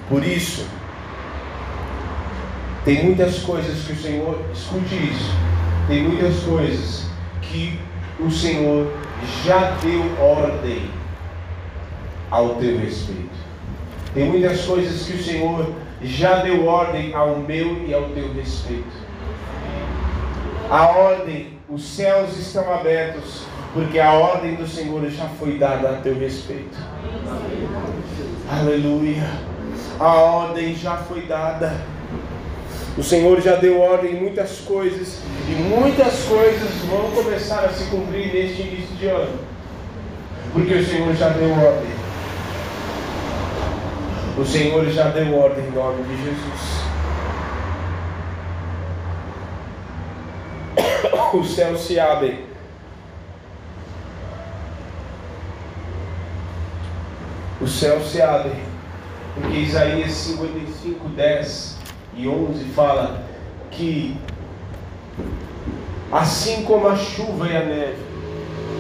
Por 0.09 0.24
isso, 0.24 0.65
tem 2.86 3.03
muitas 3.03 3.39
coisas 3.39 3.86
que 3.86 3.93
o 3.93 3.97
Senhor, 3.97 4.45
escute 4.53 4.95
isso, 4.95 5.32
tem 5.88 6.03
muitas 6.03 6.39
coisas 6.43 7.05
que 7.41 7.80
o 8.20 8.32
Senhor 8.32 8.93
já 9.43 9.72
deu 9.82 10.03
ordem 10.22 10.89
ao 12.32 12.55
teu 12.55 12.78
respeito. 12.80 13.47
Tem 14.13 14.30
muitas 14.30 14.65
coisas 14.65 15.05
que 15.05 15.13
o 15.13 15.24
Senhor 15.24 15.74
já 16.01 16.38
deu 16.38 16.65
ordem 16.65 17.13
ao 17.13 17.38
meu 17.38 17.86
e 17.86 17.93
ao 17.93 18.09
teu 18.09 18.34
respeito. 18.34 19.07
A 20.70 20.86
ordem, 20.88 21.59
os 21.70 21.84
céus 21.84 22.38
estão 22.38 22.74
abertos, 22.74 23.45
porque 23.78 23.99
a 23.99 24.11
ordem 24.11 24.55
do 24.55 24.67
Senhor 24.67 25.07
já 25.07 25.25
foi 25.25 25.59
dada 25.59 25.91
a 25.91 25.93
teu 25.97 26.17
respeito. 26.17 26.75
Aleluia. 28.49 29.30
A 29.99 30.15
ordem 30.15 30.75
já 30.75 30.97
foi 30.97 31.21
dada. 31.28 31.80
O 32.97 33.03
Senhor 33.03 33.39
já 33.39 33.55
deu 33.55 33.80
ordem 33.80 34.13
em 34.13 34.19
muitas 34.19 34.61
coisas, 34.61 35.19
e 35.47 35.51
muitas 35.61 36.23
coisas 36.23 36.71
vão 36.89 37.11
começar 37.11 37.65
a 37.65 37.69
se 37.69 37.84
cumprir 37.91 38.34
neste 38.34 38.63
início 38.63 38.95
de 38.95 39.05
ano, 39.05 39.39
porque 40.53 40.73
o 40.73 40.84
Senhor 40.84 41.13
já 41.13 41.30
deu 41.30 41.51
ordem. 41.51 41.91
O 44.39 44.43
Senhor 44.43 44.89
já 44.89 45.09
deu 45.09 45.38
ordem 45.38 45.65
em 45.65 45.71
nome 45.71 46.01
de 46.01 46.17
Jesus. 46.23 46.82
Os 51.32 51.53
céus 51.53 51.82
se 51.82 51.99
abrem. 51.99 52.56
Os 57.68 57.74
céus 57.82 58.07
se 58.07 58.22
abrem. 58.22 58.55
Porque 59.36 59.57
Isaías 59.57 60.11
55, 60.11 61.09
10 61.09 61.78
e 62.15 62.26
11 62.26 62.63
fala 62.70 63.22
que 63.70 64.18
assim 66.09 66.63
como 66.63 66.88
a 66.88 66.95
chuva 66.95 67.45
e 67.45 67.57
a 67.57 67.65
neve 67.65 67.97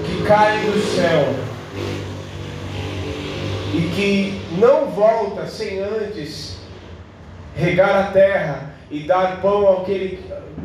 que 0.05 0.23
caem 0.23 0.71
do 0.71 0.79
céu 0.95 1.35
e 3.73 3.91
que 3.93 4.41
não 4.57 4.85
volta 4.85 5.45
sem 5.47 5.79
antes 5.79 6.57
regar 7.57 7.93
a 7.93 8.11
terra 8.13 8.73
e 8.89 9.01
dar 9.01 9.41
pão 9.41 9.83
que 9.83 10.17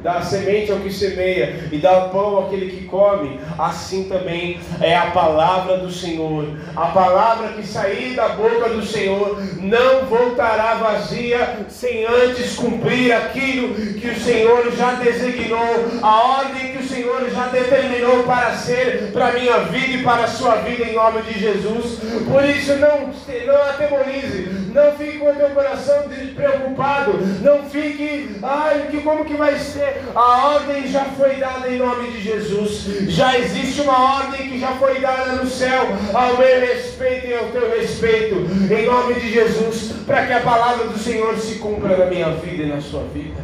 dá 0.02 0.20
semente 0.20 0.70
ao 0.70 0.78
que 0.78 0.92
semeia 0.92 1.68
e 1.70 1.78
dá 1.78 2.02
pão 2.02 2.40
àquele 2.40 2.70
que 2.70 2.84
come, 2.84 3.38
assim 3.58 4.04
também 4.04 4.58
é 4.80 4.96
a 4.96 5.06
palavra 5.06 5.78
do 5.78 5.90
Senhor. 5.90 6.46
A 6.74 6.86
palavra 6.86 7.48
que 7.48 7.66
sair 7.66 8.14
da 8.14 8.30
boca 8.30 8.68
do 8.70 8.84
Senhor 8.84 9.40
não 9.60 10.06
voltará 10.06 10.74
vazia 10.74 11.66
sem 11.68 12.04
antes 12.04 12.56
cumprir 12.56 13.12
aquilo 13.12 13.74
que 13.74 14.08
o 14.08 14.20
Senhor 14.20 14.70
já 14.76 14.94
designou, 14.94 15.86
a 16.02 16.40
ordem 16.40 16.72
que 16.72 16.78
o 16.78 16.88
Senhor 16.88 17.30
já 17.30 17.46
determinou 17.46 18.24
para 18.24 18.52
ser 18.52 19.10
para 19.12 19.32
minha 19.32 19.58
vida 19.64 19.98
e 19.98 20.02
para 20.02 20.24
a 20.24 20.28
sua 20.28 20.56
vida 20.56 20.84
em 20.84 20.94
nome 20.94 21.22
de 21.22 21.38
Jesus. 21.38 21.98
Por 22.30 22.44
isso 22.44 22.76
não, 22.76 23.10
não 23.46 23.62
atemorize, 23.62 24.48
não 24.74 24.92
fique 24.92 25.18
com 25.18 25.30
o 25.30 25.34
teu 25.34 25.50
coração 25.50 26.04
preocupado, 26.34 27.18
não 27.42 27.62
fique, 27.64 28.36
ai, 28.42 28.88
que 28.90 29.00
como 29.00 29.24
que 29.24 29.34
vai 29.34 29.58
ser? 29.58 29.81
A 30.14 30.48
ordem 30.48 30.86
já 30.88 31.04
foi 31.04 31.36
dada 31.36 31.68
em 31.68 31.78
nome 31.78 32.10
de 32.10 32.20
Jesus. 32.20 32.84
Já 33.08 33.38
existe 33.38 33.80
uma 33.80 34.16
ordem 34.18 34.50
que 34.50 34.60
já 34.60 34.72
foi 34.76 35.00
dada 35.00 35.32
no 35.32 35.46
céu, 35.48 35.86
ao 36.12 36.36
meu 36.36 36.60
respeito 36.60 37.26
e 37.26 37.34
ao 37.34 37.46
teu 37.46 37.70
respeito, 37.70 38.34
em 38.72 38.86
nome 38.86 39.14
de 39.14 39.32
Jesus, 39.32 39.92
para 40.06 40.26
que 40.26 40.32
a 40.32 40.40
palavra 40.40 40.86
do 40.86 40.98
Senhor 40.98 41.36
se 41.38 41.56
cumpra 41.56 41.96
na 41.96 42.06
minha 42.06 42.30
vida 42.30 42.62
e 42.62 42.66
na 42.66 42.80
sua 42.80 43.04
vida. 43.14 43.40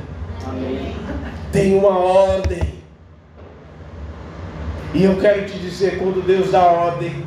Amém. 0.47 0.95
Tem 1.53 1.75
uma 1.75 1.97
ordem. 1.99 2.79
E 4.95 5.05
eu 5.05 5.17
quero 5.17 5.47
te 5.47 5.59
dizer, 5.59 5.99
quando 5.99 6.25
Deus 6.27 6.51
dá 6.51 6.63
ordem, 6.63 7.27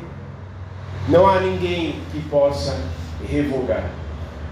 não 1.08 1.26
há 1.26 1.40
ninguém 1.40 2.00
que 2.10 2.20
possa 2.28 2.76
revogar. 3.28 3.90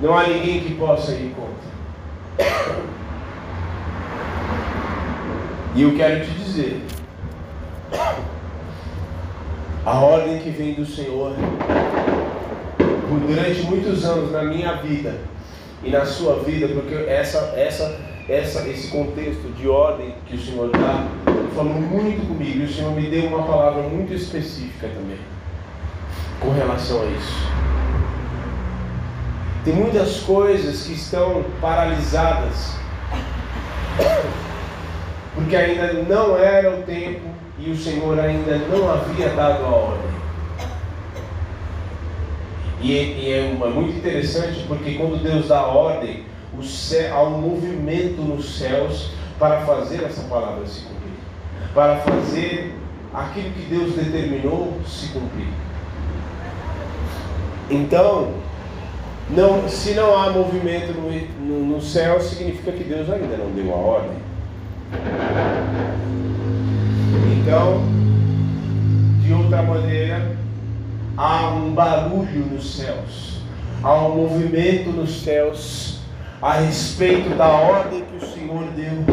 Não 0.01 0.17
há 0.17 0.27
ninguém 0.27 0.61
que 0.61 0.75
possa 0.75 1.13
ir 1.13 1.35
contra. 1.35 2.91
E 5.75 5.83
eu 5.83 5.95
quero 5.95 6.25
te 6.25 6.31
dizer, 6.33 6.83
a 9.87 10.01
ordem 10.01 10.41
que 10.41 10.51
vem 10.51 10.75
do 10.75 10.85
Senhor, 10.85 11.33
durante 13.27 13.63
muitos 13.63 14.05
anos 14.05 14.33
na 14.33 14.43
minha 14.43 14.75
vida 14.77 15.19
e 15.85 15.91
na 15.91 16.05
sua 16.05 16.41
vida, 16.41 16.67
porque 16.69 16.95
essa, 16.95 17.55
essa, 17.57 17.99
essa, 18.29 18.69
esse 18.69 18.89
contexto 18.89 19.49
de 19.57 19.69
ordem 19.69 20.15
que 20.27 20.35
o 20.35 20.41
Senhor 20.41 20.71
dá, 20.71 21.07
falou 21.55 21.75
muito 21.75 22.27
comigo 22.27 22.63
e 22.63 22.65
o 22.65 22.73
Senhor 22.73 22.93
me 22.93 23.09
deu 23.09 23.27
uma 23.27 23.45
palavra 23.45 23.83
muito 23.83 24.13
específica 24.13 24.89
também 24.89 25.19
com 26.41 26.51
relação 26.51 27.03
a 27.03 27.05
isso. 27.05 27.49
Tem 29.65 29.75
muitas 29.75 30.21
coisas 30.21 30.85
que 30.85 30.95
estão 30.95 31.45
paralisadas 31.61 32.75
porque 35.41 35.57
ainda 35.57 35.93
não 35.93 36.37
era 36.37 36.71
o 36.71 36.83
tempo 36.83 37.29
e 37.59 37.71
o 37.71 37.77
Senhor 37.77 38.19
ainda 38.19 38.59
não 38.59 38.91
havia 38.91 39.31
dado 39.31 39.65
a 39.65 39.69
ordem. 39.69 40.11
E, 42.83 42.93
e 42.93 43.33
é, 43.33 43.51
é, 43.51 43.69
muito 43.69 43.99
interessante 43.99 44.65
porque 44.69 44.95
quando 44.95 45.23
Deus 45.23 45.49
dá 45.49 45.61
a 45.61 45.67
ordem, 45.67 46.25
o 46.59 46.63
céu, 46.63 47.17
há 47.17 47.23
um 47.25 47.39
movimento 47.39 48.21
nos 48.23 48.59
céus 48.59 49.13
para 49.39 49.61
fazer 49.63 50.03
essa 50.05 50.23
palavra 50.23 50.67
se 50.67 50.83
cumprir, 50.83 51.13
para 51.75 51.97
fazer 51.97 52.75
aquilo 53.15 53.51
que 53.51 53.63
Deus 53.63 53.95
determinou 53.95 54.79
se 54.87 55.09
cumprir. 55.09 55.49
Então, 57.71 58.35
não, 59.31 59.69
se 59.69 59.95
não 59.95 60.19
há 60.19 60.31
movimento 60.31 60.93
no, 60.93 61.11
no, 61.47 61.77
no 61.77 61.81
céu, 61.81 62.21
significa 62.21 62.73
que 62.73 62.85
Deus 62.85 63.09
ainda 63.09 63.37
não 63.37 63.51
deu 63.53 63.73
a 63.73 63.77
ordem. 63.77 64.30
Então, 67.41 67.83
de 69.23 69.33
outra 69.33 69.63
maneira, 69.63 70.37
há 71.17 71.49
um 71.55 71.73
barulho 71.73 72.47
nos 72.47 72.77
céus, 72.77 73.41
há 73.83 74.07
um 74.07 74.17
movimento 74.17 74.91
nos 74.91 75.23
céus 75.23 76.01
a 76.41 76.55
respeito 76.55 77.37
da 77.37 77.49
ordem 77.49 78.05
que 78.05 78.25
o 78.25 78.29
Senhor 78.29 78.65
deu, 78.77 79.05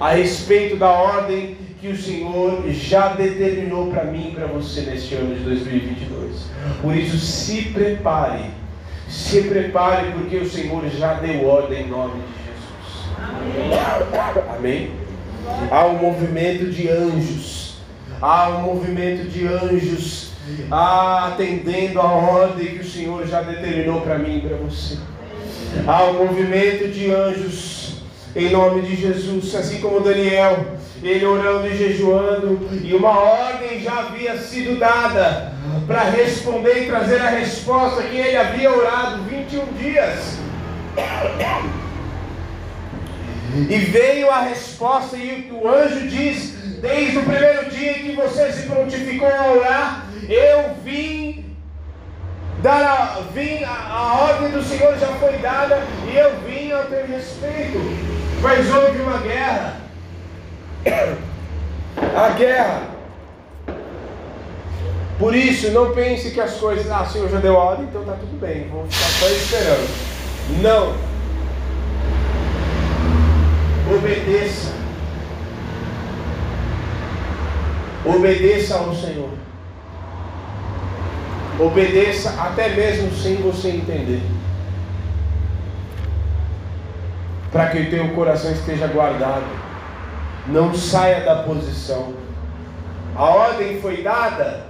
a 0.00 0.10
respeito 0.10 0.76
da 0.76 0.90
ordem 0.90 1.56
que 1.80 1.88
o 1.88 1.96
Senhor 1.96 2.62
já 2.70 3.08
determinou 3.08 3.86
para 3.90 4.04
mim 4.04 4.30
e 4.30 4.34
para 4.34 4.46
você 4.46 4.82
neste 4.82 5.14
ano 5.14 5.34
de 5.34 5.42
2022. 5.44 6.50
Por 6.82 6.96
isso, 6.96 7.18
se 7.18 7.62
prepare, 7.70 8.44
se 9.08 9.42
prepare, 9.42 10.12
porque 10.12 10.36
o 10.36 10.48
Senhor 10.48 10.88
já 10.88 11.14
deu 11.14 11.46
ordem 11.46 11.84
em 11.84 11.88
nome 11.88 12.20
de 12.36 12.37
Amém? 14.56 14.90
Há 15.70 15.86
um 15.86 15.98
movimento 15.98 16.70
de 16.70 16.88
anjos. 16.88 17.76
Há 18.20 18.48
um 18.48 18.62
movimento 18.62 19.28
de 19.28 19.46
anjos 19.46 20.32
atendendo 20.70 22.00
a 22.00 22.10
ordem 22.10 22.68
que 22.68 22.80
o 22.80 22.88
Senhor 22.88 23.26
já 23.26 23.42
determinou 23.42 24.00
para 24.00 24.18
mim 24.18 24.38
e 24.38 24.48
para 24.48 24.56
você. 24.56 24.98
Há 25.86 26.04
um 26.04 26.24
movimento 26.24 26.88
de 26.88 27.10
anjos 27.10 27.78
em 28.34 28.50
nome 28.50 28.82
de 28.82 28.96
Jesus, 28.96 29.54
assim 29.54 29.80
como 29.80 30.00
Daniel, 30.00 30.64
ele 31.02 31.24
orando 31.24 31.66
e 31.66 31.76
jejuando, 31.76 32.58
e 32.82 32.94
uma 32.94 33.18
ordem 33.18 33.80
já 33.80 34.00
havia 34.00 34.36
sido 34.36 34.78
dada 34.78 35.52
para 35.86 36.04
responder 36.04 36.84
e 36.84 36.86
trazer 36.86 37.20
a 37.20 37.30
resposta 37.30 38.02
que 38.02 38.16
ele 38.16 38.36
havia 38.36 38.70
orado 38.70 39.22
21 39.24 39.64
dias. 39.78 40.38
E 43.68 43.78
veio 43.78 44.30
a 44.30 44.42
resposta, 44.42 45.16
e 45.16 45.50
o 45.50 45.66
anjo 45.66 46.06
diz: 46.08 46.54
Desde 46.80 47.18
o 47.18 47.22
primeiro 47.22 47.70
dia 47.70 47.94
que 47.94 48.12
você 48.12 48.52
se 48.52 48.66
prontificou 48.66 49.28
a 49.28 49.52
orar, 49.52 50.06
eu 50.28 50.74
vim 50.84 51.56
dar 52.62 52.82
a, 52.82 53.20
vim, 53.32 53.64
a, 53.64 53.70
a 53.70 54.18
ordem 54.24 54.50
do 54.50 54.62
Senhor 54.62 54.96
já 54.98 55.08
foi 55.14 55.38
dada, 55.38 55.82
e 56.06 56.16
eu 56.16 56.38
vim 56.40 56.72
ao 56.72 56.84
teu 56.84 57.06
respeito. 57.06 57.78
Mas 58.42 58.72
houve 58.72 59.00
uma 59.00 59.18
guerra. 59.18 59.76
A 62.16 62.28
guerra. 62.30 62.82
Por 65.18 65.34
isso, 65.34 65.70
não 65.72 65.92
pense 65.92 66.30
que 66.30 66.40
as 66.40 66.54
coisas, 66.54 66.88
ah, 66.90 67.02
o 67.02 67.10
Senhor 67.10 67.28
já 67.28 67.38
deu 67.38 67.58
a 67.58 67.64
ordem, 67.64 67.86
então 67.86 68.02
está 68.02 68.12
tudo 68.12 68.38
bem, 68.38 68.68
vou 68.68 68.86
ficar 68.86 69.08
só 69.08 69.26
esperando. 69.26 69.88
Não. 70.62 71.07
Obedeça. 73.94 74.72
Obedeça 78.04 78.74
ao 78.76 78.94
Senhor. 78.94 79.30
Obedeça 81.58 82.30
até 82.38 82.68
mesmo 82.68 83.10
sem 83.16 83.36
você 83.36 83.70
entender. 83.70 84.22
Para 87.50 87.70
que 87.70 87.78
o 87.78 87.90
teu 87.90 88.08
coração 88.10 88.52
esteja 88.52 88.86
guardado. 88.86 89.46
Não 90.46 90.74
saia 90.74 91.24
da 91.24 91.42
posição. 91.42 92.12
A 93.16 93.24
ordem 93.24 93.80
foi 93.80 94.02
dada. 94.02 94.66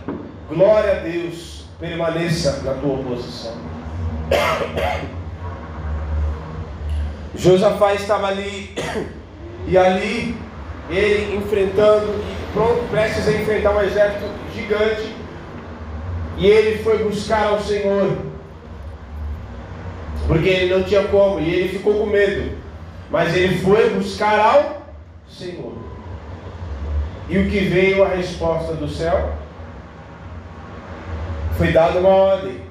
Glória 0.48 0.92
a 0.92 1.00
Deus. 1.00 1.66
Permaneça 1.80 2.62
na 2.62 2.74
tua 2.74 2.98
posição. 2.98 3.54
Josafá 7.34 7.94
estava 7.94 8.28
ali, 8.28 8.74
e 9.66 9.76
ali 9.76 10.36
ele 10.90 11.36
enfrentando, 11.36 12.06
e 12.06 12.52
pronto, 12.52 12.88
prestes 12.90 13.28
a 13.28 13.32
enfrentar 13.32 13.76
um 13.76 13.82
exército 13.82 14.24
gigante, 14.54 15.14
e 16.36 16.46
ele 16.46 16.82
foi 16.82 16.98
buscar 17.04 17.48
ao 17.48 17.60
Senhor, 17.60 18.16
porque 20.26 20.48
ele 20.48 20.74
não 20.74 20.82
tinha 20.82 21.04
como, 21.04 21.40
e 21.40 21.54
ele 21.54 21.68
ficou 21.78 21.94
com 21.94 22.06
medo, 22.06 22.56
mas 23.10 23.36
ele 23.36 23.58
foi 23.58 23.90
buscar 23.90 24.38
ao 24.38 24.82
Senhor. 25.28 25.74
E 27.28 27.38
o 27.38 27.50
que 27.50 27.60
veio 27.60 28.02
a 28.02 28.08
resposta 28.08 28.74
do 28.74 28.88
céu? 28.88 29.34
Foi 31.58 31.72
dada 31.72 31.98
uma 31.98 32.08
ordem. 32.08 32.62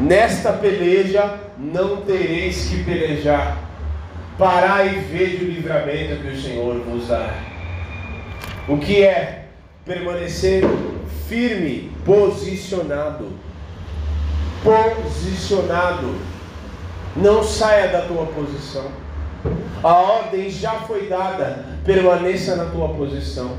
Nesta 0.00 0.52
peleja 0.52 1.38
não 1.62 1.98
tereis 1.98 2.68
que 2.68 2.82
pelejar. 2.82 3.56
Parai 4.36 4.96
e 4.96 4.98
vede 5.00 5.44
o 5.44 5.48
livramento 5.48 6.20
que 6.20 6.28
o 6.28 6.40
Senhor 6.40 6.80
vos 6.80 7.06
dá. 7.06 7.32
O 8.66 8.78
que 8.78 9.04
é 9.04 9.46
permanecer 9.84 10.64
firme, 11.28 11.92
posicionado. 12.04 13.28
Posicionado. 14.64 16.16
Não 17.14 17.44
saia 17.44 17.88
da 17.88 18.02
tua 18.02 18.26
posição. 18.26 18.90
A 19.82 19.92
ordem 19.92 20.48
já 20.48 20.72
foi 20.80 21.08
dada, 21.08 21.64
permaneça 21.84 22.56
na 22.56 22.66
tua 22.66 22.88
posição. 22.88 23.56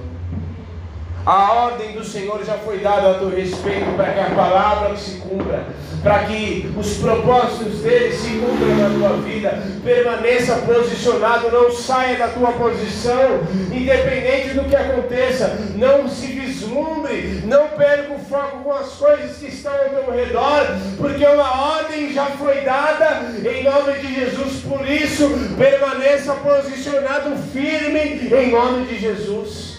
A 1.26 1.54
ordem 1.54 1.94
do 1.94 2.04
Senhor 2.04 2.44
já 2.46 2.56
foi 2.56 2.80
dada 2.80 3.12
a 3.12 3.14
teu 3.14 3.30
respeito 3.30 3.96
para 3.96 4.12
que 4.12 4.20
a 4.20 4.36
palavra 4.36 4.98
se 4.98 5.20
cumpra, 5.20 5.68
para 6.04 6.26
que 6.26 6.70
os 6.78 6.98
propósitos 6.98 7.80
dele 7.80 8.14
se 8.14 8.28
cumpram 8.40 8.76
na 8.76 8.90
tua 8.90 9.22
vida. 9.22 9.64
Permaneça 9.86 10.58
posicionado, 10.58 11.50
não 11.50 11.72
saia 11.72 12.18
da 12.18 12.28
tua 12.28 12.52
posição, 12.52 13.40
independente 13.72 14.50
do 14.50 14.66
que 14.66 14.76
aconteça. 14.76 15.58
Não 15.76 16.10
se 16.10 16.28
vislumbre, 16.28 17.42
não 17.46 17.70
perca 17.70 18.16
o 18.16 18.20
foco 18.20 18.58
com 18.62 18.74
as 18.74 18.90
coisas 18.90 19.38
que 19.38 19.48
estão 19.48 19.72
ao 19.72 20.04
teu 20.04 20.14
redor, 20.14 20.68
porque 20.98 21.26
uma 21.26 21.78
ordem 21.78 22.12
já 22.12 22.26
foi 22.26 22.62
dada 22.66 23.32
em 23.50 23.64
nome 23.64 23.94
de 24.00 24.14
Jesus. 24.14 24.62
Por 24.62 24.86
isso, 24.86 25.30
permaneça 25.58 26.34
posicionado 26.34 27.34
firme 27.54 28.28
em 28.30 28.52
nome 28.52 28.88
de 28.88 29.00
Jesus. 29.00 29.74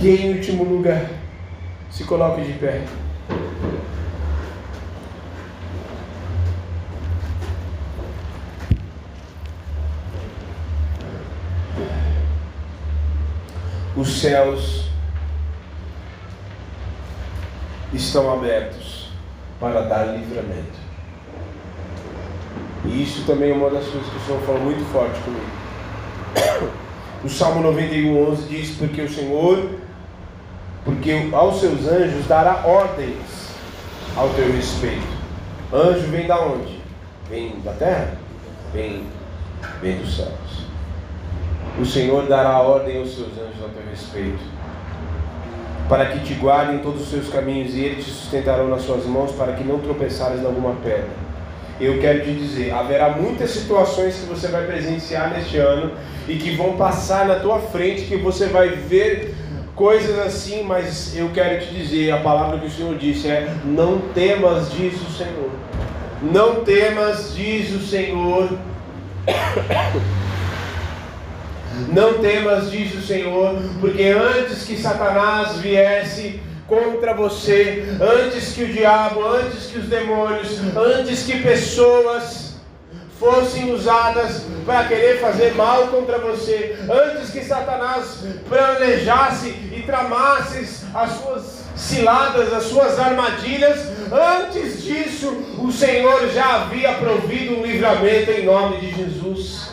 E 0.00 0.08
em 0.08 0.34
último 0.34 0.62
lugar, 0.62 1.10
se 1.90 2.04
coloque 2.04 2.42
de 2.42 2.52
pé. 2.52 2.84
Os 13.96 14.20
céus 14.20 14.88
estão 17.92 18.32
abertos 18.32 19.10
para 19.58 19.80
dar 19.80 20.04
livramento. 20.16 20.78
E 22.84 23.02
isso 23.02 23.24
também 23.26 23.50
é 23.50 23.54
uma 23.54 23.68
das 23.68 23.84
coisas 23.84 24.08
que 24.08 24.16
o 24.16 24.20
Senhor 24.20 24.40
falou 24.42 24.60
muito 24.60 24.84
forte 24.92 25.18
comigo. 25.22 26.78
O 27.24 27.28
Salmo 27.28 27.60
91, 27.60 28.30
11 28.30 28.48
diz: 28.48 28.76
Porque 28.76 29.02
o 29.02 29.12
Senhor 29.12 29.87
porque 30.88 31.28
aos 31.32 31.60
seus 31.60 31.86
anjos 31.86 32.26
dará 32.26 32.62
ordens 32.64 33.52
ao 34.16 34.30
teu 34.30 34.50
respeito. 34.50 35.06
Anjo 35.70 36.06
vem 36.06 36.26
da 36.26 36.40
onde? 36.40 36.80
Vem 37.28 37.60
da 37.62 37.72
terra? 37.72 38.16
Vem, 38.72 39.02
vem 39.82 39.98
dos 39.98 40.16
céus. 40.16 40.64
O 41.78 41.84
Senhor 41.84 42.26
dará 42.26 42.58
ordem 42.60 43.00
aos 43.00 43.14
seus 43.14 43.28
anjos 43.32 43.62
ao 43.62 43.68
teu 43.68 43.82
respeito, 43.90 44.42
para 45.90 46.06
que 46.06 46.20
te 46.20 46.32
guardem 46.32 46.78
todos 46.78 47.02
os 47.02 47.10
seus 47.10 47.28
caminhos, 47.28 47.74
e 47.74 47.80
eles 47.80 48.06
te 48.06 48.10
sustentarão 48.10 48.68
nas 48.68 48.80
suas 48.80 49.04
mãos, 49.04 49.32
para 49.32 49.52
que 49.52 49.64
não 49.64 49.80
tropeçares 49.80 50.40
em 50.40 50.46
alguma 50.46 50.74
pedra. 50.82 51.28
Eu 51.78 52.00
quero 52.00 52.24
te 52.24 52.32
dizer, 52.32 52.72
haverá 52.72 53.10
muitas 53.10 53.50
situações 53.50 54.14
que 54.14 54.24
você 54.24 54.48
vai 54.48 54.64
presenciar 54.66 55.34
neste 55.34 55.58
ano 55.58 55.92
e 56.26 56.36
que 56.36 56.56
vão 56.56 56.78
passar 56.78 57.26
na 57.26 57.40
tua 57.40 57.58
frente, 57.58 58.06
que 58.06 58.16
você 58.16 58.46
vai 58.46 58.70
ver 58.70 59.36
coisas 59.78 60.18
assim, 60.18 60.64
mas 60.64 61.16
eu 61.16 61.30
quero 61.30 61.64
te 61.64 61.72
dizer, 61.72 62.10
a 62.10 62.18
palavra 62.18 62.58
que 62.58 62.66
o 62.66 62.70
Senhor 62.70 62.96
disse 62.96 63.28
é: 63.28 63.54
não 63.64 64.00
temas, 64.12 64.72
diz 64.72 64.94
o 64.94 65.10
Senhor. 65.12 65.50
Não 66.20 66.64
temas, 66.64 67.32
diz 67.34 67.70
o 67.70 67.80
Senhor. 67.80 68.50
Não 71.92 72.14
temas, 72.14 72.72
diz 72.72 72.92
o 72.92 73.00
Senhor, 73.00 73.54
porque 73.80 74.02
antes 74.02 74.64
que 74.64 74.76
Satanás 74.76 75.58
viesse 75.58 76.40
contra 76.66 77.14
você, 77.14 77.84
antes 78.00 78.52
que 78.52 78.64
o 78.64 78.72
diabo, 78.72 79.24
antes 79.24 79.66
que 79.66 79.78
os 79.78 79.86
demônios, 79.86 80.58
antes 80.74 81.22
que 81.22 81.40
pessoas 81.40 82.47
fossem 83.18 83.72
usadas 83.72 84.42
para 84.64 84.84
querer 84.84 85.20
fazer 85.20 85.54
mal 85.54 85.88
contra 85.88 86.18
você, 86.18 86.76
antes 86.90 87.30
que 87.30 87.44
Satanás 87.44 88.18
planejasse 88.48 89.48
e 89.48 89.82
tramasse 89.84 90.84
as 90.94 91.10
suas 91.12 91.58
ciladas, 91.76 92.52
as 92.52 92.64
suas 92.64 92.98
armadilhas, 92.98 93.80
antes 94.12 94.82
disso, 94.82 95.28
o 95.58 95.70
Senhor 95.70 96.28
já 96.30 96.62
havia 96.62 96.94
provido 96.94 97.56
um 97.56 97.64
livramento 97.64 98.30
em 98.30 98.44
nome 98.44 98.78
de 98.78 98.94
Jesus. 98.94 99.68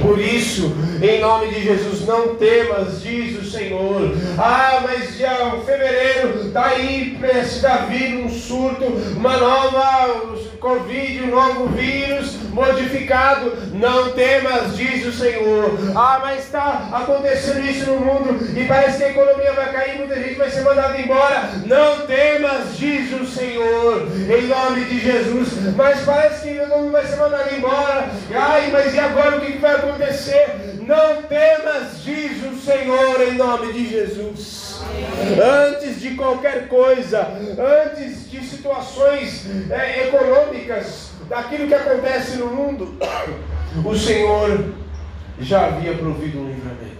Por 0.00 0.18
isso, 0.18 0.72
em 1.02 1.20
nome 1.20 1.48
de 1.48 1.62
Jesus, 1.62 2.06
não 2.06 2.36
temas, 2.36 3.02
diz 3.02 3.38
o 3.38 3.50
Senhor. 3.50 4.14
Ah, 4.38 4.80
mas 4.82 5.16
já 5.16 5.54
o 5.54 5.64
fevereiro 5.64 6.46
está 6.46 6.66
aí, 6.66 7.16
precisa 7.18 7.76
vir 7.88 8.16
um 8.24 8.28
surto, 8.28 8.84
uma 8.84 9.36
nova 9.36 10.36
Covid, 10.66 11.22
um 11.22 11.30
novo 11.30 11.68
vírus 11.68 12.34
modificado. 12.52 13.52
Não 13.72 14.10
temas, 14.10 14.76
diz 14.76 15.06
o 15.06 15.12
Senhor. 15.12 15.78
Ah, 15.94 16.18
mas 16.20 16.40
está 16.40 16.88
acontecendo 16.92 17.64
isso 17.64 17.88
no 17.88 18.00
mundo 18.00 18.58
e 18.58 18.66
parece 18.66 18.98
que 18.98 19.04
a 19.04 19.10
economia 19.10 19.52
vai 19.52 19.72
cair, 19.72 19.98
muita 19.98 20.16
gente 20.16 20.34
vai 20.34 20.50
ser 20.50 20.62
mandada 20.62 21.00
embora. 21.00 21.50
Não 21.66 22.04
temas, 22.08 22.76
diz 22.76 23.12
o 23.12 23.24
Senhor, 23.24 24.08
em 24.28 24.46
nome 24.48 24.84
de 24.86 24.98
Jesus. 24.98 25.50
Mas 25.76 26.00
parece 26.00 26.48
que 26.48 26.58
o 26.58 26.68
mundo 26.68 26.90
vai 26.90 27.06
ser 27.06 27.16
mandado 27.16 27.54
embora. 27.54 28.08
Ai, 28.34 28.68
mas 28.72 28.92
e 28.92 28.98
agora 28.98 29.36
o 29.36 29.40
que 29.42 29.58
vai 29.58 29.76
acontecer? 29.76 30.78
Não 30.80 31.22
temas, 31.22 32.02
diz 32.02 32.42
o 32.42 32.56
Senhor, 32.58 33.22
em 33.22 33.34
nome 33.34 33.72
de 33.72 33.88
Jesus. 33.88 34.65
Antes 35.68 36.00
de 36.00 36.14
qualquer 36.14 36.68
coisa, 36.68 37.26
antes 37.86 38.30
de 38.30 38.44
situações 38.44 39.46
é, 39.70 40.08
econômicas, 40.08 41.10
daquilo 41.28 41.66
que 41.66 41.74
acontece 41.74 42.36
no 42.38 42.46
mundo, 42.46 42.96
o 43.84 43.96
Senhor 43.96 44.72
já 45.40 45.66
havia 45.66 45.94
provido 45.94 46.40
um 46.40 46.48
livramento. 46.48 46.96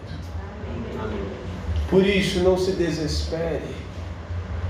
Por 1.88 2.04
isso, 2.04 2.40
não 2.40 2.58
se 2.58 2.72
desespere. 2.72 3.76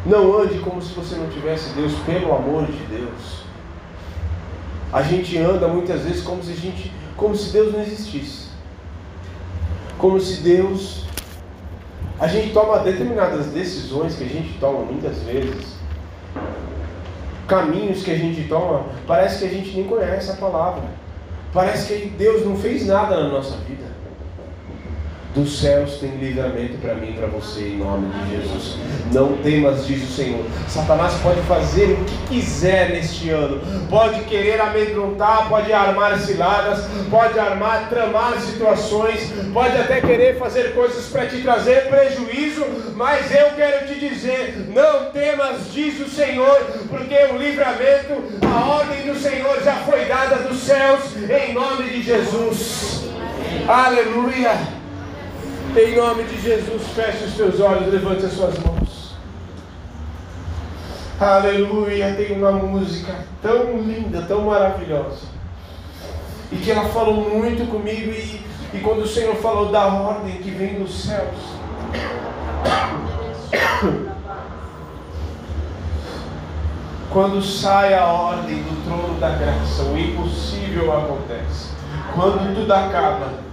Não 0.04 0.38
ande 0.38 0.58
como 0.60 0.80
se 0.80 0.92
você 0.92 1.16
não 1.16 1.28
tivesse 1.28 1.70
Deus, 1.70 1.92
pelo 2.04 2.34
amor 2.34 2.66
de 2.66 2.78
Deus. 2.84 3.44
A 4.92 5.02
gente 5.02 5.36
anda 5.38 5.66
muitas 5.66 6.02
vezes 6.02 6.22
como 6.22 6.42
se, 6.42 6.54
gente, 6.54 6.92
como 7.16 7.34
se 7.34 7.52
Deus 7.52 7.72
não 7.72 7.82
existisse. 7.82 8.46
Como 9.98 10.20
se 10.20 10.42
Deus. 10.42 11.05
A 12.18 12.26
gente 12.26 12.52
toma 12.52 12.78
determinadas 12.78 13.46
decisões 13.46 14.16
que 14.16 14.24
a 14.24 14.28
gente 14.28 14.58
toma 14.58 14.80
muitas 14.80 15.18
vezes. 15.22 15.76
Caminhos 17.46 18.02
que 18.02 18.10
a 18.10 18.16
gente 18.16 18.48
toma, 18.48 18.86
parece 19.06 19.40
que 19.40 19.44
a 19.44 19.48
gente 19.48 19.76
nem 19.76 19.84
conhece 19.84 20.30
a 20.30 20.34
palavra. 20.34 20.84
Parece 21.52 21.94
que 21.94 22.08
Deus 22.08 22.44
não 22.44 22.56
fez 22.56 22.86
nada 22.86 23.22
na 23.22 23.28
nossa 23.28 23.56
vida 23.58 23.95
dos 25.36 25.60
céus 25.60 25.98
tem 26.00 26.16
livramento 26.16 26.78
para 26.78 26.94
mim 26.94 27.10
e 27.10 27.12
para 27.12 27.26
você, 27.26 27.60
em 27.60 27.76
nome 27.76 28.08
de 28.08 28.36
Jesus. 28.36 28.78
Não 29.12 29.36
temas, 29.36 29.86
diz 29.86 30.02
o 30.02 30.12
Senhor. 30.12 30.42
Satanás 30.66 31.12
pode 31.22 31.42
fazer 31.42 31.92
o 31.92 32.04
que 32.06 32.16
quiser 32.28 32.88
neste 32.88 33.28
ano, 33.28 33.60
pode 33.90 34.20
querer 34.24 34.58
amedrontar, 34.62 35.46
pode 35.50 35.70
armar 35.74 36.18
ciladas, 36.20 36.86
pode 37.10 37.38
armar, 37.38 37.90
tramar 37.90 38.40
situações, 38.40 39.30
pode 39.52 39.76
até 39.76 40.00
querer 40.00 40.38
fazer 40.38 40.74
coisas 40.74 41.04
para 41.10 41.26
te 41.26 41.42
trazer 41.42 41.86
prejuízo, 41.88 42.64
mas 42.94 43.30
eu 43.30 43.50
quero 43.50 43.86
te 43.86 44.00
dizer: 44.00 44.70
não 44.74 45.10
temas, 45.10 45.70
diz 45.70 46.00
o 46.00 46.08
Senhor, 46.08 46.60
porque 46.88 47.14
o 47.14 47.36
livramento, 47.36 48.24
a 48.42 48.64
ordem 48.64 49.12
do 49.12 49.18
Senhor 49.18 49.62
já 49.62 49.74
foi 49.74 50.06
dada 50.06 50.36
dos 50.36 50.60
céus, 50.60 51.02
em 51.14 51.52
nome 51.52 51.90
de 51.90 52.02
Jesus. 52.02 53.04
Aleluia. 53.68 54.85
Em 55.74 55.96
nome 55.96 56.24
de 56.24 56.40
Jesus, 56.40 56.82
feche 56.94 57.24
os 57.24 57.34
teus 57.34 57.60
olhos, 57.60 57.92
levante 57.92 58.24
as 58.24 58.32
suas 58.32 58.58
mãos. 58.58 59.14
Aleluia, 61.18 62.14
tem 62.14 62.36
uma 62.36 62.52
música 62.52 63.14
tão 63.40 63.78
linda, 63.78 64.22
tão 64.22 64.42
maravilhosa. 64.42 65.26
E 66.52 66.56
que 66.56 66.70
ela 66.70 66.88
falou 66.90 67.28
muito 67.28 67.66
comigo 67.70 68.10
e, 68.12 68.40
e 68.74 68.80
quando 68.82 69.02
o 69.02 69.08
Senhor 69.08 69.34
falou 69.36 69.72
da 69.72 69.86
ordem 69.86 70.36
que 70.36 70.50
vem 70.50 70.78
dos 70.78 71.04
céus. 71.04 71.56
Quando 77.10 77.40
sai 77.42 77.94
a 77.94 78.04
ordem 78.04 78.62
do 78.62 78.84
trono 78.84 79.18
da 79.18 79.30
graça, 79.30 79.82
o 79.84 79.98
impossível 79.98 80.92
acontece. 80.92 81.70
Quando 82.14 82.54
tudo 82.54 82.70
acaba, 82.72 83.45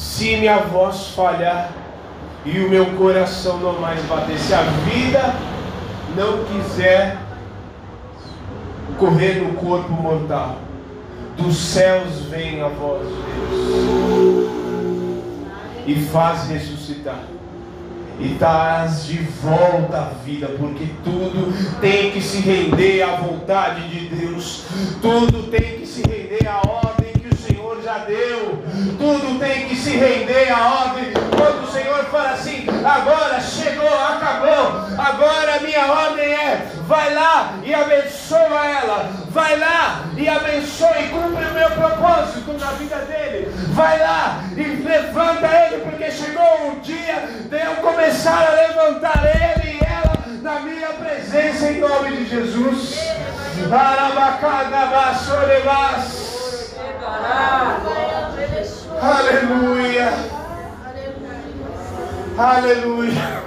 se 0.00 0.36
minha 0.36 0.56
voz 0.60 1.08
falhar 1.08 1.70
e 2.46 2.58
o 2.58 2.70
meu 2.70 2.86
coração 2.96 3.58
não 3.58 3.78
mais 3.78 4.02
bater, 4.06 4.38
se 4.38 4.54
a 4.54 4.62
vida 4.62 5.34
não 6.16 6.42
quiser 6.44 7.18
correr 8.98 9.42
no 9.42 9.52
corpo 9.56 9.92
mortal, 9.92 10.56
dos 11.36 11.54
céus 11.56 12.20
vem 12.30 12.62
a 12.62 12.68
voz 12.68 13.06
de 13.06 13.14
Deus. 13.14 14.50
E 15.86 15.94
faz 16.06 16.48
ressuscitar. 16.48 17.22
E 18.18 18.36
traz 18.38 19.04
de 19.04 19.18
volta 19.18 19.98
a 19.98 20.24
vida, 20.24 20.48
porque 20.58 20.86
tudo 21.04 21.52
tem 21.80 22.10
que 22.10 22.22
se 22.22 22.38
render 22.38 23.02
à 23.02 23.16
vontade 23.16 23.88
de 23.88 24.14
Deus, 24.14 24.64
tudo 25.00 25.50
tem 25.50 25.80
que 25.80 25.86
se 25.86 26.02
render 26.02 26.46
à 26.46 26.60
ordem 26.66 26.99
já 27.90 27.98
deu, 27.98 28.62
tudo 28.98 29.40
tem 29.40 29.66
que 29.66 29.74
se 29.74 29.90
render 29.90 30.48
à 30.52 30.84
ordem. 30.86 31.12
Quando 31.36 31.64
o 31.64 31.72
Senhor 31.72 32.04
fala 32.04 32.30
assim, 32.30 32.64
agora 32.84 33.40
chegou, 33.40 33.88
acabou, 33.88 34.86
agora 34.96 35.58
minha 35.60 35.86
ordem 35.90 36.32
é: 36.32 36.68
vai 36.86 37.12
lá 37.12 37.54
e 37.64 37.74
abençoa 37.74 38.64
ela, 38.64 39.10
vai 39.30 39.58
lá 39.58 40.04
e 40.16 40.28
abençoa 40.28 41.00
e 41.00 41.08
cumpre 41.08 41.44
o 41.46 41.52
meu 41.54 41.70
propósito 41.70 42.52
na 42.60 42.70
vida 42.72 42.96
dele, 42.96 43.52
vai 43.72 43.98
lá 43.98 44.44
e 44.56 44.62
levanta 44.62 45.48
ele, 45.48 45.82
porque 45.82 46.12
chegou 46.12 46.68
um 46.68 46.78
dia 46.78 47.28
de 47.48 47.56
eu 47.56 47.74
começar 47.76 48.46
a 48.46 48.54
levantar 48.54 49.20
ele 49.24 49.78
e 49.78 49.84
ela 49.84 50.16
na 50.42 50.60
minha 50.60 50.88
presença 50.90 51.72
em 51.72 51.80
nome 51.80 52.18
de 52.18 52.28
Jesus. 52.28 53.00
Aleluia. 59.02 60.10
Aleluia. 62.38 63.40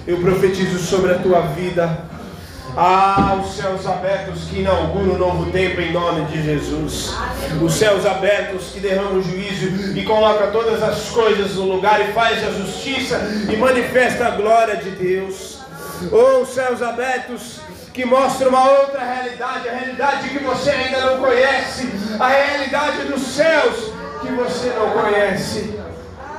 eu 0.06 0.18
profetizo 0.18 0.78
sobre 0.80 1.14
a 1.14 1.20
tua 1.20 1.40
vida. 1.42 2.12
Ah, 2.76 3.40
os 3.40 3.56
céus 3.56 3.86
abertos 3.86 4.46
que 4.46 4.62
inauguram 4.62 5.14
um 5.14 5.18
novo 5.18 5.52
tempo 5.52 5.80
em 5.80 5.92
nome 5.92 6.26
de 6.26 6.42
Jesus. 6.42 7.14
Os 7.62 7.76
céus 7.76 8.04
abertos 8.04 8.72
que 8.74 8.80
derramam 8.80 9.22
juízo 9.22 9.96
e 9.96 10.04
coloca 10.04 10.48
todas 10.48 10.82
as 10.82 11.10
coisas 11.10 11.54
no 11.54 11.66
lugar 11.66 12.02
e 12.02 12.14
faz 12.14 12.44
a 12.44 12.52
justiça 12.52 13.22
e 13.52 13.56
manifesta 13.58 14.26
a 14.26 14.32
glória 14.32 14.78
de 14.78 14.90
Deus. 14.90 15.60
Oh, 16.12 16.42
os 16.42 16.50
céus 16.50 16.82
abertos 16.82 17.60
que 17.94 18.06
mostram 18.06 18.50
uma 18.50 18.72
outra 18.72 19.04
realidade, 19.04 19.70
a 19.70 19.74
realidade 19.74 20.30
que 20.30 20.40
você 20.40 20.72
ainda 20.72 21.00
não 21.02 21.20
conhece, 21.20 21.88
a 22.20 22.28
realidade 22.28 23.06
dos 23.06 23.22
céus 23.22 23.92
que 24.20 24.32
você 24.32 24.70
não 24.70 24.90
conhece. 24.90 25.80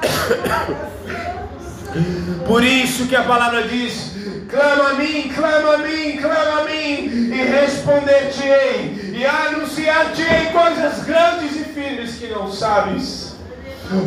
Por 2.45 2.65
isso 2.65 3.07
que 3.07 3.15
a 3.15 3.23
palavra 3.23 3.69
diz: 3.69 4.14
clama 4.55 4.91
a 4.91 4.95
mim, 4.95 5.33
clama 5.35 5.75
a 5.75 5.79
mim, 5.79 6.17
clama 6.17 6.61
a 6.61 6.65
mim, 6.65 7.33
e 7.33 7.43
responder-te-ei, 7.43 9.13
e 9.13 9.27
anunciar-te-ei 9.27 10.47
coisas 10.53 11.05
grandes 11.05 11.57
e 11.57 11.65
firmes 11.65 12.15
que 12.17 12.29
não 12.29 12.51
sabes. 12.51 13.35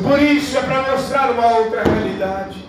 Por 0.02 0.22
isso 0.22 0.58
é 0.58 0.62
para 0.62 0.92
mostrar 0.92 1.32
uma 1.32 1.48
outra 1.58 1.84
realidade. 1.84 2.66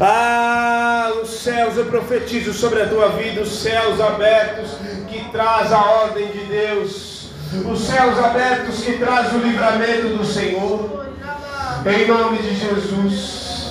Ah, 0.00 1.10
os 1.22 1.30
céus, 1.30 1.76
eu 1.76 1.86
profetizo 1.86 2.52
sobre 2.52 2.82
a 2.82 2.88
tua 2.88 3.10
vida, 3.10 3.42
os 3.42 3.62
céus 3.62 4.00
abertos 4.00 4.76
que 5.08 5.24
traz 5.30 5.72
a 5.72 5.80
ordem 5.80 6.26
de 6.28 6.44
Deus, 6.46 7.30
os 7.70 7.80
céus 7.80 8.18
abertos 8.18 8.82
que 8.82 8.98
traz 8.98 9.32
o 9.32 9.38
livramento 9.38 10.16
do 10.16 10.24
Senhor, 10.24 11.06
em 11.86 12.06
nome 12.06 12.38
de 12.38 12.54
Jesus. 12.54 13.69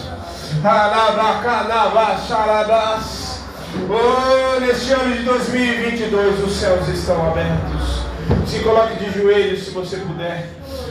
Oh, 3.87 4.59
neste 4.59 4.91
ano 4.91 5.15
de 5.15 5.23
2022 5.23 6.43
os 6.43 6.53
céus 6.53 6.87
estão 6.87 7.27
abertos. 7.27 8.03
Se 8.47 8.59
coloque 8.59 8.95
de 8.95 9.11
joelhos 9.11 9.63
se 9.63 9.71
você 9.71 9.97
puder. 9.97 10.49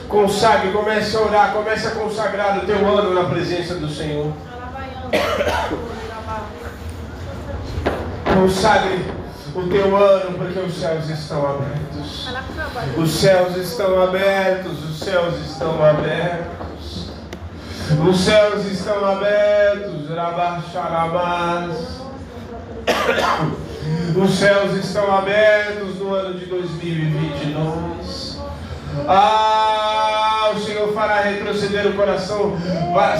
Consagre, 0.09 0.71
comece 0.71 1.17
a 1.17 1.21
orar, 1.21 1.53
comece 1.53 1.89
a 1.89 1.91
consagrar 1.91 2.59
o 2.59 2.67
teu 2.67 2.77
ano 2.87 3.13
na 3.13 3.29
presença 3.29 3.75
do 3.75 3.89
Senhor. 3.89 4.33
Consagre 8.35 9.05
o 9.55 9.63
teu 9.69 9.97
ano, 9.97 10.39
porque 10.39 10.59
os 10.61 10.81
céus 10.81 11.09
estão 11.11 11.45
abertos. 11.45 12.29
Os 12.97 13.11
céus 13.11 13.57
estão 13.57 14.03
abertos, 14.03 14.85
os 14.89 14.99
céus 15.01 15.35
estão 15.47 15.85
abertos. 15.85 16.68
Os 17.91 18.21
céus 18.21 18.67
estão 18.67 19.03
abertos, 19.03 20.15
Rabaxarabás. 20.15 22.03
Os 24.15 24.39
céus 24.39 24.75
estão 24.85 25.17
abertos 25.17 25.97
no 25.99 26.13
ano 26.13 26.39
de 26.39 26.45
2022. 26.45 28.39
Ah, 29.09 30.53
o 30.55 30.61
Senhor 30.61 30.93
fará 30.93 31.23
retroceder 31.23 31.87
o 31.87 31.95
coração, 31.95 32.59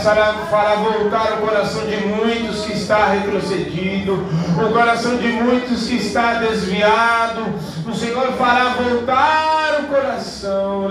fará, 0.03 0.75
voltar 0.75 1.39
o 1.39 1.47
coração 1.47 1.87
de 1.87 1.97
muitos 2.07 2.67
que 2.67 2.73
está 2.75 3.07
retrocedido, 3.09 4.27
o 4.63 4.73
coração 4.73 5.17
de 5.17 5.29
muitos 5.29 5.87
que 5.87 5.97
está 5.97 6.35
desviado. 6.35 7.43
O 7.87 7.95
Senhor 7.95 8.33
fará 8.33 8.75
voltar 8.75 9.81
o 9.81 9.87
coração. 9.87 10.87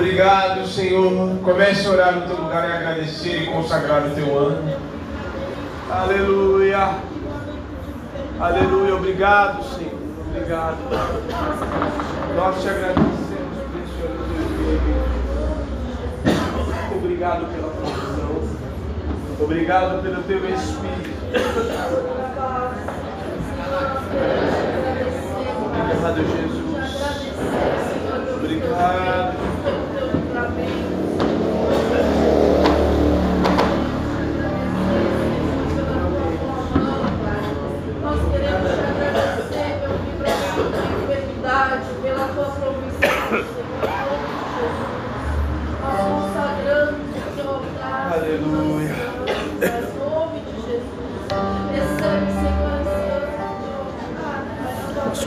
Obrigado, 0.00 0.66
Senhor. 0.66 1.12
Comece 1.44 1.86
a 1.86 1.90
orar 1.90 2.14
no 2.14 2.22
teu 2.26 2.42
lugar 2.42 2.66
e 2.66 2.72
agradecer 2.72 3.42
e 3.42 3.46
consagrar 3.48 4.06
o 4.06 4.10
teu 4.14 4.38
ano. 4.38 4.74
Aleluia. 5.90 6.94
Aleluia. 8.40 8.96
Obrigado, 8.96 9.62
Senhor. 9.62 9.92
Obrigado. 10.26 10.78
Nós 12.34 12.62
te 12.62 12.68
agradecemos 12.70 13.18
por 13.18 13.34
esse 13.82 14.00
ano 14.06 14.24
de 14.24 14.32
2020. 14.38 16.96
Obrigado 16.96 17.44
pela 17.52 17.68
provisão. 17.68 18.40
Obrigado 19.38 20.00
pelo 20.02 20.22
teu 20.22 20.48
Espírito. 20.48 21.10
Obrigado, 25.66 26.16
Jesus. 26.16 26.70
Obrigado. 28.38 29.49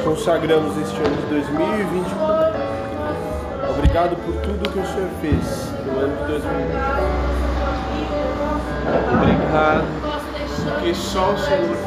Consagramos 0.03 0.77
este 0.77 0.97
ano 0.97 1.15
de 1.29 1.41
2020. 1.41 2.62
Obrigado 3.83 4.15
por 4.15 4.33
tudo 4.35 4.69
que 4.71 4.79
o 4.79 4.85
Senhor 4.85 5.09
fez 5.19 5.73
no 5.85 5.99
ano 5.99 6.15
de 6.15 6.31
2020. 6.31 6.71
Obrigado, 9.11 9.83
porque 10.63 10.95
só 10.95 11.31
o 11.31 11.37
Senhor. 11.37 11.77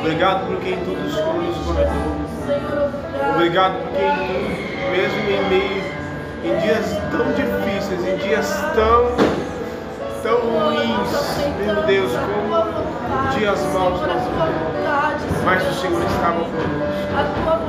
Obrigado 0.00 0.46
por 0.48 0.56
quem 0.58 0.76
tudo 0.78 1.00
nos 1.00 1.14
prometeu. 1.14 1.52
Senhor, 2.44 2.90
obrigado. 2.90 3.36
Obrigado 3.36 3.74
porque 3.82 4.02
em 4.02 4.16
tudo, 4.26 4.50
mesmo 4.90 5.30
em 5.30 5.48
meio, 5.48 5.84
em 6.42 6.58
dias 6.58 6.86
tão 7.12 7.32
difíceis, 7.34 8.04
em 8.04 8.16
dias 8.16 8.48
tão, 8.74 9.14
tão 10.24 10.40
ruins, 10.40 11.10
meu 11.64 11.86
Deus, 11.86 12.10
como 12.10 13.38
dias 13.38 13.60
maus 13.72 14.00
nós 14.00 14.22
vivemos. 14.24 15.44
Mas 15.44 15.62
o 15.68 15.72
Senhor 15.80 16.02
estava 16.02 16.40
conosco. 16.40 17.61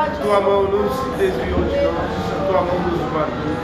A 0.00 0.06
tua 0.22 0.40
mão 0.40 0.62
não 0.62 0.88
se 0.88 1.10
desviou 1.18 1.60
de 1.60 1.76
nós, 1.76 1.94
a 2.32 2.46
tua 2.46 2.62
mão 2.62 2.78
nos 2.88 3.00
guardou. 3.12 3.54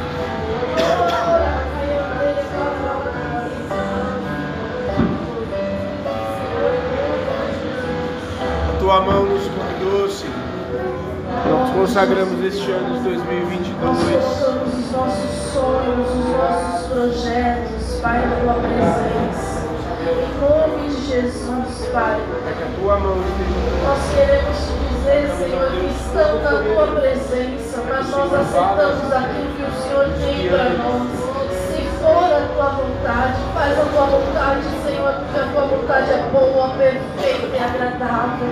A 8.68 8.78
tua 8.78 9.01
mão 9.01 9.24
nos 9.24 9.49
guardou, 9.49 10.11
Senhor. 10.11 10.34
Nós 11.49 11.70
consagramos 11.70 12.45
este 12.45 12.70
ano 12.70 12.99
de 12.99 13.05
2022. 13.05 13.80
Nós 13.82 13.97
os 14.74 14.93
nossos 14.93 15.30
sonhos, 15.55 16.11
os 16.11 16.26
nossos 16.37 16.87
projetos, 16.89 18.01
Pai, 18.03 18.26
na 18.26 18.37
tua 18.37 18.55
presença. 18.61 19.57
Jesus, 21.07 21.89
Pai. 21.93 22.19
Esteja 22.19 22.67
Nós 22.83 24.03
queremos 24.13 24.59
te 24.59 24.75
dizer, 24.91 25.31
Senhor, 25.39 25.71
que 25.71 25.87
estamos 25.87 26.43
na 26.43 26.51
tua 26.51 27.01
presença, 27.01 27.83
mas 27.89 28.11
nós 28.11 28.35
aceitamos 28.35 29.13
aquilo 29.13 29.55
que 29.55 29.63
o 29.63 29.83
Senhor 29.83 30.09
tem 30.19 30.49
para 30.49 30.71
nós. 30.83 31.07
Se 31.71 31.83
for 32.03 32.27
a 32.27 32.49
tua 32.53 32.71
vontade, 32.71 33.39
faz 33.55 33.79
a 33.79 33.85
tua 33.85 34.07
vontade, 34.07 34.63
Senhor, 34.85 35.13
porque 35.15 35.39
a 35.39 35.47
tua 35.53 35.67
vontade 35.67 36.11
é 36.11 36.29
boa, 36.33 36.69
perfeita 36.71 37.57
e 37.57 37.59
agradável. 37.59 38.49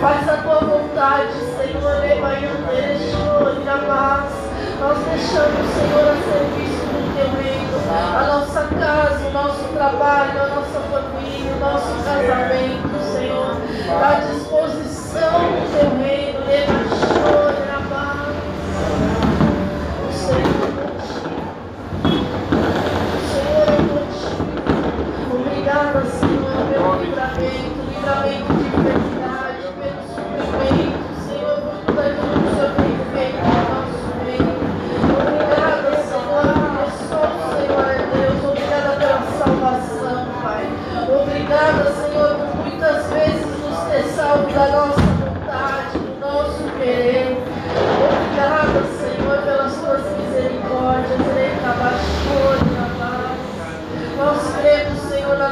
Faz 0.00 0.28
a 0.28 0.36
tua 0.36 0.60
vontade, 0.60 1.32
Senhor, 1.56 2.04
Evangelho, 2.04 3.64
jamais. 3.64 4.44
Nós 4.78 4.98
deixamos, 4.98 5.66
Senhor, 5.72 6.04
a 6.04 6.16
serviço 6.20 6.84
do 6.84 7.00
teu 7.16 7.30
reino, 7.40 7.64
a 7.90 8.24
nossa 8.26 8.68
casa, 8.78 9.26
o 9.26 9.32
nosso 9.32 9.64
trabalho, 9.72 10.42
a 10.42 10.46
nossa 10.48 10.80
família, 10.90 11.13
nosso 11.64 12.04
casamento, 12.04 13.00
Senhor, 13.16 13.56
à 13.90 14.20
disposição 14.20 15.40
do 15.50 15.64
teu 15.72 15.88
reino, 16.04 16.40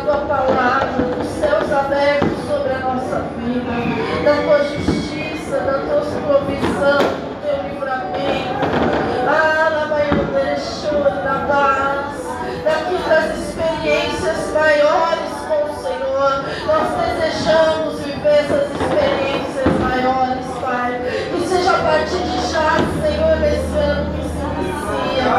tua 0.02 0.16
palavra, 0.26 1.16
nos 1.16 1.28
céus 1.28 1.72
abertos 1.72 2.38
sobre 2.48 2.72
a 2.72 2.78
nossa 2.78 3.22
vida, 3.38 3.72
da 4.24 4.42
tua 4.42 4.58
justiça, 4.64 5.58
da 5.58 5.78
tua 5.78 6.02
provisão, 6.26 6.98
do 6.98 7.42
teu 7.42 7.62
livramento. 7.68 8.72
Na 11.24 11.46
paz, 11.46 12.16
daquilo 12.64 13.08
das 13.08 13.38
experiências 13.38 14.52
maiores 14.52 15.32
com 15.48 15.64
o 15.64 15.74
Senhor. 15.82 16.44
Nós 16.66 16.88
desejamos 17.00 18.00
viver 18.00 18.28
essas 18.28 18.70
experiências 18.70 19.72
maiores, 19.80 20.46
Pai. 20.60 21.00
Que 21.30 21.46
seja 21.46 21.70
a 21.70 21.78
partir 21.78 22.18
de 22.18 22.38
já, 22.52 22.76
Senhor, 23.00 23.36
nesse 23.40 23.78
ano 23.78 24.10
que 24.12 24.22
se 24.28 24.42
inicia. 24.58 25.30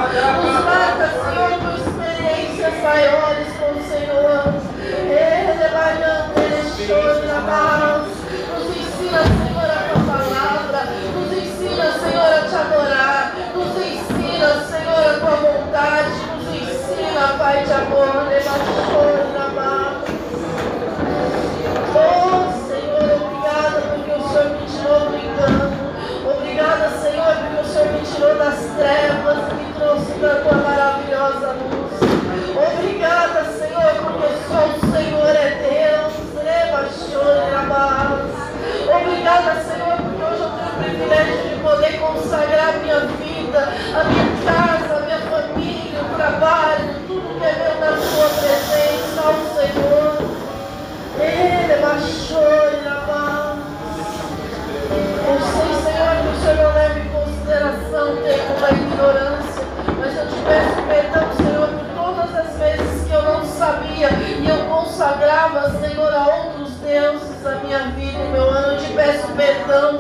Nos 0.42 0.58
mata, 0.66 1.06
Senhor, 1.10 1.52
com 1.60 1.72
experiências 1.78 2.76
maiores 2.82 3.43
Senhor. 3.94 4.44
Nos 8.50 8.70
ensina, 8.76 9.22
Senhor, 9.24 9.70
a 9.70 9.80
tua 9.88 10.02
palavra. 10.14 10.82
Nos 11.14 11.32
ensina, 11.32 11.86
Senhor, 12.00 12.32
a 12.34 12.48
te 12.48 12.56
adorar. 12.56 13.36
Nos 13.54 13.78
ensina, 13.78 14.50
Senhor, 14.66 15.04
a 15.06 15.20
tua 15.20 15.36
vontade. 15.36 16.14
Nos 16.34 16.48
ensina, 16.56 17.38
Pai 17.38 17.64
de 17.64 17.74
amor. 17.74 18.14
Oh, 21.96 22.52
Senhor, 22.68 23.08
obrigada 23.22 23.78
porque 23.94 24.12
o 24.12 24.28
Senhor 24.28 24.48
me 24.50 24.66
tirou 24.66 25.00
do 25.02 25.16
engano. 25.16 25.66
Obrigada, 26.36 26.90
Senhor, 27.00 27.36
porque 27.36 27.62
o 27.62 27.66
Senhor 27.72 27.88
me 27.94 28.02
tirou 28.02 28.36
das 28.38 28.60
trevas 28.76 29.38
e 29.52 29.54
me 29.54 29.74
trouxe 29.74 30.12
para 30.14 30.34
a 30.34 30.42
tua 30.42 30.54
maravilhosa 30.54 31.54
luz. 31.54 31.83
Obrigada, 39.24 39.64
Senhor, 39.64 39.96
porque 39.96 40.22
hoje 40.22 40.42
eu 40.42 40.50
tenho 40.50 40.68
o 40.68 40.84
privilégio 40.84 41.50
de 41.50 41.56
poder 41.64 41.98
consagrar 41.98 42.76
a 42.76 42.80
minha 42.80 43.00
vida, 43.00 43.74
a 43.96 44.04
minha 44.04 44.26
casa, 44.44 44.73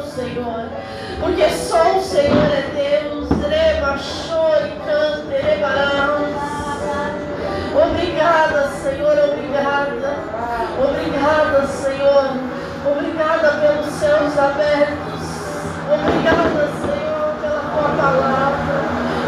Senhor, 0.04 0.66
porque 1.20 1.50
só 1.50 1.98
o 1.98 2.02
Senhor 2.02 2.46
é 2.46 2.62
Deus. 2.76 3.34
Obrigada, 7.76 8.70
Senhor, 8.84 9.18
obrigada. 9.18 10.16
Obrigada, 10.78 11.68
Senhor. 11.68 12.38
Obrigada 12.86 13.50
pelos 13.60 13.88
céus 13.96 14.38
abertos. 14.38 15.22
Obrigada, 15.92 16.70
Senhor, 16.82 17.34
pela 17.42 17.62
tua 17.74 17.90
palavra. 17.98 18.78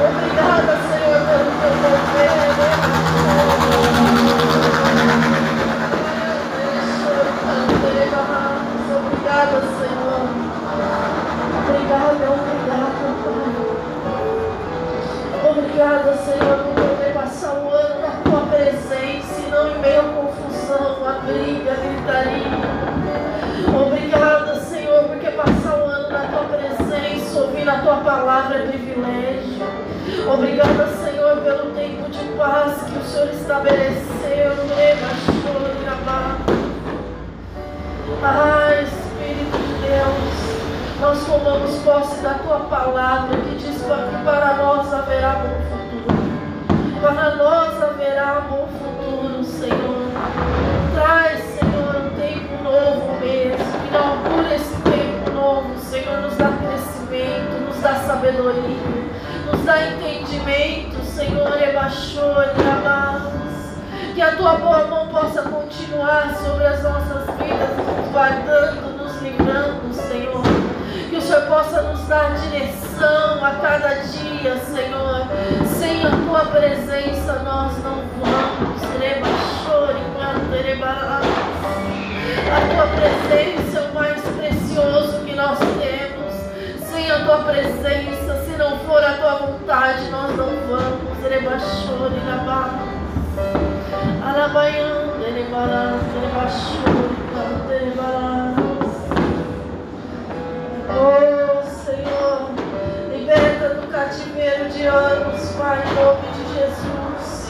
Obrigada, 0.08 0.78
Senhor, 0.90 1.20
pelo 1.26 1.50
teu 1.60 1.74
governo. 1.82 2.64
Obrigada, 8.98 9.60
Senhor. 9.62 9.75
Obrigada, 11.86 12.32
obrigada, 12.32 13.14
Pai. 13.22 13.54
Obrigada, 15.52 16.18
Senhor, 16.18 16.58
por 16.64 16.74
poder 16.74 17.14
passar 17.14 17.54
o 17.54 17.70
ano 17.70 18.02
na 18.02 18.10
tua 18.24 18.42
presença 18.48 19.40
e 19.40 19.52
não 19.52 19.70
em 19.70 19.78
meio 19.78 20.00
à 20.00 20.04
confusão, 20.06 21.08
à 21.08 21.20
briga, 21.20 21.74
à 21.74 21.76
gritaria. 21.76 22.58
Obrigada, 23.86 24.56
Senhor, 24.62 25.04
porque 25.04 25.30
passar 25.30 25.78
o 25.78 25.86
ano 25.86 26.10
na 26.10 26.22
tua 26.22 26.46
presença, 26.58 27.40
ouvir 27.40 27.70
a 27.70 27.80
tua 27.80 27.98
palavra 27.98 28.58
é 28.58 28.68
privilégio. 28.68 29.68
Obrigada, 30.34 30.88
Senhor, 30.88 31.38
pelo 31.38 31.72
tempo 31.76 32.10
de 32.10 32.26
paz 32.36 32.82
que 32.82 32.98
o 32.98 33.04
Senhor 33.04 33.30
estabeleceu. 33.30 34.16
Ah, 38.24 38.65
Espírito 38.65 38.65
de 38.65 38.65
Deus, 38.65 38.65
nós 41.00 41.26
tomamos 41.26 41.76
posse 41.84 42.22
da 42.22 42.36
tua 42.36 42.60
palavra 42.62 43.38
que 43.38 43.56
diz 43.56 43.82
que 43.82 44.24
para 44.24 44.54
nós 44.56 44.94
haverá 44.94 45.36
bom 45.36 45.62
futuro. 45.70 46.16
Para 47.02 47.36
nós 47.36 47.84
haverá 47.84 48.42
bom 48.50 48.68
futuro, 48.68 49.44
Senhor. 49.44 50.08
Traz, 50.94 51.42
Senhor, 51.42 51.96
um 51.98 52.10
tempo 52.20 52.64
novo 52.64 53.20
mesmo. 53.20 53.88
Inaugura 53.88 54.56
esse 54.56 54.76
tempo 54.82 55.32
novo, 55.32 55.78
Senhor. 55.80 56.22
Nos 56.22 56.36
dá 56.38 56.50
crescimento, 56.50 57.68
nos 57.68 57.82
dá 57.82 57.96
sabedoria, 57.96 58.78
nos 59.52 59.62
dá 59.66 59.88
entendimento, 59.88 61.04
Senhor. 61.04 61.62
Ebaixou, 61.62 62.42
Ebaixou. 62.42 63.36
Que 64.14 64.22
a 64.22 64.34
tua 64.38 64.54
boa 64.54 64.88
mão 64.88 65.10
possa 65.10 65.42
continuar 65.42 66.34
sobre 66.38 66.66
as 66.66 66.82
nossas 66.82 67.26
vidas, 67.36 67.98
nos 67.98 68.12
guardando, 68.14 68.98
nos 68.98 69.22
livrando, 69.22 69.94
Senhor. 69.94 70.55
Senhor 71.26 71.42
possa 71.48 71.82
nos 71.82 72.02
dar 72.08 72.36
direção 72.36 73.44
a 73.44 73.56
cada 73.56 73.96
dia, 73.96 74.58
Senhor. 74.58 75.26
Sem 75.66 76.06
a 76.06 76.12
tua 76.12 76.46
presença 76.46 77.42
nós 77.44 77.74
não 77.84 78.04
vamos. 78.22 78.86
A 82.48 82.62
tua 82.74 82.88
presença 82.96 83.80
é 83.80 83.90
o 83.90 83.94
mais 83.96 84.22
precioso 84.22 85.26
que 85.26 85.36
nós 85.36 85.58
temos. 85.58 86.88
Sem 86.88 87.10
a 87.10 87.26
tua 87.26 87.40
presença, 87.40 88.44
se 88.46 88.56
não 88.56 88.78
for 88.82 89.04
a 89.04 89.14
tua 89.14 89.36
vontade, 89.48 90.08
nós 90.12 90.30
não 90.38 90.52
vamos. 90.68 91.24
Reba, 91.28 91.58
chore, 91.60 92.22
Rabá. 92.30 92.70
Alabayan, 94.24 95.18
Derebaran, 95.20 95.98
Derebachur, 96.14 97.10
Derebaran. 97.68 98.75
Oh 100.88 101.64
Senhor, 101.84 102.52
liberta 103.12 103.70
do 103.70 103.88
cativeiro 103.88 104.70
de 104.70 104.86
anos, 104.86 105.52
Pai, 105.54 105.84
em 105.84 105.96
nome 105.96 106.28
de 106.34 106.54
Jesus. 106.54 107.50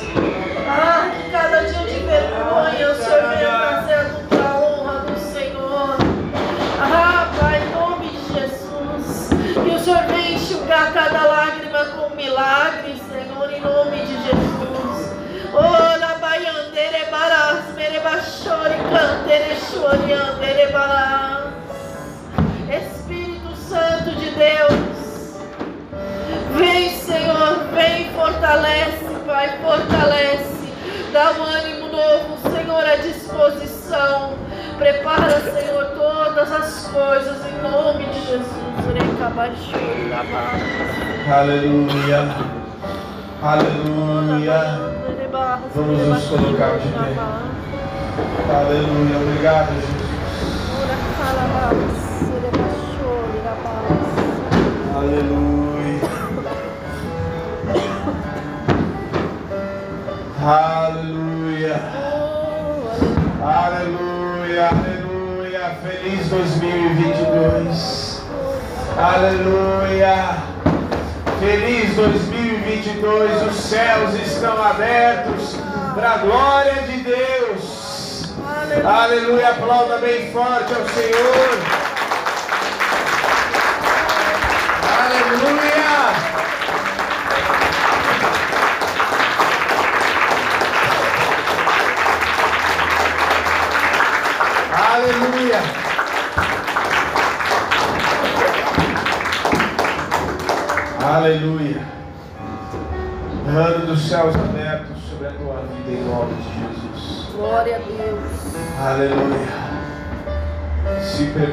Ah, 0.67 1.11
que 1.13 1.31
cada 1.31 1.61
dia 1.63 1.85
de 1.85 1.99
vergonha 2.05 2.91
o 2.91 2.95
Senhor 2.95 3.29
venha 3.29 3.57
trazendo 3.59 4.29
para 4.29 4.49
a 4.49 4.57
honra 4.57 4.99
do 5.01 5.19
Senhor. 5.19 5.97
Ah, 6.79 7.31
Pai, 7.37 7.61
em 7.61 7.71
nome 7.71 8.07
de 8.07 8.33
Jesus. 8.33 9.29
Que 9.53 9.75
o 9.75 9.79
Senhor 9.79 10.03
venha 10.03 10.31
enxugar 10.31 10.93
cada 10.93 11.23
lágrima 11.25 11.85
com 11.85 12.15
milagre, 12.15 12.95
Senhor, 13.09 13.51
em 13.51 13.59
nome 13.59 13.97
de 13.97 14.15
Jesus. 14.23 15.13
Oh, 15.53 15.97
na 15.99 16.15
baiandere 16.15 17.05
barás, 17.11 17.73
mere 17.75 17.99
bachore, 17.99 18.75
cantere, 18.89 19.55
chore, 19.55 20.13
andere 20.13 20.67
dá 31.15 31.31
um 31.31 31.43
ânimo 31.43 31.87
novo, 31.87 32.37
Senhor, 32.41 32.83
à 32.83 32.97
disposição. 32.97 34.33
Prepara, 34.77 35.39
Senhor, 35.39 35.85
todas 35.95 36.51
as 36.51 36.87
coisas 36.87 37.37
em 37.47 37.61
nome 37.61 38.03
de 38.07 38.19
Jesus. 38.19 38.55
Aleluia. 41.33 42.35
Aleluia. 43.41 44.91
Vamos 45.73 46.01
nos 46.05 46.25
colocar 46.25 46.79
de 46.79 46.89
pé. 46.89 47.15
Aleluia. 48.53 49.17
Obrigado, 49.17 49.73
Jesus. 49.73 49.94
Aleluia. 60.45 61.81
Aleluia. 63.41 64.69
Aleluia. 64.69 65.77
Feliz 65.81 66.29
2022. 66.29 68.21
Aleluia. 68.95 70.37
Feliz 71.39 71.95
2022. 71.95 73.41
Os 73.41 73.55
céus 73.55 74.13
estão 74.13 74.61
abertos 74.63 75.57
para 75.95 76.11
a 76.11 76.17
glória 76.19 76.83
de 76.83 76.97
Deus. 76.97 78.35
Aleluia. 78.85 79.49
Aplauda 79.49 79.97
bem 79.97 80.31
forte 80.31 80.75
ao 80.75 80.87
Senhor. 80.89 81.74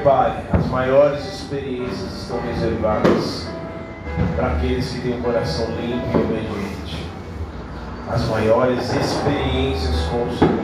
Se 0.02 0.08
prepare, 0.08 0.42
as 0.52 0.66
maiores 0.66 1.24
experiências 1.32 2.22
estão 2.22 2.40
reservadas 2.40 3.46
para 4.34 4.48
aqueles 4.48 4.90
que 4.90 5.00
têm 5.00 5.16
um 5.16 5.22
coração 5.22 5.66
limpo 5.76 6.18
e 6.18 6.20
obediente. 6.20 7.08
As 8.10 8.28
maiores 8.28 8.92
experiências 8.92 9.94
com 10.06 10.24
o 10.24 10.36
Senhor 10.36 10.58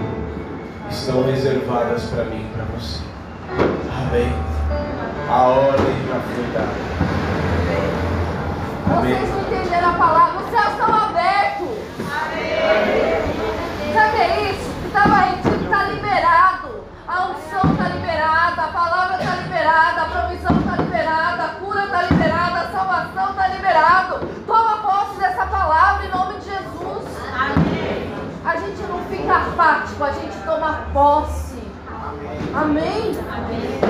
estão 0.91 1.23
reservadas 1.23 2.03
para 2.07 2.25
mim 2.25 2.51
e 2.51 2.53
para 2.53 2.65
você. 2.65 3.01
Amém. 4.09 4.35
A 5.31 5.43
ordem 5.47 5.95
já 6.09 6.19
foi 6.19 6.45
dada. 6.53 6.75
Amém. 8.99 9.15
Vocês 9.15 9.31
não 9.31 9.41
entenderam 9.43 9.91
a 9.91 9.93
palavra, 9.93 10.41
os 10.43 10.51
céus 10.51 10.73
estão 10.73 10.93
abertos. 10.93 11.69
Sabe 13.95 14.09
o 14.09 14.17
que 14.17 14.21
é 14.21 14.51
isso? 14.51 14.69
Estava 14.85 15.29
está 15.31 15.85
liberado. 15.85 16.69
A 17.07 17.27
unção 17.29 17.73
está 17.73 17.89
liberada, 17.89 18.63
a 18.65 18.69
palavra 18.69 18.98
liberada, 19.69 20.03
a 20.03 20.07
provisão 20.07 20.59
está 20.61 20.77
liberada, 20.83 21.45
a 21.45 21.49
cura 21.49 21.85
está 21.85 22.03
liberada, 22.03 22.61
a 22.61 22.71
salvação 22.71 23.31
está 23.31 23.49
liberada. 23.49 24.21
Toma 24.47 24.77
posse 24.79 25.21
dessa 25.21 25.45
palavra 25.45 26.07
em 26.07 26.11
nome 26.11 26.39
de 26.39 26.47
Jesus. 26.47 27.05
Amém. 27.35 28.15
A 28.47 28.57
gente 28.57 28.83
não 28.89 29.05
fica 29.05 29.37
apático, 29.37 30.05
a 30.05 30.13
gente 30.13 30.37
toma 30.47 30.87
posse. 30.95 31.59
Amém. 32.55 33.19
Amém. 33.31 33.81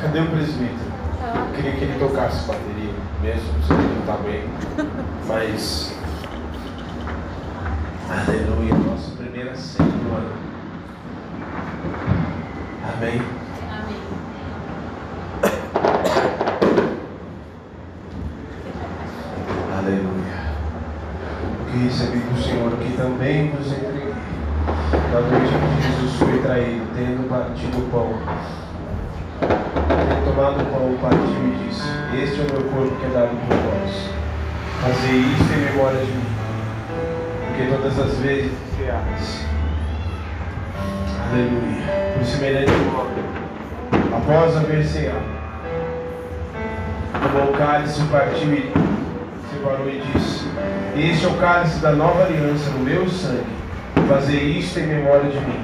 Cadê 0.00 0.20
o 0.20 0.30
presbítero? 0.30 0.94
Eu 1.34 1.52
queria 1.56 1.72
que 1.72 1.84
ele 1.84 1.98
tocasse 1.98 2.46
bateria 2.46 2.94
mesmo, 3.20 3.62
se 3.64 3.72
ele 3.72 3.82
não 3.82 4.00
está 4.00 4.16
bem. 4.22 4.44
Mas. 5.26 5.94
Aleluia, 8.08 8.74
nossa 8.74 9.10
primeira 9.16 9.56
ceia 9.56 9.88
do 9.88 10.14
ano. 10.14 10.33
Amém. 12.96 13.20
Aleluia. 19.76 20.34
O 21.60 21.72
que 21.72 21.78
recebi 21.78 22.18
do 22.18 22.40
Senhor, 22.40 22.70
que 22.78 22.96
também 22.96 23.50
vos 23.50 23.66
entreguei. 23.66 24.14
Na 25.12 25.20
noite 25.20 25.52
em 25.54 25.76
que 25.76 25.82
Jesus 25.88 26.12
foi 26.18 26.38
traído, 26.38 26.86
tendo 26.94 27.28
partido 27.28 27.78
o 27.78 27.90
pão, 27.90 28.14
tendo 29.40 30.24
tomado 30.24 30.62
o 30.62 30.66
pão, 30.66 30.96
partiu 31.02 31.48
e 31.48 31.66
disse: 31.66 31.82
Este 32.22 32.42
é 32.42 32.44
o 32.44 32.52
meu 32.52 32.70
corpo 32.70 32.94
que 32.94 33.06
é 33.06 33.08
dado 33.08 33.36
por 33.48 33.56
vós. 33.56 34.10
Fazei 34.80 35.18
isto 35.18 35.52
em 35.52 35.72
memória 35.72 35.98
de 35.98 36.12
mim, 36.12 36.26
porque 37.48 37.66
todas 37.74 37.98
as 37.98 38.18
vezes 38.18 38.52
que. 38.76 39.53
Aleluia. 41.34 42.14
Por 42.14 42.24
semelhante 42.24 42.70
modo, 42.70 43.10
após 44.16 44.56
haver 44.56 44.84
ceado, 44.84 45.18
tomou 47.12 47.52
o 47.52 47.58
cálice, 47.58 48.00
partiu 48.02 48.54
e 48.54 48.72
separou 49.50 49.88
e 49.88 50.00
disse: 50.12 50.46
Este 50.96 51.24
é 51.24 51.28
o 51.28 51.34
cálice 51.34 51.80
da 51.80 51.90
nova 51.90 52.22
aliança 52.22 52.70
no 52.70 52.84
meu 52.84 53.08
sangue. 53.08 53.42
Fazer 54.08 54.44
isto 54.44 54.78
em 54.78 54.86
memória 54.86 55.28
de 55.28 55.40
mim. 55.40 55.58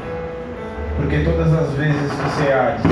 Porque 0.97 1.21
todas 1.21 1.55
as 1.55 1.73
vezes 1.75 2.11
que 2.11 2.43
ceares, 2.43 2.83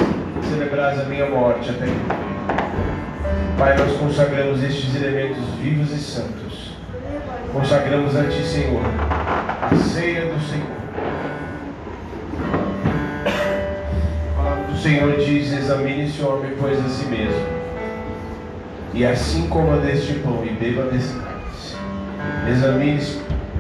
celebrais 0.49 1.01
a 1.01 1.05
minha 1.07 1.27
morte 1.27 1.71
até 1.71 1.85
que 1.85 3.59
Pai, 3.59 3.77
nós 3.77 3.97
consagramos 3.97 4.63
estes 4.63 4.95
elementos 4.95 5.45
vivos 5.61 5.91
e 5.91 5.99
santos. 5.99 6.77
Consagramos 7.53 8.15
a 8.15 8.23
Ti, 8.23 8.47
Senhor, 8.47 8.83
a 9.69 9.75
ceia 9.75 10.27
do 10.27 10.41
Senhor. 10.49 10.88
Senhor 14.89 15.19
diz: 15.19 15.53
examine-se 15.53 16.23
o 16.23 16.29
homem, 16.31 16.55
pois 16.59 16.83
a 16.83 16.89
si 16.89 17.05
mesmo. 17.05 17.47
E 18.95 19.05
assim 19.05 19.47
coma 19.47 19.77
deste 19.77 20.15
pão 20.15 20.43
e 20.43 20.49
beba 20.49 20.85
desse 20.85 21.13
cálice. 21.13 21.77
Examine, 22.49 22.99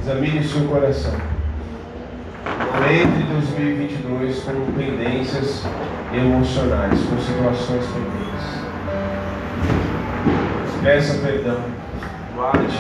examine 0.00 0.42
seu 0.42 0.66
coração. 0.68 1.12
Entre 2.90 3.24
2022 3.24 4.42
com 4.42 4.72
pendências 4.72 5.64
emocionais, 6.14 6.98
com 6.98 7.18
situações 7.18 7.84
pendentes. 7.92 8.46
Peça 10.82 11.18
perdão. 11.18 11.60
Guarde. 12.34 12.78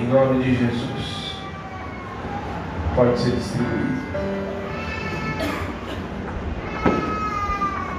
Em 0.00 0.06
nome 0.06 0.42
de 0.42 0.54
Jesus. 0.54 1.36
Pode 2.94 3.18
ser 3.18 3.32
distribuído. 3.32 4.35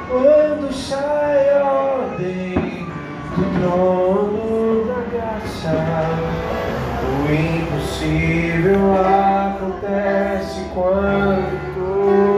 quando 0.07 0.73
sai 0.73 1.49
a 1.49 1.63
ordem 1.65 2.87
do 3.35 3.59
trono 3.59 4.85
da 4.85 5.01
graça. 5.11 5.75
O 7.19 7.33
impossível 7.33 8.81
acontece 8.95 10.61
quando 10.73 12.36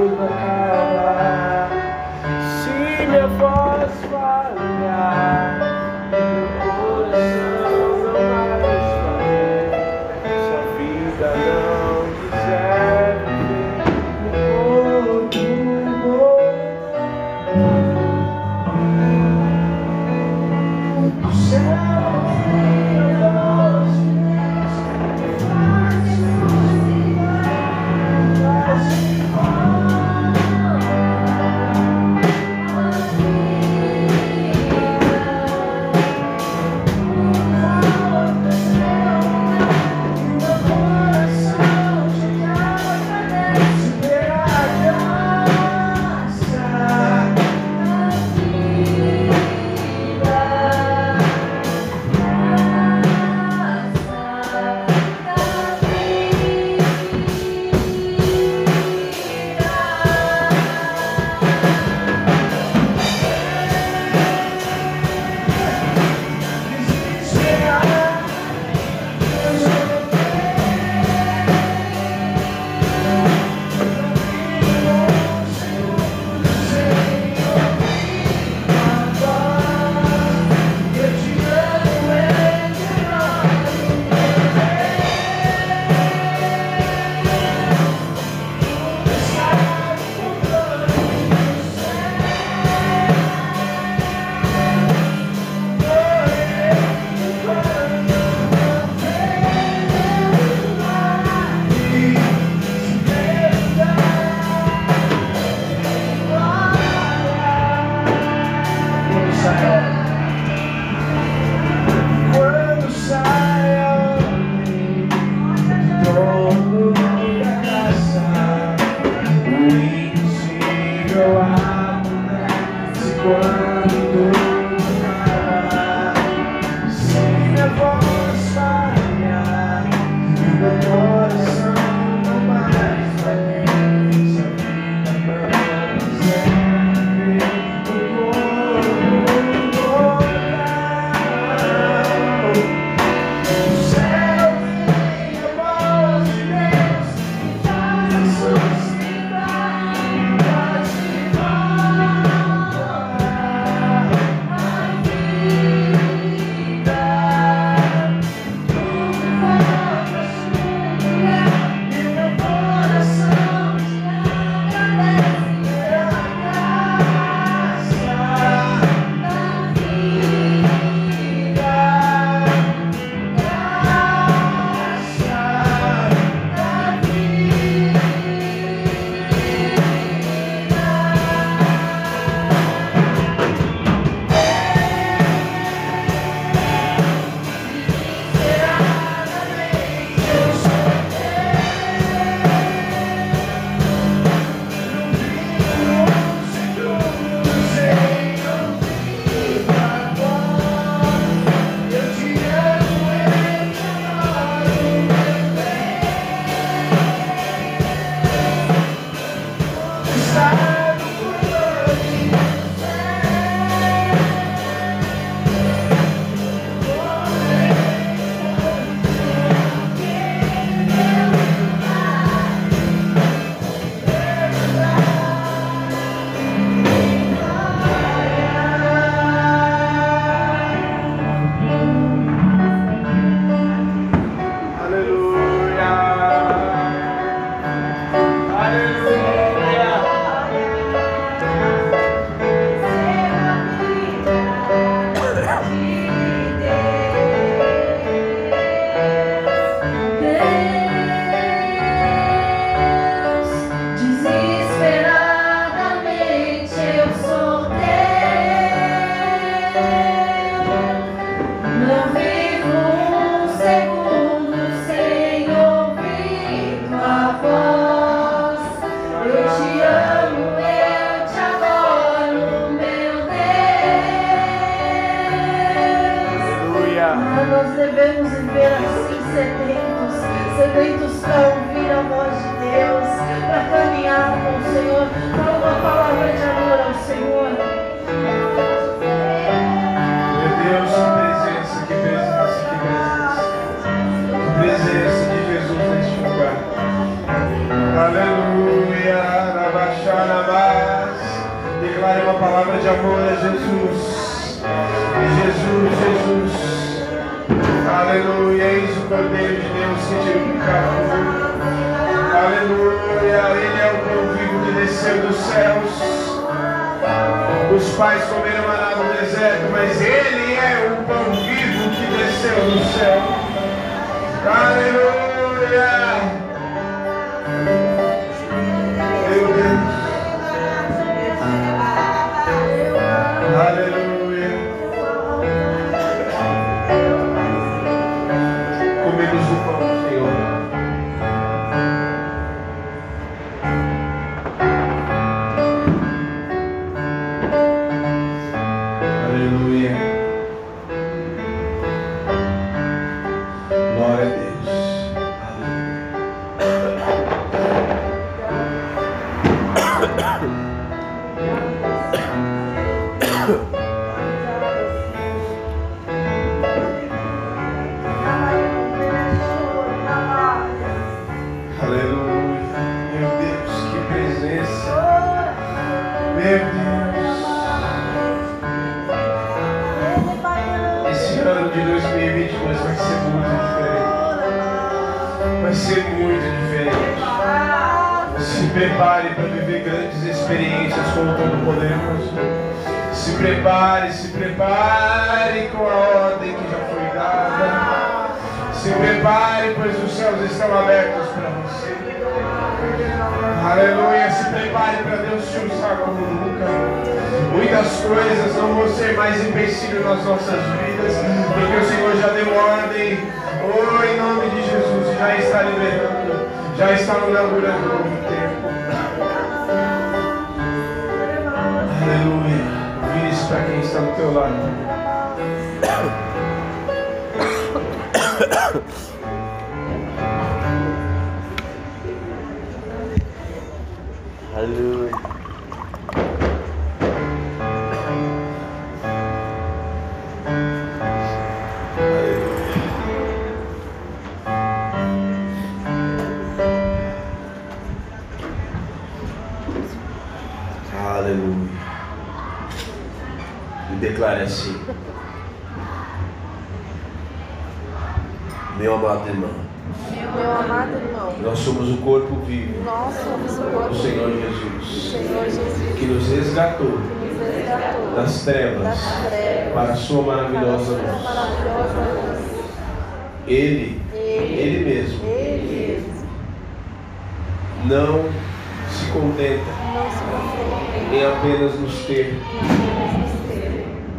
É 480.99 481.15
em 481.15 481.19
é 481.19 481.27
apenas 481.27 481.79
nos 481.79 481.93
ter, 482.05 482.37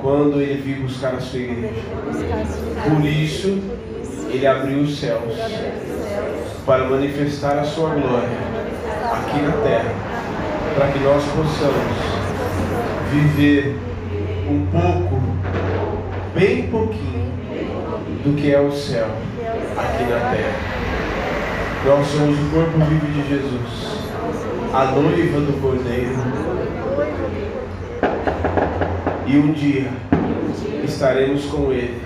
quando 0.00 0.40
ele 0.40 0.60
vir 0.62 0.80
buscar 0.80 1.14
a 1.14 1.20
sua 1.20 1.40
igreja. 1.40 1.74
Por 2.88 3.04
isso, 3.04 3.60
ele 4.30 4.46
abriu 4.46 4.80
os 4.80 4.98
céus 4.98 5.34
para 6.64 6.84
manifestar 6.84 7.58
a 7.58 7.64
sua 7.64 7.90
glória 7.90 8.28
aqui 9.12 9.42
na 9.42 9.52
terra, 9.62 9.94
para 10.74 10.88
que 10.88 10.98
nós 11.00 11.22
possamos 11.24 12.10
viver 13.12 13.76
um 14.48 14.66
pouco, 14.66 15.22
bem 16.34 16.68
pouquinho, 16.68 17.30
do 18.24 18.36
que 18.36 18.52
é 18.52 18.60
o 18.60 18.72
céu 18.72 19.08
aqui 19.76 20.04
na 20.04 20.30
terra. 20.30 20.80
Nós 21.86 22.06
somos 22.08 22.38
o 22.38 22.50
corpo 22.50 22.78
vivo 22.78 23.06
de 23.06 23.28
Jesus, 23.28 24.10
a 24.72 24.84
noiva 24.86 25.40
do 25.40 25.60
Cordeiro 25.60 26.49
e 29.30 29.38
um 29.38 29.52
dia 29.52 29.88
estaremos 30.82 31.44
com 31.44 31.70
Ele 31.70 32.02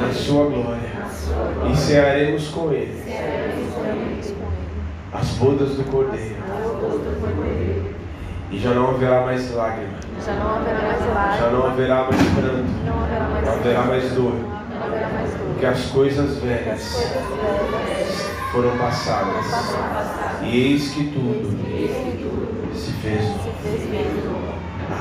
na 0.00 0.12
Sua 0.12 0.44
glória 0.44 0.88
e 1.68 1.76
cearemos 1.76 2.46
com 2.50 2.72
Ele 2.72 3.02
as 5.12 5.26
bodas 5.30 5.70
do 5.70 5.82
Cordeiro. 5.90 6.36
E 8.52 8.58
já 8.60 8.70
não 8.70 8.90
haverá 8.90 9.22
mais 9.22 9.52
lágrima. 9.52 9.98
Já 10.24 10.34
não 10.34 10.54
haverá 10.54 10.80
mais 10.80 11.00
lágrima. 11.00 11.38
Já 11.40 11.50
não 11.50 11.66
haverá 11.66 12.02
mais 12.04 12.22
pranto. 12.22 12.70
Não 12.86 13.02
haverá 13.02 13.24
mais, 13.24 13.44
não 13.44 13.52
haverá 13.54 13.82
mais 13.82 14.12
dor. 14.12 14.34
Porque 15.54 15.66
as 15.66 15.86
coisas 15.86 16.38
velhas 16.38 17.12
foram 18.52 18.78
passadas. 18.78 19.44
E 20.44 20.56
eis 20.56 20.90
que 20.92 21.02
tudo 21.08 21.58
se 22.76 22.92
fez 22.92 23.24
novo. 23.24 23.47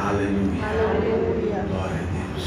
Aleluia. 0.08 0.64
Aleluia. 0.64 1.66
Glória 1.68 2.00
a 2.00 2.06
Deus. 2.14 2.46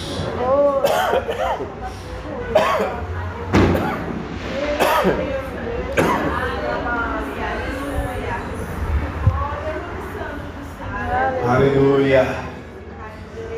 Aleluia. 11.47 12.25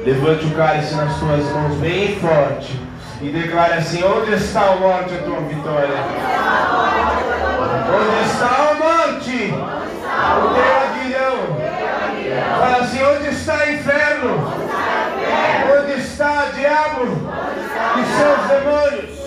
Levante 0.04 0.46
o 0.46 0.50
cálice 0.56 0.96
nas 0.96 1.12
suas 1.12 1.44
mãos 1.52 1.76
bem 1.76 2.16
forte 2.16 2.76
e 3.20 3.28
declare 3.30 3.74
assim: 3.74 4.02
Onde 4.02 4.32
está 4.32 4.72
a 4.72 4.76
morte, 4.76 5.14
a 5.14 5.18
tua 5.18 5.40
vitória? 5.42 5.94
Onde 8.00 8.20
está 8.28 8.48
a 8.48 8.74
morte? 8.74 9.52
Onde 9.52 9.92
está 9.94 10.16
a 10.16 10.40
morte? 10.40 10.71
Fala 12.62 12.76
assim, 12.76 13.02
onde 13.02 13.26
está 13.30 13.68
inferno? 13.72 14.38
Onde 15.80 15.92
está 16.00 16.44
o 16.44 16.52
diabo? 16.52 17.02
E 17.98 18.04
seus 18.06 18.40
demônios? 18.46 19.18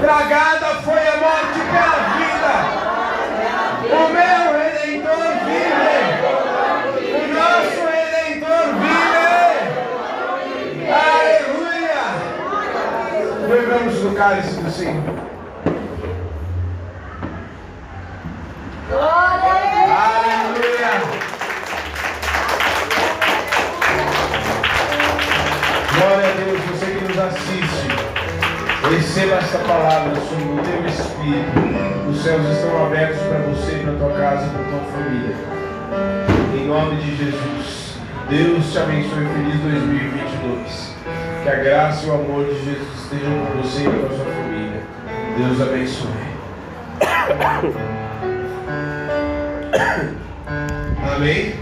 Tragada 0.00 0.68
foi 0.82 0.98
a 0.98 1.16
morte 1.18 1.60
pela 1.70 1.98
vida. 2.18 2.54
O 3.86 4.08
meu 4.08 4.42
redentor 4.58 5.30
vive. 5.44 5.94
O 7.14 7.24
nosso 7.34 7.82
redentor 7.86 8.66
vive. 8.82 9.28
Aleluia. 10.90 12.04
Bebemos 13.46 13.94
do 14.00 14.10
cálice 14.16 14.60
do 14.60 14.70
Senhor. 14.72 15.14
Glória 18.90 19.52
a 19.54 19.70
Deus. 19.70 19.90
Aleluia. 19.92 21.33
Glória 25.96 26.28
a 26.28 26.32
Deus, 26.32 26.60
você 26.70 26.86
que 26.86 27.04
nos 27.04 27.18
assiste. 27.18 27.86
Receba 28.90 29.36
esta 29.36 29.58
palavra 29.58 30.14
sobre 30.16 30.44
o 30.44 30.58
teu 30.62 30.84
espírito. 30.86 32.10
Os 32.10 32.22
céus 32.22 32.44
estão 32.48 32.86
abertos 32.86 33.20
para 33.22 33.38
você, 33.38 33.78
para 33.78 33.92
tua 33.92 34.10
casa, 34.10 34.48
para 34.48 34.64
tua 34.64 34.80
família. 34.90 35.36
Em 36.54 36.66
nome 36.66 36.96
de 36.96 37.16
Jesus. 37.16 37.94
Deus 38.28 38.72
te 38.72 38.78
abençoe. 38.78 39.26
Feliz 39.26 39.60
2022. 39.60 40.94
Que 41.44 41.48
a 41.48 41.54
graça 41.56 42.06
e 42.06 42.10
o 42.10 42.14
amor 42.14 42.44
de 42.46 42.64
Jesus 42.64 42.88
estejam 43.04 43.46
com 43.46 43.62
você 43.62 43.82
e 43.82 43.84
com 43.84 44.06
a 44.06 44.08
sua 44.08 44.26
família. 44.32 44.82
Deus 45.38 45.60
abençoe. 45.60 46.10
Amém? 51.16 51.54